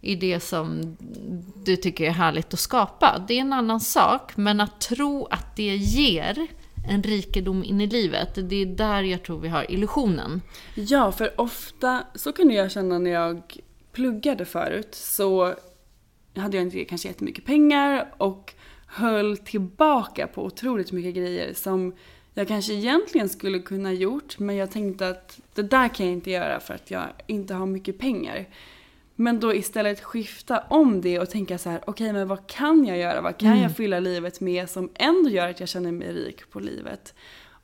i 0.00 0.14
det 0.14 0.40
som 0.40 0.96
du 1.64 1.76
tycker 1.76 2.04
är 2.04 2.10
härligt 2.10 2.54
att 2.54 2.60
skapa. 2.60 3.24
Det 3.28 3.34
är 3.34 3.40
en 3.40 3.52
annan 3.52 3.80
sak, 3.80 4.36
men 4.36 4.60
att 4.60 4.80
tro 4.80 5.26
att 5.30 5.56
det 5.56 5.76
ger 5.76 6.46
en 6.88 7.02
rikedom 7.02 7.64
in 7.64 7.80
i 7.80 7.86
livet, 7.86 8.34
det 8.34 8.56
är 8.56 8.66
där 8.66 9.02
jag 9.02 9.22
tror 9.22 9.40
vi 9.40 9.48
har 9.48 9.70
illusionen. 9.70 10.42
Ja, 10.74 11.12
för 11.12 11.40
ofta 11.40 12.04
så 12.14 12.32
kunde 12.32 12.54
jag 12.54 12.70
känna 12.70 12.98
när 12.98 13.10
jag 13.10 13.42
pluggade 13.92 14.44
förut 14.44 14.94
så 14.94 15.54
hade 16.36 16.56
jag 16.56 16.66
inte 16.66 16.84
kanske 16.84 17.08
jättemycket 17.08 17.44
pengar 17.44 18.14
och 18.16 18.54
höll 18.86 19.36
tillbaka 19.36 20.26
på 20.26 20.44
otroligt 20.44 20.92
mycket 20.92 21.14
grejer 21.14 21.54
som 21.54 21.94
jag 22.34 22.48
kanske 22.48 22.72
egentligen 22.72 23.28
skulle 23.28 23.58
kunna 23.58 23.92
gjort 23.92 24.38
men 24.38 24.56
jag 24.56 24.70
tänkte 24.70 25.08
att 25.08 25.40
det 25.54 25.62
där 25.62 25.88
kan 25.88 26.06
jag 26.06 26.12
inte 26.12 26.30
göra 26.30 26.60
för 26.60 26.74
att 26.74 26.90
jag 26.90 27.06
inte 27.26 27.54
har 27.54 27.66
mycket 27.66 27.98
pengar. 27.98 28.46
Men 29.20 29.40
då 29.40 29.54
istället 29.54 30.00
skifta 30.00 30.58
om 30.58 31.00
det 31.00 31.18
och 31.18 31.30
tänka 31.30 31.58
så 31.58 31.70
här: 31.70 31.80
okej 31.86 32.12
men 32.12 32.28
vad 32.28 32.46
kan 32.46 32.84
jag 32.84 32.98
göra? 32.98 33.20
Vad 33.20 33.38
kan 33.38 33.60
jag 33.60 33.76
fylla 33.76 34.00
livet 34.00 34.40
med 34.40 34.70
som 34.70 34.90
ändå 34.94 35.30
gör 35.30 35.48
att 35.48 35.60
jag 35.60 35.68
känner 35.68 35.92
mig 35.92 36.12
rik 36.12 36.50
på 36.50 36.60
livet? 36.60 37.14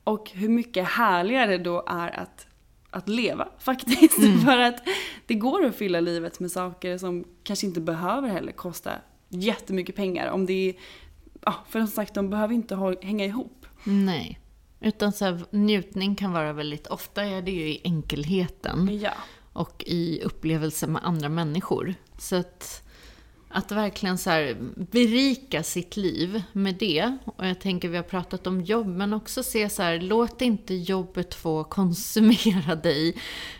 Och 0.05 0.31
hur 0.31 0.49
mycket 0.49 0.89
härligare 0.89 1.59
då 1.59 1.85
är 1.87 2.21
att, 2.21 2.47
att 2.91 3.09
leva 3.09 3.49
faktiskt. 3.59 4.45
För 4.45 4.59
att 4.59 4.83
det 5.27 5.35
går 5.35 5.65
att 5.65 5.77
fylla 5.77 6.01
livet 6.01 6.41
med 6.41 6.51
saker 6.51 6.99
som 6.99 7.25
kanske 7.43 7.67
inte 7.67 7.81
behöver 7.81 8.29
heller 8.29 8.53
kosta 8.53 8.93
jättemycket 9.29 9.97
pengar. 9.97 10.31
Om 10.31 10.47
det 10.47 10.69
är, 10.69 10.75
ja, 11.41 11.55
för 11.69 11.79
som 11.79 11.89
sagt 11.89 12.15
de 12.15 12.31
behöver 12.31 12.55
inte 12.55 12.97
hänga 13.03 13.25
ihop. 13.25 13.67
Nej. 13.85 14.41
Utan 14.85 15.12
så 15.12 15.24
här, 15.24 15.45
njutning 15.51 16.14
kan 16.14 16.32
vara 16.32 16.53
väldigt, 16.53 16.87
ofta 16.87 17.24
är 17.24 17.43
det 17.43 17.51
ju 17.51 17.68
i 17.68 17.80
enkelheten. 17.85 18.99
Ja. 19.03 19.12
och 19.53 19.85
i 19.87 20.22
upplevelser 20.22 20.87
med 20.87 21.05
andra 21.05 21.28
människor. 21.28 21.95
Så 22.18 22.37
att, 22.37 22.82
att 23.49 23.72
verkligen 23.72 24.18
så 24.18 24.30
här 24.30 24.57
berika 24.76 25.62
sitt 25.62 25.97
liv 25.97 26.43
med 26.53 26.74
det. 26.74 27.18
Och 27.24 27.47
jag 27.47 27.61
tänker, 27.61 27.89
vi 27.89 27.97
har 27.97 28.05
pratat 28.05 28.47
om 28.47 28.61
jobb, 28.61 28.87
men 28.87 29.12
också 29.12 29.43
se 29.43 29.68
så 29.68 29.82
här, 29.82 30.01
låt 30.01 30.43
inte 30.43 30.74
jobbet 30.74 31.35
få 31.35 31.64
konsumera 31.64 32.74
dig. 32.74 33.16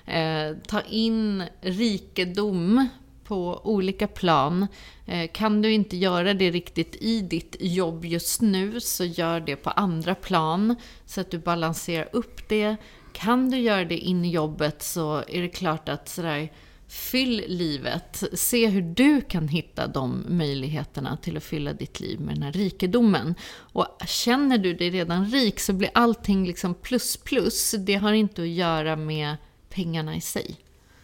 Eh, 0.07 0.57
ta 0.67 0.81
in 0.81 1.45
rikedom 1.61 2.89
på 3.25 3.61
olika 3.65 4.07
plan. 4.07 4.67
Eh, 5.07 5.31
kan 5.33 5.63
du 5.63 5.73
inte 5.73 5.97
göra 5.97 6.35
det 6.35 6.51
riktigt 6.51 6.97
i 7.01 7.21
ditt 7.21 7.57
jobb 7.61 8.05
just 8.05 8.41
nu, 8.41 8.81
så 8.81 9.05
gör 9.05 9.41
det 9.41 9.57
på 9.57 9.71
andra 9.71 10.15
plan, 10.15 10.77
så 11.07 11.21
att 11.21 11.31
du 11.31 11.39
balanserar 11.39 12.09
upp 12.13 12.49
det. 12.49 12.77
Kan 13.13 13.51
du 13.51 13.59
göra 13.59 13.85
det 13.85 13.99
in 13.99 14.25
i 14.25 14.31
jobbet 14.31 14.83
så 14.83 15.17
är 15.29 15.43
det 15.43 15.49
klart 15.49 15.89
att 15.89 16.09
sådär, 16.09 16.51
Fyll 16.95 17.45
livet. 17.49 18.25
Se 18.33 18.67
hur 18.67 18.83
du 18.83 19.21
kan 19.21 19.49
hitta 19.49 19.87
de 19.87 20.25
möjligheterna 20.29 21.17
till 21.17 21.37
att 21.37 21.45
fylla 21.45 21.73
ditt 21.73 22.01
liv 22.01 22.21
med 22.21 22.35
den 22.35 22.43
här 22.43 22.53
rikedomen. 22.53 23.35
Och 23.55 23.87
känner 24.07 24.59
du 24.59 24.75
dig 24.75 24.91
redan 24.91 25.27
rik 25.27 25.61
så 25.61 25.73
blir 25.73 25.91
allting 25.95 26.47
liksom 26.47 26.75
plus 26.75 27.17
plus. 27.17 27.75
Det 27.79 27.95
har 27.95 28.13
inte 28.13 28.43
att 28.43 28.49
göra 28.49 28.97
med 28.97 29.37
pengarna 29.69 30.17
i 30.17 30.21
sig. 30.21 30.57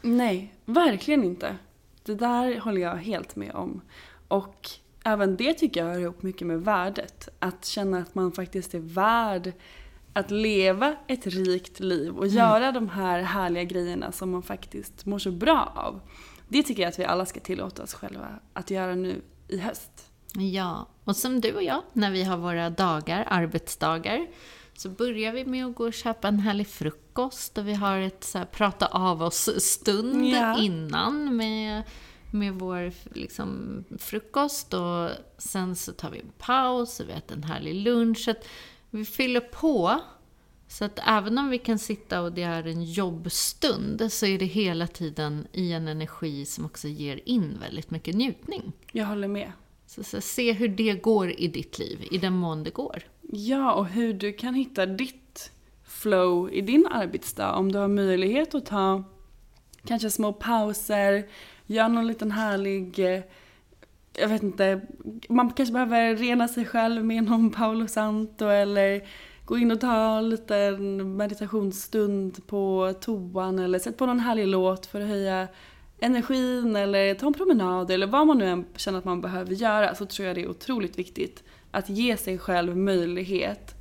Nej, 0.02 0.54
verkligen 0.64 1.24
inte. 1.24 1.56
Det 2.02 2.14
där 2.14 2.60
håller 2.60 2.80
jag 2.80 2.96
helt 2.96 3.36
med 3.36 3.54
om. 3.54 3.80
Och 4.28 4.68
även 5.04 5.36
det 5.36 5.54
tycker 5.54 5.84
jag 5.84 5.92
hör 5.92 6.00
ihop 6.00 6.22
mycket 6.22 6.46
med 6.46 6.64
värdet. 6.64 7.28
Att 7.38 7.64
känna 7.64 7.98
att 7.98 8.14
man 8.14 8.32
faktiskt 8.32 8.74
är 8.74 8.80
värd 8.80 9.52
att 10.12 10.30
leva 10.30 10.96
ett 11.06 11.26
rikt 11.26 11.80
liv 11.80 12.16
och 12.16 12.24
mm. 12.24 12.36
göra 12.36 12.72
de 12.72 12.88
här 12.88 13.22
härliga 13.22 13.64
grejerna 13.64 14.12
som 14.12 14.30
man 14.30 14.42
faktiskt 14.42 15.06
mår 15.06 15.18
så 15.18 15.30
bra 15.30 15.72
av. 15.76 16.00
Det 16.48 16.62
tycker 16.62 16.82
jag 16.82 16.88
att 16.88 16.98
vi 16.98 17.04
alla 17.04 17.26
ska 17.26 17.40
tillåta 17.40 17.82
oss 17.82 17.94
själva 17.94 18.28
att 18.52 18.70
göra 18.70 18.94
nu 18.94 19.22
i 19.48 19.58
höst. 19.58 20.10
Ja, 20.34 20.86
och 21.04 21.16
som 21.16 21.40
du 21.40 21.52
och 21.52 21.62
jag, 21.62 21.82
när 21.92 22.10
vi 22.10 22.24
har 22.24 22.36
våra 22.36 22.70
dagar, 22.70 23.24
arbetsdagar, 23.28 24.26
så 24.80 24.88
börjar 24.88 25.32
vi 25.32 25.44
med 25.44 25.66
att 25.66 25.74
gå 25.74 25.84
och 25.84 25.92
köpa 25.92 26.28
en 26.28 26.38
härlig 26.38 26.66
frukost 26.66 27.58
och 27.58 27.68
vi 27.68 27.74
har 27.74 27.98
ett 27.98 28.24
så 28.24 28.38
här, 28.38 28.44
prata 28.44 28.86
av 28.86 29.22
oss-stund 29.22 30.26
ja. 30.26 30.58
innan 30.58 31.36
med, 31.36 31.82
med 32.30 32.54
vår 32.54 32.92
liksom, 33.14 33.84
frukost 33.98 34.74
och 34.74 35.10
sen 35.38 35.76
så 35.76 35.92
tar 35.92 36.10
vi 36.10 36.18
en 36.18 36.32
paus 36.38 37.00
och 37.00 37.08
vi 37.08 37.12
äter 37.12 37.36
en 37.36 37.42
härlig 37.42 37.74
lunch. 37.74 38.28
Vi 38.90 39.04
fyller 39.04 39.40
på. 39.40 40.00
Så 40.68 40.84
att 40.84 40.98
även 41.06 41.38
om 41.38 41.50
vi 41.50 41.58
kan 41.58 41.78
sitta 41.78 42.20
och 42.20 42.32
det 42.32 42.42
är 42.42 42.66
en 42.66 42.84
jobbstund 42.84 44.12
så 44.12 44.26
är 44.26 44.38
det 44.38 44.46
hela 44.46 44.86
tiden 44.86 45.46
i 45.52 45.72
en 45.72 45.88
energi 45.88 46.46
som 46.46 46.64
också 46.64 46.88
ger 46.88 47.20
in 47.24 47.58
väldigt 47.60 47.90
mycket 47.90 48.14
njutning. 48.14 48.72
Jag 48.92 49.06
håller 49.06 49.28
med. 49.28 49.52
Så, 49.86 50.04
så 50.04 50.20
se 50.20 50.52
hur 50.52 50.68
det 50.68 50.94
går 50.94 51.40
i 51.40 51.48
ditt 51.48 51.78
liv, 51.78 52.08
i 52.10 52.18
den 52.18 52.32
mån 52.32 52.64
det 52.64 52.70
går. 52.70 53.02
Ja, 53.32 53.72
och 53.72 53.86
hur 53.86 54.12
du 54.12 54.32
kan 54.32 54.54
hitta 54.54 54.86
ditt 54.86 55.52
flow 55.84 56.52
i 56.52 56.60
din 56.60 56.86
arbetsdag. 56.90 57.54
Om 57.54 57.72
du 57.72 57.78
har 57.78 57.88
möjlighet 57.88 58.54
att 58.54 58.66
ta 58.66 59.04
kanske 59.84 60.10
små 60.10 60.32
pauser, 60.32 61.26
gör 61.66 61.88
någon 61.88 62.06
liten 62.06 62.30
härlig 62.30 62.98
eh, 62.98 63.22
jag 64.12 64.28
vet 64.28 64.42
inte, 64.42 64.80
man 65.28 65.50
kanske 65.50 65.72
behöver 65.72 66.16
rena 66.16 66.48
sig 66.48 66.64
själv 66.64 67.04
med 67.04 67.24
någon 67.24 67.50
Paolo 67.50 67.86
Santo 67.86 68.46
eller 68.46 69.08
gå 69.44 69.58
in 69.58 69.70
och 69.70 69.80
ta 69.80 70.18
en 70.18 70.28
liten 70.28 71.16
meditationsstund 71.16 72.46
på 72.46 72.94
toan 73.00 73.58
eller 73.58 73.78
sätt 73.78 73.96
på 73.96 74.06
någon 74.06 74.20
härlig 74.20 74.46
låt 74.46 74.86
för 74.86 75.00
att 75.00 75.08
höja 75.08 75.48
energin 75.98 76.76
eller 76.76 77.14
ta 77.14 77.26
en 77.26 77.34
promenad 77.34 77.90
eller 77.90 78.06
vad 78.06 78.26
man 78.26 78.38
nu 78.38 78.46
än 78.46 78.66
känner 78.76 78.98
att 78.98 79.04
man 79.04 79.20
behöver 79.20 79.54
göra 79.54 79.94
så 79.94 80.06
tror 80.06 80.28
jag 80.28 80.36
det 80.36 80.42
är 80.42 80.50
otroligt 80.50 80.98
viktigt 80.98 81.42
att 81.70 81.88
ge 81.88 82.16
sig 82.16 82.38
själv 82.38 82.76
möjlighet 82.76 83.74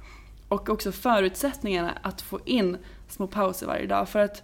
och 0.47 0.69
också 0.69 0.91
förutsättningarna 0.91 1.91
att 2.01 2.21
få 2.21 2.39
in 2.45 2.77
små 3.07 3.27
pauser 3.27 3.67
varje 3.67 3.87
dag. 3.87 4.09
För 4.09 4.19
att 4.19 4.43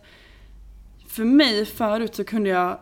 för 1.08 1.24
mig 1.24 1.66
förut 1.66 2.16
så 2.16 2.24
kunde 2.24 2.50
jag 2.50 2.80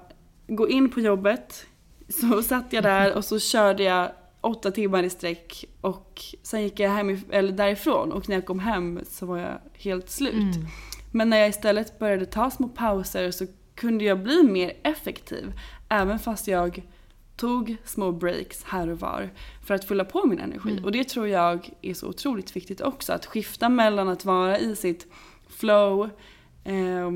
gå 0.47 0.69
in 0.69 0.89
på 0.89 0.99
jobbet, 0.99 1.65
så 2.09 2.43
satt 2.43 2.73
jag 2.73 2.83
där 2.83 3.15
och 3.15 3.25
så 3.25 3.39
körde 3.39 3.83
jag 3.83 4.11
åtta 4.41 4.71
timmar 4.71 5.03
i 5.03 5.09
sträck 5.09 5.65
och 5.81 6.21
sen 6.43 6.63
gick 6.63 6.79
jag 6.79 6.89
hem, 6.89 7.19
eller 7.31 7.51
därifrån 7.51 8.11
och 8.11 8.29
när 8.29 8.35
jag 8.35 8.45
kom 8.45 8.59
hem 8.59 8.99
så 9.09 9.25
var 9.25 9.37
jag 9.37 9.59
helt 9.73 10.09
slut. 10.09 10.33
Mm. 10.33 10.67
Men 11.11 11.29
när 11.29 11.37
jag 11.37 11.49
istället 11.49 11.99
började 11.99 12.25
ta 12.25 12.51
små 12.51 12.67
pauser 12.67 13.31
så 13.31 13.45
kunde 13.75 14.03
jag 14.03 14.23
bli 14.23 14.43
mer 14.43 14.73
effektiv. 14.83 15.53
Även 15.89 16.19
fast 16.19 16.47
jag 16.47 16.83
tog 17.35 17.75
små 17.85 18.11
breaks 18.11 18.63
här 18.63 18.89
och 18.89 18.99
var 18.99 19.29
för 19.61 19.73
att 19.73 19.85
fylla 19.85 20.05
på 20.05 20.25
min 20.25 20.39
energi. 20.39 20.71
Mm. 20.71 20.83
Och 20.83 20.91
det 20.91 21.03
tror 21.03 21.27
jag 21.27 21.69
är 21.81 21.93
så 21.93 22.07
otroligt 22.07 22.55
viktigt 22.55 22.81
också. 22.81 23.13
Att 23.13 23.25
skifta 23.25 23.69
mellan 23.69 24.09
att 24.09 24.25
vara 24.25 24.59
i 24.59 24.75
sitt 24.75 25.07
flow 25.47 26.09
eh, 26.63 27.11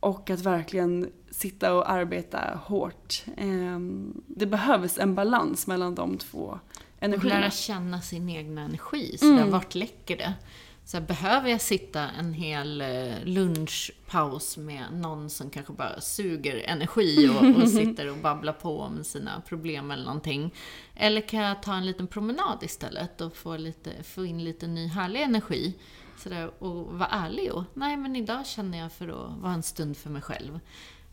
och 0.00 0.30
att 0.30 0.40
verkligen 0.40 1.10
sitta 1.30 1.74
och 1.74 1.90
arbeta 1.90 2.60
hårt. 2.64 3.22
Ehm, 3.36 4.22
det 4.26 4.46
behövs 4.46 4.98
en 4.98 5.14
balans 5.14 5.66
mellan 5.66 5.94
de 5.94 6.18
två 6.18 6.58
energierna. 7.00 7.34
Och 7.34 7.40
lära 7.40 7.50
känna 7.50 8.00
sin 8.00 8.28
egna 8.28 8.60
energi. 8.60 9.16
Så 9.18 9.32
mm. 9.32 9.50
vart 9.50 9.74
läcker 9.74 10.16
det? 10.16 10.34
Så 10.88 10.96
här, 10.96 11.06
behöver 11.06 11.50
jag 11.50 11.60
sitta 11.60 12.10
en 12.10 12.32
hel 12.32 12.80
eh, 12.80 13.24
lunchpaus 13.24 14.56
med 14.56 14.84
någon 14.92 15.30
som 15.30 15.50
kanske 15.50 15.72
bara 15.72 16.00
suger 16.00 16.56
energi 16.56 17.28
och, 17.28 17.62
och 17.62 17.68
sitter 17.70 18.10
och 18.10 18.16
babblar 18.16 18.52
på 18.52 18.80
om 18.80 19.04
sina 19.04 19.40
problem 19.40 19.90
eller 19.90 20.04
någonting? 20.04 20.54
Eller 20.94 21.20
kan 21.20 21.40
jag 21.40 21.62
ta 21.62 21.74
en 21.74 21.86
liten 21.86 22.06
promenad 22.06 22.62
istället 22.62 23.20
och 23.20 23.36
få, 23.36 23.56
lite, 23.56 24.02
få 24.02 24.24
in 24.24 24.44
lite 24.44 24.66
ny 24.66 24.86
härlig 24.86 25.22
energi? 25.22 25.74
Sådär, 26.18 26.62
och 26.62 26.98
vara 26.98 27.08
ärlig 27.08 27.52
och, 27.52 27.64
nej 27.74 27.96
men 27.96 28.16
idag 28.16 28.46
känner 28.46 28.78
jag 28.78 28.92
för 28.92 29.08
att 29.08 29.38
vara 29.38 29.52
en 29.52 29.62
stund 29.62 29.96
för 29.96 30.10
mig 30.10 30.22
själv. 30.22 30.60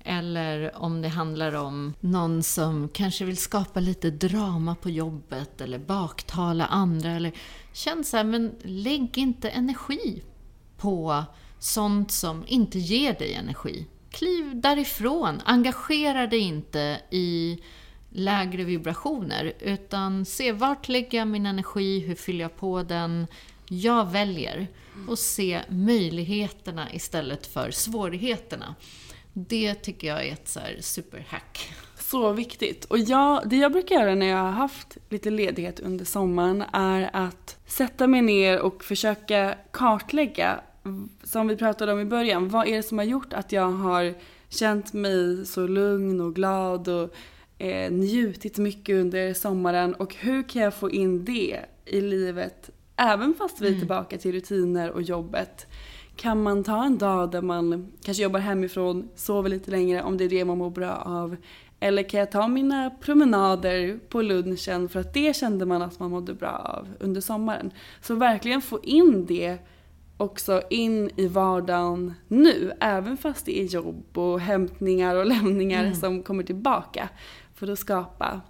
Eller 0.07 0.76
om 0.76 1.01
det 1.01 1.07
handlar 1.07 1.55
om 1.55 1.93
någon 1.99 2.43
som 2.43 2.89
kanske 2.89 3.26
vill 3.26 3.38
skapa 3.38 3.80
lite 3.80 4.11
drama 4.11 4.76
på 4.76 4.89
jobbet 4.89 5.61
eller 5.61 5.80
baktala 5.80 6.65
andra. 6.65 7.11
Eller 7.11 7.34
känn 7.76 8.03
så 8.03 8.17
här, 8.17 8.23
men 8.23 8.55
lägg 8.61 9.17
inte 9.17 9.49
energi 9.49 10.23
på 10.78 11.23
sånt 11.59 12.11
som 12.11 12.43
inte 12.47 12.80
ger 12.80 13.13
dig 13.13 13.34
energi. 13.34 13.88
Kliv 14.11 14.61
därifrån. 14.61 15.41
Engagera 15.45 16.28
dig 16.28 16.39
inte 16.39 17.01
i 17.11 17.59
lägre 18.09 18.63
vibrationer. 18.63 19.53
Utan 19.59 20.26
se 20.26 20.51
vart 20.51 20.89
lägger 20.89 21.17
jag 21.17 21.28
min 21.28 21.45
energi, 21.45 21.99
hur 21.99 22.15
fyller 22.15 22.41
jag 22.41 22.57
på 22.57 22.84
den? 22.84 23.28
Jag 23.69 24.11
väljer. 24.11 24.67
Och 25.07 25.19
se 25.19 25.61
möjligheterna 25.69 26.93
istället 26.93 27.47
för 27.47 27.71
svårigheterna. 27.71 28.76
Det 29.34 29.76
tycker 29.76 30.07
jag 30.07 30.28
är 30.28 30.34
ett 30.34 30.47
så 30.47 30.59
superhack. 30.80 31.73
Så 32.10 32.34
viktigt. 32.34 32.86
Och 32.86 32.97
jag, 32.97 33.49
det 33.49 33.56
jag 33.56 33.72
brukar 33.72 33.95
göra 33.95 34.16
när 34.16 34.26
jag 34.26 34.38
har 34.38 34.51
haft 34.51 34.97
lite 35.10 35.30
ledighet 35.30 35.80
under 35.80 36.06
sommaren 36.06 36.64
är 36.74 37.10
att 37.14 37.58
sätta 37.66 38.08
mig 38.08 38.22
ner 38.22 38.60
och 38.60 38.84
försöka 38.84 39.56
kartlägga, 39.72 40.60
som 41.24 41.47
vi 41.47 41.56
pratade 41.56 41.93
om 41.93 41.99
i 41.99 42.06
början, 42.06 42.49
vad 42.49 42.68
är 42.68 42.76
det 42.76 42.84
som 42.84 42.97
har 42.97 43.06
gjort 43.06 43.34
att 43.34 43.51
jag 43.51 43.72
har 43.72 44.14
känt 44.49 44.93
mig 44.93 45.45
så 45.45 45.68
lugn 45.68 46.22
och 46.22 46.36
glad 46.36 46.88
och 46.88 47.16
eh, 47.58 47.91
njutit 47.91 48.58
mycket 48.58 48.95
under 48.95 49.34
sommaren 49.34 49.95
och 49.95 50.16
hur 50.16 50.43
kan 50.49 50.62
jag 50.62 50.74
få 50.74 50.91
in 50.91 51.26
det 51.26 51.60
i 51.86 52.01
livet 52.01 52.70
även 52.95 53.34
fast 53.34 53.62
vi 53.62 53.66
är 53.66 53.70
mm. 53.70 53.82
tillbaka 53.82 54.18
till 54.18 54.32
rutiner 54.32 54.91
och 54.91 55.01
jobbet 55.01 55.68
kan 56.16 56.43
man 56.43 56.64
ta 56.64 56.86
en 56.86 56.97
dag 56.97 57.32
där 57.32 57.41
man 57.41 57.91
kanske 58.03 58.24
jobbar 58.24 58.39
hemifrån, 58.39 59.10
sover 59.16 59.49
lite 59.49 59.72
längre 59.72 60.03
om 60.03 60.18
det 60.18 60.24
är 60.24 60.30
det 60.30 60.45
man 60.45 60.58
mår 60.58 60.70
bra 60.70 60.95
av? 60.95 61.36
Eller 61.86 62.03
kan 62.03 62.19
jag 62.19 62.31
ta 62.31 62.47
mina 62.47 62.89
promenader 62.89 63.99
på 64.09 64.21
lunchen 64.21 64.89
för 64.89 64.99
att 64.99 65.13
det 65.13 65.36
kände 65.36 65.65
man 65.65 65.81
att 65.81 65.99
man 65.99 66.11
mådde 66.11 66.33
bra 66.33 66.49
av 66.49 66.88
under 66.99 67.21
sommaren? 67.21 67.71
Så 68.01 68.15
verkligen 68.15 68.61
få 68.61 68.83
in 68.83 69.25
det 69.25 69.57
också 70.17 70.61
in 70.69 71.11
i 71.15 71.27
vardagen 71.27 72.13
nu, 72.27 72.71
även 72.79 73.17
fast 73.17 73.45
det 73.45 73.59
är 73.59 73.65
jobb 73.65 74.17
och 74.17 74.39
hämtningar 74.39 75.15
och 75.15 75.25
lämningar 75.25 75.83
mm. 75.83 75.95
som 75.95 76.23
kommer 76.23 76.43
tillbaka. 76.43 77.09
För 77.53 77.67
att 77.67 77.79
skapa 77.79 78.41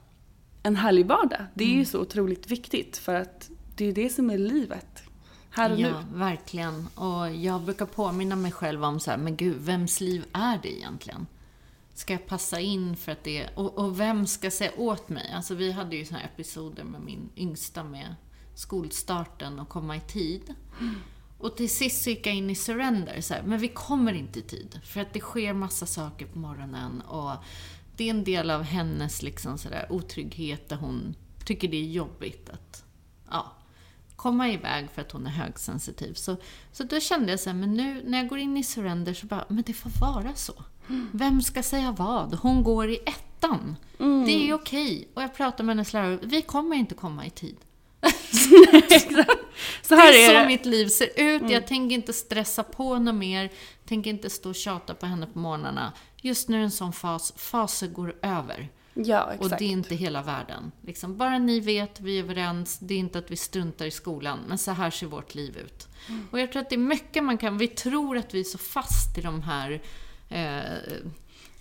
en 0.63 0.75
härlig 0.75 1.05
vardag. 1.05 1.45
Det 1.53 1.63
är 1.63 1.67
mm. 1.67 1.79
ju 1.79 1.85
så 1.85 1.99
otroligt 1.99 2.51
viktigt 2.51 2.97
för 2.97 3.15
att 3.15 3.49
det 3.75 3.85
är 3.85 3.93
det 3.93 4.09
som 4.09 4.29
är 4.29 4.37
livet. 4.37 5.03
Här 5.49 5.71
och 5.71 5.79
ja, 5.79 5.87
nu. 5.87 5.93
Ja, 5.93 6.17
verkligen. 6.17 6.87
Och 6.95 7.35
jag 7.35 7.61
brukar 7.61 7.85
påminna 7.85 8.35
mig 8.35 8.51
själv 8.51 8.83
om 8.83 8.99
så 8.99 9.11
här, 9.11 9.17
men 9.17 9.35
gud, 9.35 9.57
vems 9.59 10.01
liv 10.01 10.25
är 10.33 10.59
det 10.63 10.77
egentligen? 10.77 11.27
Ska 11.95 12.13
jag 12.13 12.27
passa 12.27 12.59
in 12.59 12.95
för 12.95 13.11
att 13.11 13.23
det. 13.23 13.49
Och, 13.55 13.77
och 13.77 13.99
vem 13.99 14.27
ska 14.27 14.51
säga 14.51 14.71
åt 14.77 15.09
mig? 15.09 15.31
Alltså 15.33 15.55
vi 15.55 15.71
hade 15.71 15.95
ju 15.95 16.05
såna 16.05 16.19
här 16.19 16.25
episoder 16.25 16.83
med 16.83 17.01
min 17.01 17.29
yngsta 17.35 17.83
med 17.83 18.15
skolstarten 18.55 19.59
och 19.59 19.69
komma 19.69 19.95
i 19.95 20.01
tid. 20.01 20.53
Mm. 20.79 20.95
Och 21.37 21.57
till 21.57 21.69
sist 21.69 22.03
så 22.03 22.09
gick 22.09 22.27
jag 22.27 22.35
in 22.35 22.49
i 22.49 22.55
surrender, 22.55 23.21
så 23.21 23.33
här, 23.33 23.43
men 23.43 23.59
vi 23.59 23.67
kommer 23.67 24.13
inte 24.13 24.39
i 24.39 24.41
tid. 24.41 24.79
För 24.83 25.01
att 25.01 25.13
det 25.13 25.19
sker 25.19 25.53
massa 25.53 25.85
saker 25.85 26.25
på 26.25 26.39
morgonen 26.39 27.01
och 27.01 27.31
det 27.97 28.03
är 28.03 28.09
en 28.09 28.23
del 28.23 28.49
av 28.49 28.63
hennes 28.63 29.21
liksom 29.21 29.57
sådär 29.57 29.87
otrygghet 29.89 30.69
där 30.69 30.75
hon 30.75 31.15
tycker 31.45 31.67
det 31.67 31.77
är 31.77 31.91
jobbigt 31.91 32.49
att 32.49 32.83
ja, 33.29 33.53
komma 34.15 34.49
iväg 34.49 34.87
för 34.93 35.01
att 35.01 35.11
hon 35.11 35.25
är 35.25 35.31
högsensitiv. 35.31 36.13
Så, 36.13 36.37
så 36.71 36.83
då 36.83 36.99
kände 36.99 37.31
jag 37.31 37.39
så 37.39 37.49
här, 37.49 37.57
men 37.57 37.73
nu 37.73 38.01
när 38.05 38.17
jag 38.17 38.27
går 38.27 38.37
in 38.39 38.57
i 38.57 38.63
surrender 38.63 39.13
så 39.13 39.25
bara, 39.25 39.45
men 39.47 39.63
det 39.65 39.73
får 39.73 39.91
vara 40.01 40.35
så. 40.35 40.53
Vem 41.11 41.41
ska 41.41 41.63
säga 41.63 41.91
vad? 41.91 42.33
Hon 42.33 42.63
går 42.63 42.89
i 42.89 42.99
ettan. 43.05 43.75
Mm. 43.99 44.25
Det 44.25 44.49
är 44.49 44.53
okej. 44.53 45.07
Och 45.13 45.21
jag 45.21 45.35
pratar 45.35 45.63
med 45.63 45.75
hennes 45.75 45.93
lärare, 45.93 46.19
vi 46.23 46.41
kommer 46.41 46.75
inte 46.75 46.95
komma 46.95 47.25
i 47.25 47.29
tid. 47.29 47.57
Så 49.81 49.95
här 49.95 50.11
det 50.11 50.25
är 50.25 50.29
är 50.29 50.33
så 50.33 50.39
det. 50.39 50.47
mitt 50.47 50.65
liv 50.65 50.87
ser 50.87 51.09
ut. 51.15 51.49
Jag 51.49 51.67
tänker 51.67 51.95
inte 51.95 52.13
stressa 52.13 52.63
på 52.63 52.99
något 52.99 53.15
mer. 53.15 53.51
Tänker 53.85 54.09
inte 54.09 54.29
stå 54.29 54.49
och 54.49 54.55
tjata 54.55 54.93
på 54.93 55.05
henne 55.05 55.25
på 55.25 55.39
morgnarna. 55.39 55.93
Just 56.21 56.49
nu 56.49 56.59
är 56.59 56.63
en 56.63 56.71
sån 56.71 56.93
fas. 56.93 57.33
Faser 57.35 57.87
går 57.87 58.15
över. 58.21 58.69
Ja, 58.97 59.23
Och 59.23 59.33
exakt. 59.33 59.59
det 59.59 59.65
är 59.65 59.69
inte 59.69 59.95
hela 59.95 60.21
världen. 60.21 60.71
Liksom, 60.81 61.17
bara 61.17 61.39
ni 61.39 61.59
vet, 61.59 61.99
vi 61.99 62.19
är 62.19 62.23
överens. 62.23 62.79
Det 62.79 62.93
är 62.93 62.97
inte 62.97 63.19
att 63.19 63.31
vi 63.31 63.35
struntar 63.35 63.85
i 63.85 63.91
skolan. 63.91 64.39
Men 64.47 64.57
så 64.57 64.71
här 64.71 64.91
ser 64.91 65.07
vårt 65.07 65.35
liv 65.35 65.57
ut. 65.57 65.87
Mm. 66.09 66.27
Och 66.31 66.39
jag 66.39 66.51
tror 66.51 66.61
att 66.61 66.69
det 66.69 66.75
är 66.75 66.77
mycket 66.77 67.23
man 67.23 67.37
kan... 67.37 67.57
Vi 67.57 67.67
tror 67.67 68.17
att 68.17 68.33
vi 68.33 68.39
är 68.39 68.43
så 68.43 68.57
fast 68.57 69.17
i 69.17 69.21
de 69.21 69.41
här 69.41 69.81
eh, 70.29 70.61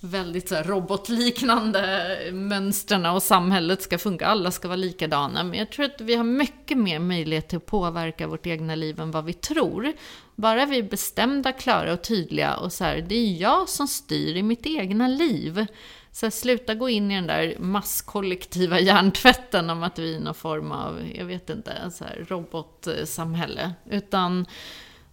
väldigt 0.01 0.49
så 0.49 0.57
robotliknande 0.57 2.17
mönstren 2.33 3.07
och 3.07 3.23
samhället 3.23 3.83
ska 3.83 3.99
funka. 3.99 4.27
Alla 4.27 4.51
ska 4.51 4.69
vara 4.69 4.77
likadana. 4.77 5.45
Men 5.45 5.59
jag 5.59 5.71
tror 5.71 5.87
att 5.87 6.01
vi 6.01 6.15
har 6.15 6.25
mycket 6.25 6.79
mer 6.79 6.99
möjlighet 6.99 7.49
till 7.49 7.57
att 7.57 7.67
påverka 7.67 8.27
vårt 8.27 8.47
egna 8.47 8.75
liv 8.75 9.01
än 9.01 9.11
vad 9.11 9.25
vi 9.25 9.33
tror. 9.33 9.93
Bara 10.35 10.67
vi 10.67 10.79
är 10.79 10.83
bestämda, 10.83 11.53
klara 11.53 11.93
och 11.93 12.03
tydliga 12.03 12.57
och 12.57 12.73
så 12.73 12.85
här, 12.85 13.05
det 13.09 13.15
är 13.15 13.41
jag 13.41 13.69
som 13.69 13.89
styr 13.89 14.37
i 14.37 14.43
mitt 14.43 14.67
egna 14.67 15.09
liv. 15.09 15.67
Så 16.15 16.27
här, 16.27 16.31
sluta 16.31 16.75
gå 16.75 16.89
in 16.89 17.11
i 17.11 17.15
den 17.15 17.27
där 17.27 17.57
masskollektiva 17.59 18.81
hjärntvätten 18.81 19.71
om 19.71 19.83
att 19.83 19.99
vi 19.99 20.17
är 20.17 20.21
någon 20.21 20.35
form 20.35 20.73
av, 20.73 21.03
jag 21.15 21.25
vet 21.25 21.51
inte, 21.51 21.91
så 21.91 22.05
här, 22.05 22.25
robotsamhälle. 22.29 23.75
Utan 23.91 24.47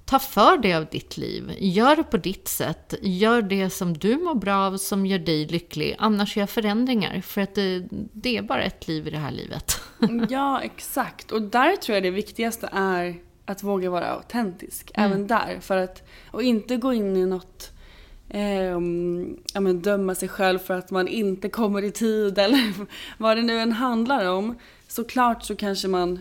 ta 0.05 0.19
för 0.19 0.57
dig 0.57 0.75
av 0.75 0.85
ditt 0.85 1.17
liv. 1.17 1.55
Gör 1.59 1.95
det 1.95 2.03
på 2.03 2.17
ditt 2.17 2.47
sätt. 2.47 2.93
Gör 3.01 3.41
det 3.41 3.69
som 3.69 3.97
du 3.97 4.17
mår 4.17 4.35
bra 4.35 4.55
av, 4.55 4.77
som 4.77 5.05
gör 5.05 5.19
dig 5.19 5.47
lycklig. 5.47 5.95
Annars 5.99 6.37
gör 6.37 6.45
förändringar. 6.45 7.21
För 7.21 7.41
att 7.41 7.55
det, 7.55 7.87
det 8.13 8.37
är 8.37 8.41
bara 8.41 8.63
ett 8.63 8.87
liv 8.87 9.07
i 9.07 9.09
det 9.09 9.17
här 9.17 9.31
livet. 9.31 9.81
Ja, 10.29 10.61
exakt. 10.61 11.31
Och 11.31 11.41
där 11.41 11.75
tror 11.75 11.95
jag 11.95 12.03
det 12.03 12.11
viktigaste 12.11 12.69
är 12.71 13.15
att 13.45 13.63
våga 13.63 13.89
vara 13.89 14.07
autentisk. 14.07 14.91
Mm. 14.93 15.11
Även 15.11 15.27
där. 15.27 15.59
För 15.61 15.77
att, 15.77 16.07
och 16.31 16.43
inte 16.43 16.77
gå 16.77 16.93
in 16.93 17.17
i 17.17 17.25
något 17.25 17.70
ehm, 18.33 19.37
ja, 19.53 19.59
men 19.59 19.81
döma 19.81 20.15
sig 20.15 20.29
själv 20.29 20.59
för 20.59 20.73
att 20.73 20.91
man 20.91 21.07
inte 21.07 21.49
kommer 21.49 21.83
i 21.83 21.91
tid 21.91 22.37
eller 22.37 22.73
vad 23.17 23.37
det 23.37 23.43
nu 23.43 23.59
än 23.59 23.71
handlar 23.71 24.29
om. 24.29 24.55
Såklart 24.87 25.43
så 25.43 25.55
kanske 25.55 25.87
man 25.87 26.19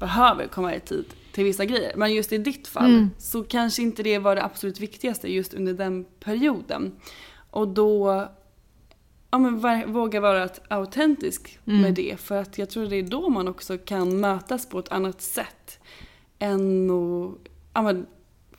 behöver 0.00 0.46
komma 0.46 0.74
i 0.74 0.80
tid 0.80 1.04
till 1.32 1.44
vissa 1.44 1.64
grejer. 1.64 1.92
Men 1.96 2.14
just 2.14 2.32
i 2.32 2.38
ditt 2.38 2.68
fall 2.68 2.90
Mm. 2.90 3.10
så 3.18 3.42
kanske 3.42 3.82
inte 3.82 4.02
det 4.02 4.18
var 4.18 4.36
det 4.36 4.44
absolut 4.44 4.80
viktigaste 4.80 5.32
just 5.32 5.54
under 5.54 5.72
den 5.74 6.04
perioden. 6.20 6.92
Och 7.50 7.68
då 7.68 8.26
ja, 9.30 9.38
men 9.38 9.92
våga 9.92 10.20
vara 10.20 10.48
autentisk 10.68 11.58
med 11.64 11.94
det. 11.94 12.20
För 12.20 12.36
att 12.36 12.58
jag 12.58 12.70
tror 12.70 12.86
det 12.86 12.96
är 12.96 13.02
då 13.02 13.28
man 13.28 13.48
också 13.48 13.78
kan 13.78 14.20
mötas 14.20 14.68
på 14.68 14.78
ett 14.78 14.92
annat 14.92 15.22
sätt. 15.22 15.78
Än 16.38 16.90
att 16.90 17.34
ja, 17.74 17.82
men, 17.82 18.06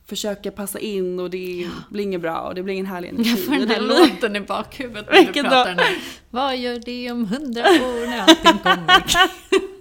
försöka 0.05 0.51
passa 0.51 0.79
in 0.79 1.19
och 1.19 1.29
det 1.29 1.67
blir 1.89 2.03
inget 2.03 2.21
bra 2.21 2.39
och 2.39 2.55
det 2.55 2.63
blir 2.63 2.73
ingen 2.73 2.85
härlig 2.85 3.09
energi. 3.09 3.29
Jag 3.29 3.45
får 3.45 3.51
den 3.53 3.69
här 3.69 3.81
låten 3.81 4.35
i 4.35 4.39
bakhuvudet 4.39 5.05
när 5.11 5.33
du 5.33 5.41
pratar 5.43 5.75
här. 5.75 5.97
Vad 6.29 6.57
gör 6.57 6.79
det 6.85 7.11
om 7.11 7.25
hundra 7.25 7.61
år 7.61 8.07
när 8.07 8.19
allting 8.19 8.57
kommer? 8.63 9.03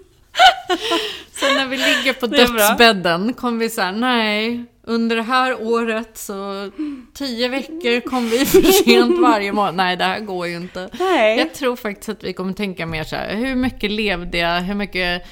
Så 1.33 1.47
när 1.55 1.67
vi 1.67 1.77
ligger 1.77 2.13
på 2.13 2.27
dödsbädden 2.27 3.35
kom 3.35 3.59
vi 3.59 3.71
såhär, 3.71 3.93
nej, 3.93 4.65
under 4.85 5.17
det 5.17 5.23
här 5.23 5.63
året 5.63 6.19
så 6.19 6.71
tio 7.15 7.49
veckor 7.49 8.01
kom 8.01 8.29
vi 8.29 8.39
för 8.47 8.63
sent 8.63 9.19
varje 9.19 9.53
morgon. 9.53 9.77
Nej, 9.77 9.97
det 9.97 10.05
här 10.05 10.21
går 10.21 10.47
ju 10.47 10.57
inte. 10.57 10.89
Nej. 10.99 11.39
Jag 11.39 11.55
tror 11.55 11.77
faktiskt 11.77 12.09
att 12.09 12.25
vi 12.25 12.33
kommer 12.33 12.53
tänka 12.53 12.87
mer 12.87 13.05
så 13.05 13.17
här, 13.17 13.37
hur 13.37 13.55
mycket 13.55 13.91
levde 13.91 14.39
jag, 14.39 14.61
hur 14.61 14.75
mycket 14.75 15.23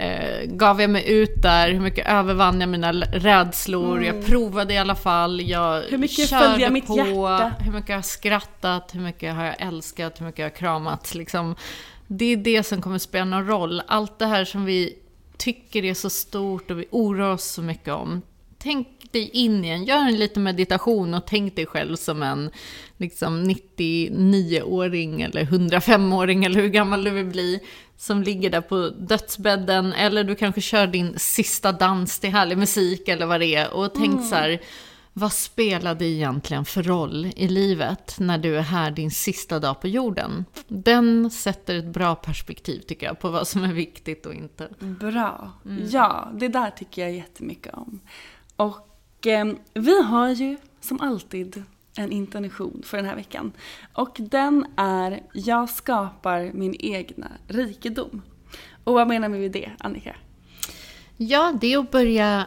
eh, 0.00 0.46
gav 0.46 0.80
jag 0.80 0.90
mig 0.90 1.10
ut 1.12 1.42
där, 1.42 1.70
hur 1.70 1.80
mycket 1.80 2.08
övervann 2.08 2.60
jag 2.60 2.68
mina 2.68 2.92
rädslor, 2.92 4.02
jag 4.04 4.26
provade 4.26 4.74
i 4.74 4.78
alla 4.78 4.94
fall, 4.94 5.40
jag 5.40 5.70
Mm. 5.70 5.90
Hur 5.90 5.98
mycket 5.98 6.28
körde 6.28 6.44
följde 6.44 6.62
jag 6.62 6.72
mitt 6.72 6.86
på, 6.86 6.96
hjärta? 6.96 7.52
hur 7.60 7.72
mycket 7.72 7.88
jag 7.88 7.96
har 7.96 8.02
skrattat, 8.02 8.94
hur 8.94 9.00
mycket 9.00 9.34
har 9.34 9.44
jag 9.44 9.54
älskat, 9.58 10.20
hur 10.20 10.26
mycket 10.26 10.38
jag 10.38 10.46
har 10.46 10.56
kramat. 10.56 11.14
Liksom. 11.14 11.56
Det 12.06 12.24
är 12.24 12.36
det 12.36 12.62
som 12.62 12.82
kommer 12.82 12.98
spela 12.98 13.24
någon 13.24 13.46
roll. 13.46 13.82
Allt 13.86 14.18
det 14.18 14.26
här 14.26 14.44
som 14.44 14.64
vi 14.64 14.94
tycker 15.36 15.84
är 15.84 15.94
så 15.94 16.10
stort 16.10 16.70
och 16.70 16.80
vi 16.80 16.86
oroar 16.90 17.32
oss 17.32 17.44
så 17.44 17.62
mycket 17.62 17.94
om. 17.94 18.22
Tänk 18.58 18.88
dig 19.12 19.30
in 19.32 19.64
i 19.64 19.68
en, 19.68 19.84
gör 19.84 19.98
en 19.98 20.16
liten 20.16 20.42
meditation 20.42 21.14
och 21.14 21.26
tänk 21.26 21.56
dig 21.56 21.66
själv 21.66 21.96
som 21.96 22.22
en 22.22 22.50
liksom 22.96 23.44
99-åring 23.44 25.22
eller 25.22 25.44
105-åring 25.44 26.44
eller 26.44 26.60
hur 26.60 26.68
gammal 26.68 27.04
du 27.04 27.10
vill 27.10 27.26
bli. 27.26 27.60
Som 27.96 28.22
ligger 28.22 28.50
där 28.50 28.60
på 28.60 28.88
dödsbädden 28.88 29.92
eller 29.92 30.24
du 30.24 30.34
kanske 30.34 30.60
kör 30.60 30.86
din 30.86 31.18
sista 31.18 31.72
dans 31.72 32.18
till 32.18 32.30
härlig 32.30 32.58
musik 32.58 33.08
eller 33.08 33.26
vad 33.26 33.40
det 33.40 33.54
är. 33.54 33.72
Och 33.72 33.94
tänk 33.94 34.28
så 34.28 34.34
här, 34.34 34.60
vad 35.12 35.32
spelar 35.32 35.94
det 35.94 36.04
egentligen 36.04 36.64
för 36.64 36.82
roll 36.82 37.32
i 37.36 37.48
livet 37.48 38.16
när 38.18 38.38
du 38.38 38.56
är 38.56 38.62
här 38.62 38.90
din 38.90 39.10
sista 39.10 39.58
dag 39.58 39.80
på 39.80 39.88
jorden? 39.88 40.44
Den 40.68 41.30
sätter 41.30 41.78
ett 41.78 41.92
bra 41.92 42.14
perspektiv 42.14 42.80
tycker 42.80 43.06
jag 43.06 43.20
på 43.20 43.30
vad 43.30 43.48
som 43.48 43.64
är 43.64 43.72
viktigt 43.72 44.26
och 44.26 44.34
inte. 44.34 44.68
Bra. 44.78 45.52
Mm. 45.64 45.88
Ja, 45.90 46.30
det 46.34 46.48
där 46.48 46.70
tycker 46.70 47.02
jag 47.02 47.12
jättemycket 47.12 47.74
om. 47.74 48.00
Och 48.56 48.89
Eh, 49.26 49.46
vi 49.74 50.02
har 50.02 50.28
ju 50.28 50.56
som 50.80 51.00
alltid 51.00 51.62
en 51.96 52.12
intention 52.12 52.82
för 52.84 52.96
den 52.96 53.06
här 53.06 53.16
veckan. 53.16 53.52
Och 53.92 54.16
den 54.18 54.66
är 54.76 55.22
Jag 55.32 55.68
skapar 55.68 56.50
min 56.54 56.76
egna 56.78 57.28
rikedom. 57.48 58.22
Och 58.84 58.94
vad 58.94 59.08
menar 59.08 59.28
vi 59.28 59.38
med 59.38 59.52
det, 59.52 59.70
Annika? 59.78 60.16
Ja, 61.16 61.52
det 61.60 61.72
är 61.72 61.78
att 61.78 61.90
börja 61.90 62.46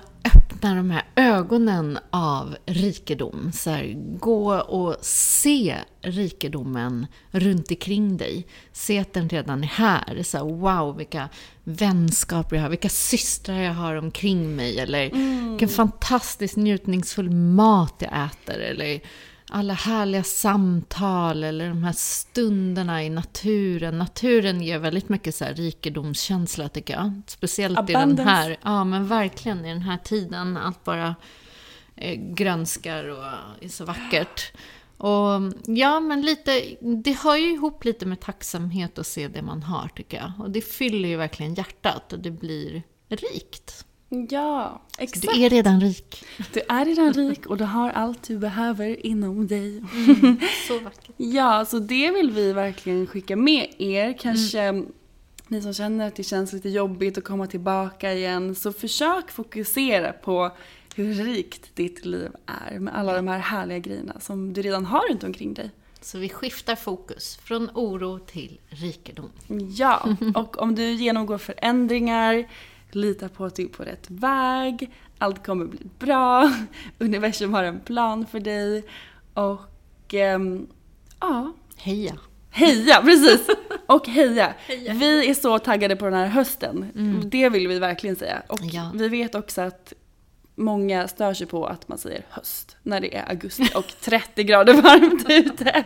öppna 0.64 0.76
de 0.76 0.91
här 0.91 1.03
ögonen 1.16 1.99
av 2.09 2.55
rikedom. 2.66 3.51
Så 3.53 3.70
här, 3.70 3.93
gå 4.20 4.53
och 4.53 4.97
se 5.05 5.76
rikedomen 6.01 7.07
runt 7.32 7.72
omkring 7.72 8.18
dig. 8.18 8.47
Se 8.72 8.99
att 8.99 9.14
den 9.14 9.30
redan 9.30 9.64
är 9.64 9.68
här. 9.68 10.24
Så 10.24 10.38
här, 10.38 10.45
wow, 10.45 10.97
vilka 10.97 11.30
vänskaper 11.64 12.55
jag 12.55 12.64
har, 12.64 12.70
vilka 12.70 12.89
systrar 12.89 13.59
jag 13.59 13.74
har 13.74 13.95
omkring 13.95 14.55
mig. 14.55 14.80
Eller 14.80 15.09
vilken 15.49 15.70
fantastiskt 15.70 16.57
njutningsfull 16.57 17.30
mat 17.30 17.95
jag 17.99 18.26
äter. 18.26 18.59
Eller 18.59 18.99
alla 19.54 19.74
härliga 19.74 20.24
samtal 20.24 21.43
eller 21.43 21.70
de 21.70 21.84
här 21.84 21.93
stunderna 21.93 23.04
i 23.04 23.10
naturen. 23.10 23.97
Naturen 23.97 24.62
ger 24.62 24.80
väldigt 24.80 25.10
mycket 25.10 25.36
så 25.36 25.45
här 25.45 25.54
rikedomskänsla 25.54 26.70
tycker 26.70 26.93
jag. 26.93 27.22
Speciellt 27.28 27.89
i 27.89 27.93
den 27.93 28.01
Abundance. 28.01 28.32
här, 28.32 28.58
ja 28.62 28.84
men 28.84 29.08
verkligen 29.08 29.66
i 29.66 29.70
den 29.70 29.82
här 29.82 29.97
tiden. 29.97 30.58
Allt 30.58 30.84
bara 30.84 31.16
eh, 31.95 32.20
grönskar 32.20 33.08
och 33.08 33.24
är 33.62 33.70
så 33.70 33.86
vackert. 33.86 34.51
Och 34.97 35.54
ja, 35.66 35.99
men 35.99 36.22
lite, 36.22 36.76
det 36.82 37.14
hör 37.14 37.36
ju 37.36 37.54
ihop 37.54 37.86
lite 37.86 38.06
med 38.06 38.20
tacksamhet 38.20 38.99
att 38.99 39.08
se 39.08 39.28
det 39.28 39.41
man 39.41 39.64
har 39.64 39.88
tycker 39.88 40.18
jag. 40.18 40.32
Och 40.39 40.51
det 40.51 40.62
fyller 40.62 41.10
ju 41.10 41.16
verkligen 41.16 41.54
hjärtat 41.54 42.14
och 42.14 42.20
det 42.20 42.32
blir 42.32 42.84
rikt. 43.10 43.86
Ja, 44.30 44.82
exakt. 44.97 45.22
Du 45.22 45.43
är 45.45 45.49
redan 45.49 45.82
rik. 45.82 46.26
Du 46.53 46.61
är 46.70 46.86
redan 46.86 47.14
rik 47.14 47.45
och 47.45 47.57
du 47.57 47.64
har 47.64 47.89
allt 47.89 48.24
du 48.24 48.38
behöver 48.38 49.05
inom 49.05 49.47
dig. 49.47 49.84
Så 50.68 50.80
vackert. 50.80 51.16
Ja, 51.18 51.66
så 51.66 51.80
det 51.80 52.11
vill 52.11 52.32
vi 52.32 52.53
verkligen 52.53 53.07
skicka 53.07 53.36
med 53.36 53.68
er. 53.78 54.18
Kanske 54.20 54.84
ni 55.47 55.61
som 55.61 55.74
känner 55.74 56.07
att 56.07 56.16
det 56.16 56.24
känns 56.24 56.53
lite 56.53 56.70
jobbigt 56.70 57.18
att 57.18 57.24
komma 57.24 57.47
tillbaka 57.47 58.14
igen. 58.14 58.55
Så 58.55 58.74
försök 58.74 59.32
fokusera 59.32 60.14
på 60.14 60.51
hur 60.95 61.14
rikt 61.14 61.76
ditt 61.76 62.05
liv 62.05 62.32
är 62.45 62.80
med 62.80 62.95
alla 62.95 63.14
de 63.14 63.28
här 63.28 63.39
härliga 63.39 63.80
grejerna 63.80 64.20
som 64.20 64.53
du 64.53 64.61
redan 64.61 64.86
har 64.86 65.09
runt 65.09 65.24
omkring 65.24 65.53
dig. 65.53 65.70
Så 66.01 66.18
vi 66.18 66.30
skiftar 66.30 66.76
fokus 66.76 67.39
från 67.43 67.70
oro 67.74 68.20
till 68.20 68.59
rikedom. 68.70 69.30
Ja, 69.76 70.16
och 70.36 70.61
om 70.61 70.76
du 70.76 70.91
genomgår 70.91 71.38
förändringar, 71.38 72.47
lita 72.96 73.30
på 73.30 73.46
att 73.46 73.56
du 73.56 73.64
är 73.64 73.68
på 73.68 73.84
rätt 73.84 74.06
väg, 74.10 74.89
allt 75.18 75.46
kommer 75.46 75.66
bli 75.66 75.80
bra, 76.00 76.52
universum 77.00 77.54
har 77.54 77.64
en 77.64 77.80
plan 77.80 78.26
för 78.26 78.39
dig 78.39 78.84
och 79.34 80.14
ehm, 80.14 80.68
ja, 81.20 81.54
Heja! 81.78 82.14
Heja, 82.50 83.02
precis! 83.02 83.48
Och 83.86 84.08
heja. 84.08 84.54
Vi 84.94 85.30
är 85.30 85.34
så 85.34 85.60
taggade 85.60 85.96
på 85.96 86.06
den 86.06 86.14
här 86.14 86.28
hösten. 86.28 86.86
Det 87.32 87.50
vill 87.50 87.68
vi 87.68 87.80
verkligen 87.80 88.16
säga. 88.16 88.41
Och 88.50 88.60
Ja. 88.62 88.91
vi 88.94 89.08
vet 89.10 89.36
också 89.36 89.62
att 89.62 89.94
många 90.56 91.08
stör 91.08 91.34
sig 91.34 91.48
på 91.48 91.66
att 91.66 91.88
man 91.88 91.98
säger 91.98 92.26
höst 92.30 92.78
när 92.84 93.02
det 93.02 93.16
är 93.16 93.30
augusti 93.30 93.70
och 93.76 93.86
30 94.02 94.44
grader 94.44 94.74
varmt 94.74 95.26
ute. 95.30 95.84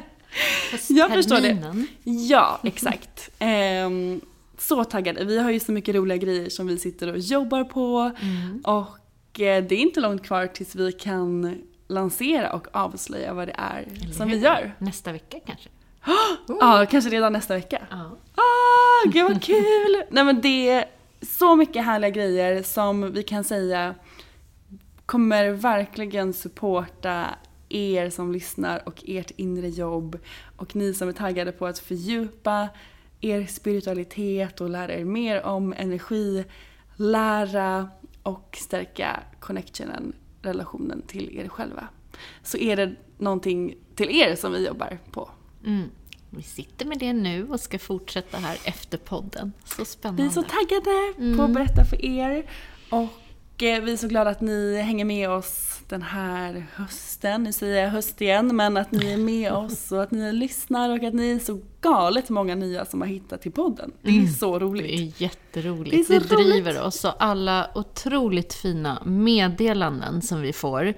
Jag 0.89 1.11
förstår 1.13 1.39
det. 1.41 1.85
Ja, 2.03 2.59
exakt. 2.63 3.29
Ehm, 3.39 4.21
så 4.57 4.83
taggade. 4.83 5.25
Vi 5.25 5.39
har 5.39 5.51
ju 5.51 5.59
så 5.59 5.71
mycket 5.71 5.95
roliga 5.95 6.17
grejer 6.17 6.49
som 6.49 6.67
vi 6.67 6.77
sitter 6.77 7.11
och 7.11 7.19
jobbar 7.19 7.63
på. 7.63 8.11
Mm. 8.21 8.61
Och 8.63 9.39
eh, 9.39 9.63
det 9.63 9.75
är 9.75 9.79
inte 9.79 9.99
långt 9.99 10.23
kvar 10.23 10.47
tills 10.47 10.75
vi 10.75 10.91
kan 10.91 11.61
lansera 11.87 12.53
och 12.53 12.67
avslöja 12.71 13.33
vad 13.33 13.47
det 13.47 13.55
är 13.57 13.87
som 14.13 14.27
vi 14.27 14.35
hur? 14.35 14.43
gör. 14.43 14.75
Nästa 14.77 15.11
vecka 15.11 15.37
kanske. 15.45 15.69
Ja, 16.47 16.85
kanske 16.91 17.09
redan 17.09 17.33
nästa 17.33 17.53
vecka. 17.53 17.87
Ja. 17.89 18.17
Ah, 18.35 19.09
gud 19.09 19.23
vad 19.23 19.41
kul! 19.43 20.03
Nej 20.09 20.23
men 20.23 20.41
det 20.41 20.69
är 20.69 20.85
så 21.21 21.55
mycket 21.55 21.85
härliga 21.85 22.09
grejer 22.09 22.63
som 22.63 23.13
vi 23.13 23.23
kan 23.23 23.43
säga 23.43 23.95
kommer 25.05 25.49
verkligen 25.49 26.33
supporta 26.33 27.25
er 27.69 28.09
som 28.09 28.31
lyssnar 28.31 28.87
och 28.87 29.03
ert 29.07 29.31
inre 29.35 29.69
jobb 29.69 30.19
och 30.57 30.75
ni 30.75 30.93
som 30.93 31.09
är 31.09 31.13
taggade 31.13 31.51
på 31.51 31.65
att 31.65 31.79
fördjupa 31.79 32.69
er 33.21 33.45
spiritualitet 33.45 34.61
och 34.61 34.69
lära 34.69 34.93
er 34.93 35.05
mer 35.05 35.45
om 35.45 35.73
energi, 35.73 36.43
lära 36.95 37.89
och 38.23 38.57
stärka 38.61 39.23
connectionen, 39.39 40.13
relationen 40.41 41.01
till 41.01 41.37
er 41.37 41.47
själva. 41.47 41.87
Så 42.43 42.57
är 42.57 42.75
det 42.75 42.95
någonting 43.17 43.75
till 43.95 44.09
er 44.09 44.35
som 44.35 44.51
vi 44.51 44.67
jobbar 44.67 44.99
på. 45.11 45.29
Mm. 45.65 45.89
Vi 46.29 46.43
sitter 46.43 46.85
med 46.85 46.99
det 46.99 47.13
nu 47.13 47.47
och 47.49 47.59
ska 47.59 47.79
fortsätta 47.79 48.37
här 48.37 48.57
efter 48.63 48.97
podden. 48.97 49.53
Så 49.65 49.85
spännande. 49.85 50.23
Vi 50.23 50.29
är 50.29 50.33
så 50.33 50.41
taggade 50.41 51.37
på 51.37 51.43
att 51.43 51.53
berätta 51.53 51.85
för 51.85 52.05
er. 52.05 52.49
Och 52.89 53.07
vi 53.59 53.91
är 53.91 53.97
så 53.97 54.07
glada 54.07 54.29
att 54.29 54.41
ni 54.41 54.81
hänger 54.81 55.05
med 55.05 55.29
oss 55.29 55.79
den 55.89 56.01
här 56.01 56.65
hösten. 56.75 57.43
Nu 57.43 57.53
säger 57.53 57.83
jag 57.83 57.89
höst 57.89 58.21
igen, 58.21 58.55
men 58.55 58.77
att 58.77 58.91
ni 58.91 59.11
är 59.13 59.17
med 59.17 59.51
oss 59.51 59.91
och 59.91 60.03
att 60.03 60.11
ni 60.11 60.33
lyssnar 60.33 60.89
och 60.89 61.03
att 61.03 61.13
ni 61.13 61.31
är 61.31 61.39
så 61.39 61.59
galet 61.81 62.29
många 62.29 62.55
nya 62.55 62.85
som 62.85 63.01
har 63.01 63.07
hittat 63.07 63.41
till 63.41 63.51
podden. 63.51 63.91
Det 64.01 64.09
är 64.19 64.27
så 64.27 64.59
Det 64.59 64.65
roligt. 64.65 64.99
är 65.17 65.21
jätteroligt. 65.23 66.07
Det 66.07 66.13
Det, 66.19 66.25
är 66.25 66.27
så 66.27 66.35
roligt. 66.35 66.47
driver 66.53 66.81
oss 66.85 67.05
och 67.05 67.13
alla 67.19 67.69
otroligt 67.75 68.53
fina 68.53 69.01
meddelanden 69.05 70.21
som 70.21 70.41
vi 70.41 70.53
får. 70.53 70.93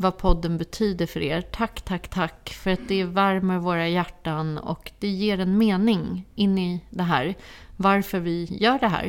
Vad 0.00 0.16
podden 0.18 0.58
betyder 0.58 1.06
för 1.06 1.20
er. 1.20 1.40
Tack, 1.40 1.80
tack, 1.80 2.08
tack. 2.08 2.48
För 2.62 2.70
att 2.70 2.88
det 2.88 3.04
värmer 3.04 3.58
våra 3.58 3.88
hjärtan 3.88 4.58
och 4.58 4.92
det 4.98 5.08
ger 5.08 5.40
en 5.40 5.58
mening 5.58 6.26
in 6.34 6.58
i 6.58 6.84
det 6.90 7.02
här. 7.02 7.34
Varför 7.76 8.18
vi 8.20 8.44
gör 8.50 8.78
det 8.78 8.88
här. 8.88 9.06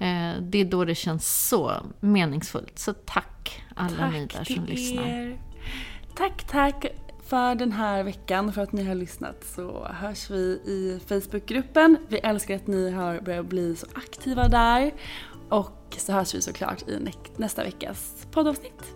Eh, 0.00 0.42
Det 0.42 0.58
är 0.58 0.64
då 0.64 0.84
det 0.84 0.94
känns 0.94 1.48
så 1.48 1.72
meningsfullt. 2.00 2.78
Så 2.78 2.92
tack 2.92 3.64
alla 3.74 4.10
ni 4.10 4.26
där 4.26 4.44
som 4.44 4.64
lyssnar. 4.64 5.02
er. 5.02 5.40
Tack, 6.14 6.44
tack 6.44 6.86
för 7.26 7.54
den 7.54 7.72
här 7.72 8.02
veckan, 8.02 8.52
för 8.52 8.62
att 8.62 8.72
ni 8.72 8.84
har 8.84 8.94
lyssnat. 8.94 9.44
Så 9.44 9.86
hörs 9.90 10.30
vi 10.30 10.36
i 10.66 11.00
Facebookgruppen. 11.08 11.96
Vi 12.08 12.18
älskar 12.18 12.56
att 12.56 12.66
ni 12.66 12.90
har 12.90 13.20
börjat 13.20 13.46
bli 13.46 13.76
så 13.76 13.86
aktiva 13.94 14.48
där. 14.48 14.92
Och 15.48 15.96
så 15.98 16.12
hörs 16.12 16.34
vi 16.34 16.42
såklart 16.42 16.88
i 16.88 16.98
nä- 17.00 17.12
nästa 17.36 17.64
veckas 17.64 18.26
poddavsnitt. 18.30 18.95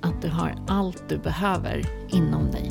att 0.00 0.22
du 0.22 0.28
har 0.28 0.54
allt 0.66 1.08
du 1.08 1.18
behöver 1.18 1.84
inom 2.08 2.50
dig. 2.50 2.70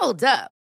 Hold 0.00 0.22
up. 0.24 0.61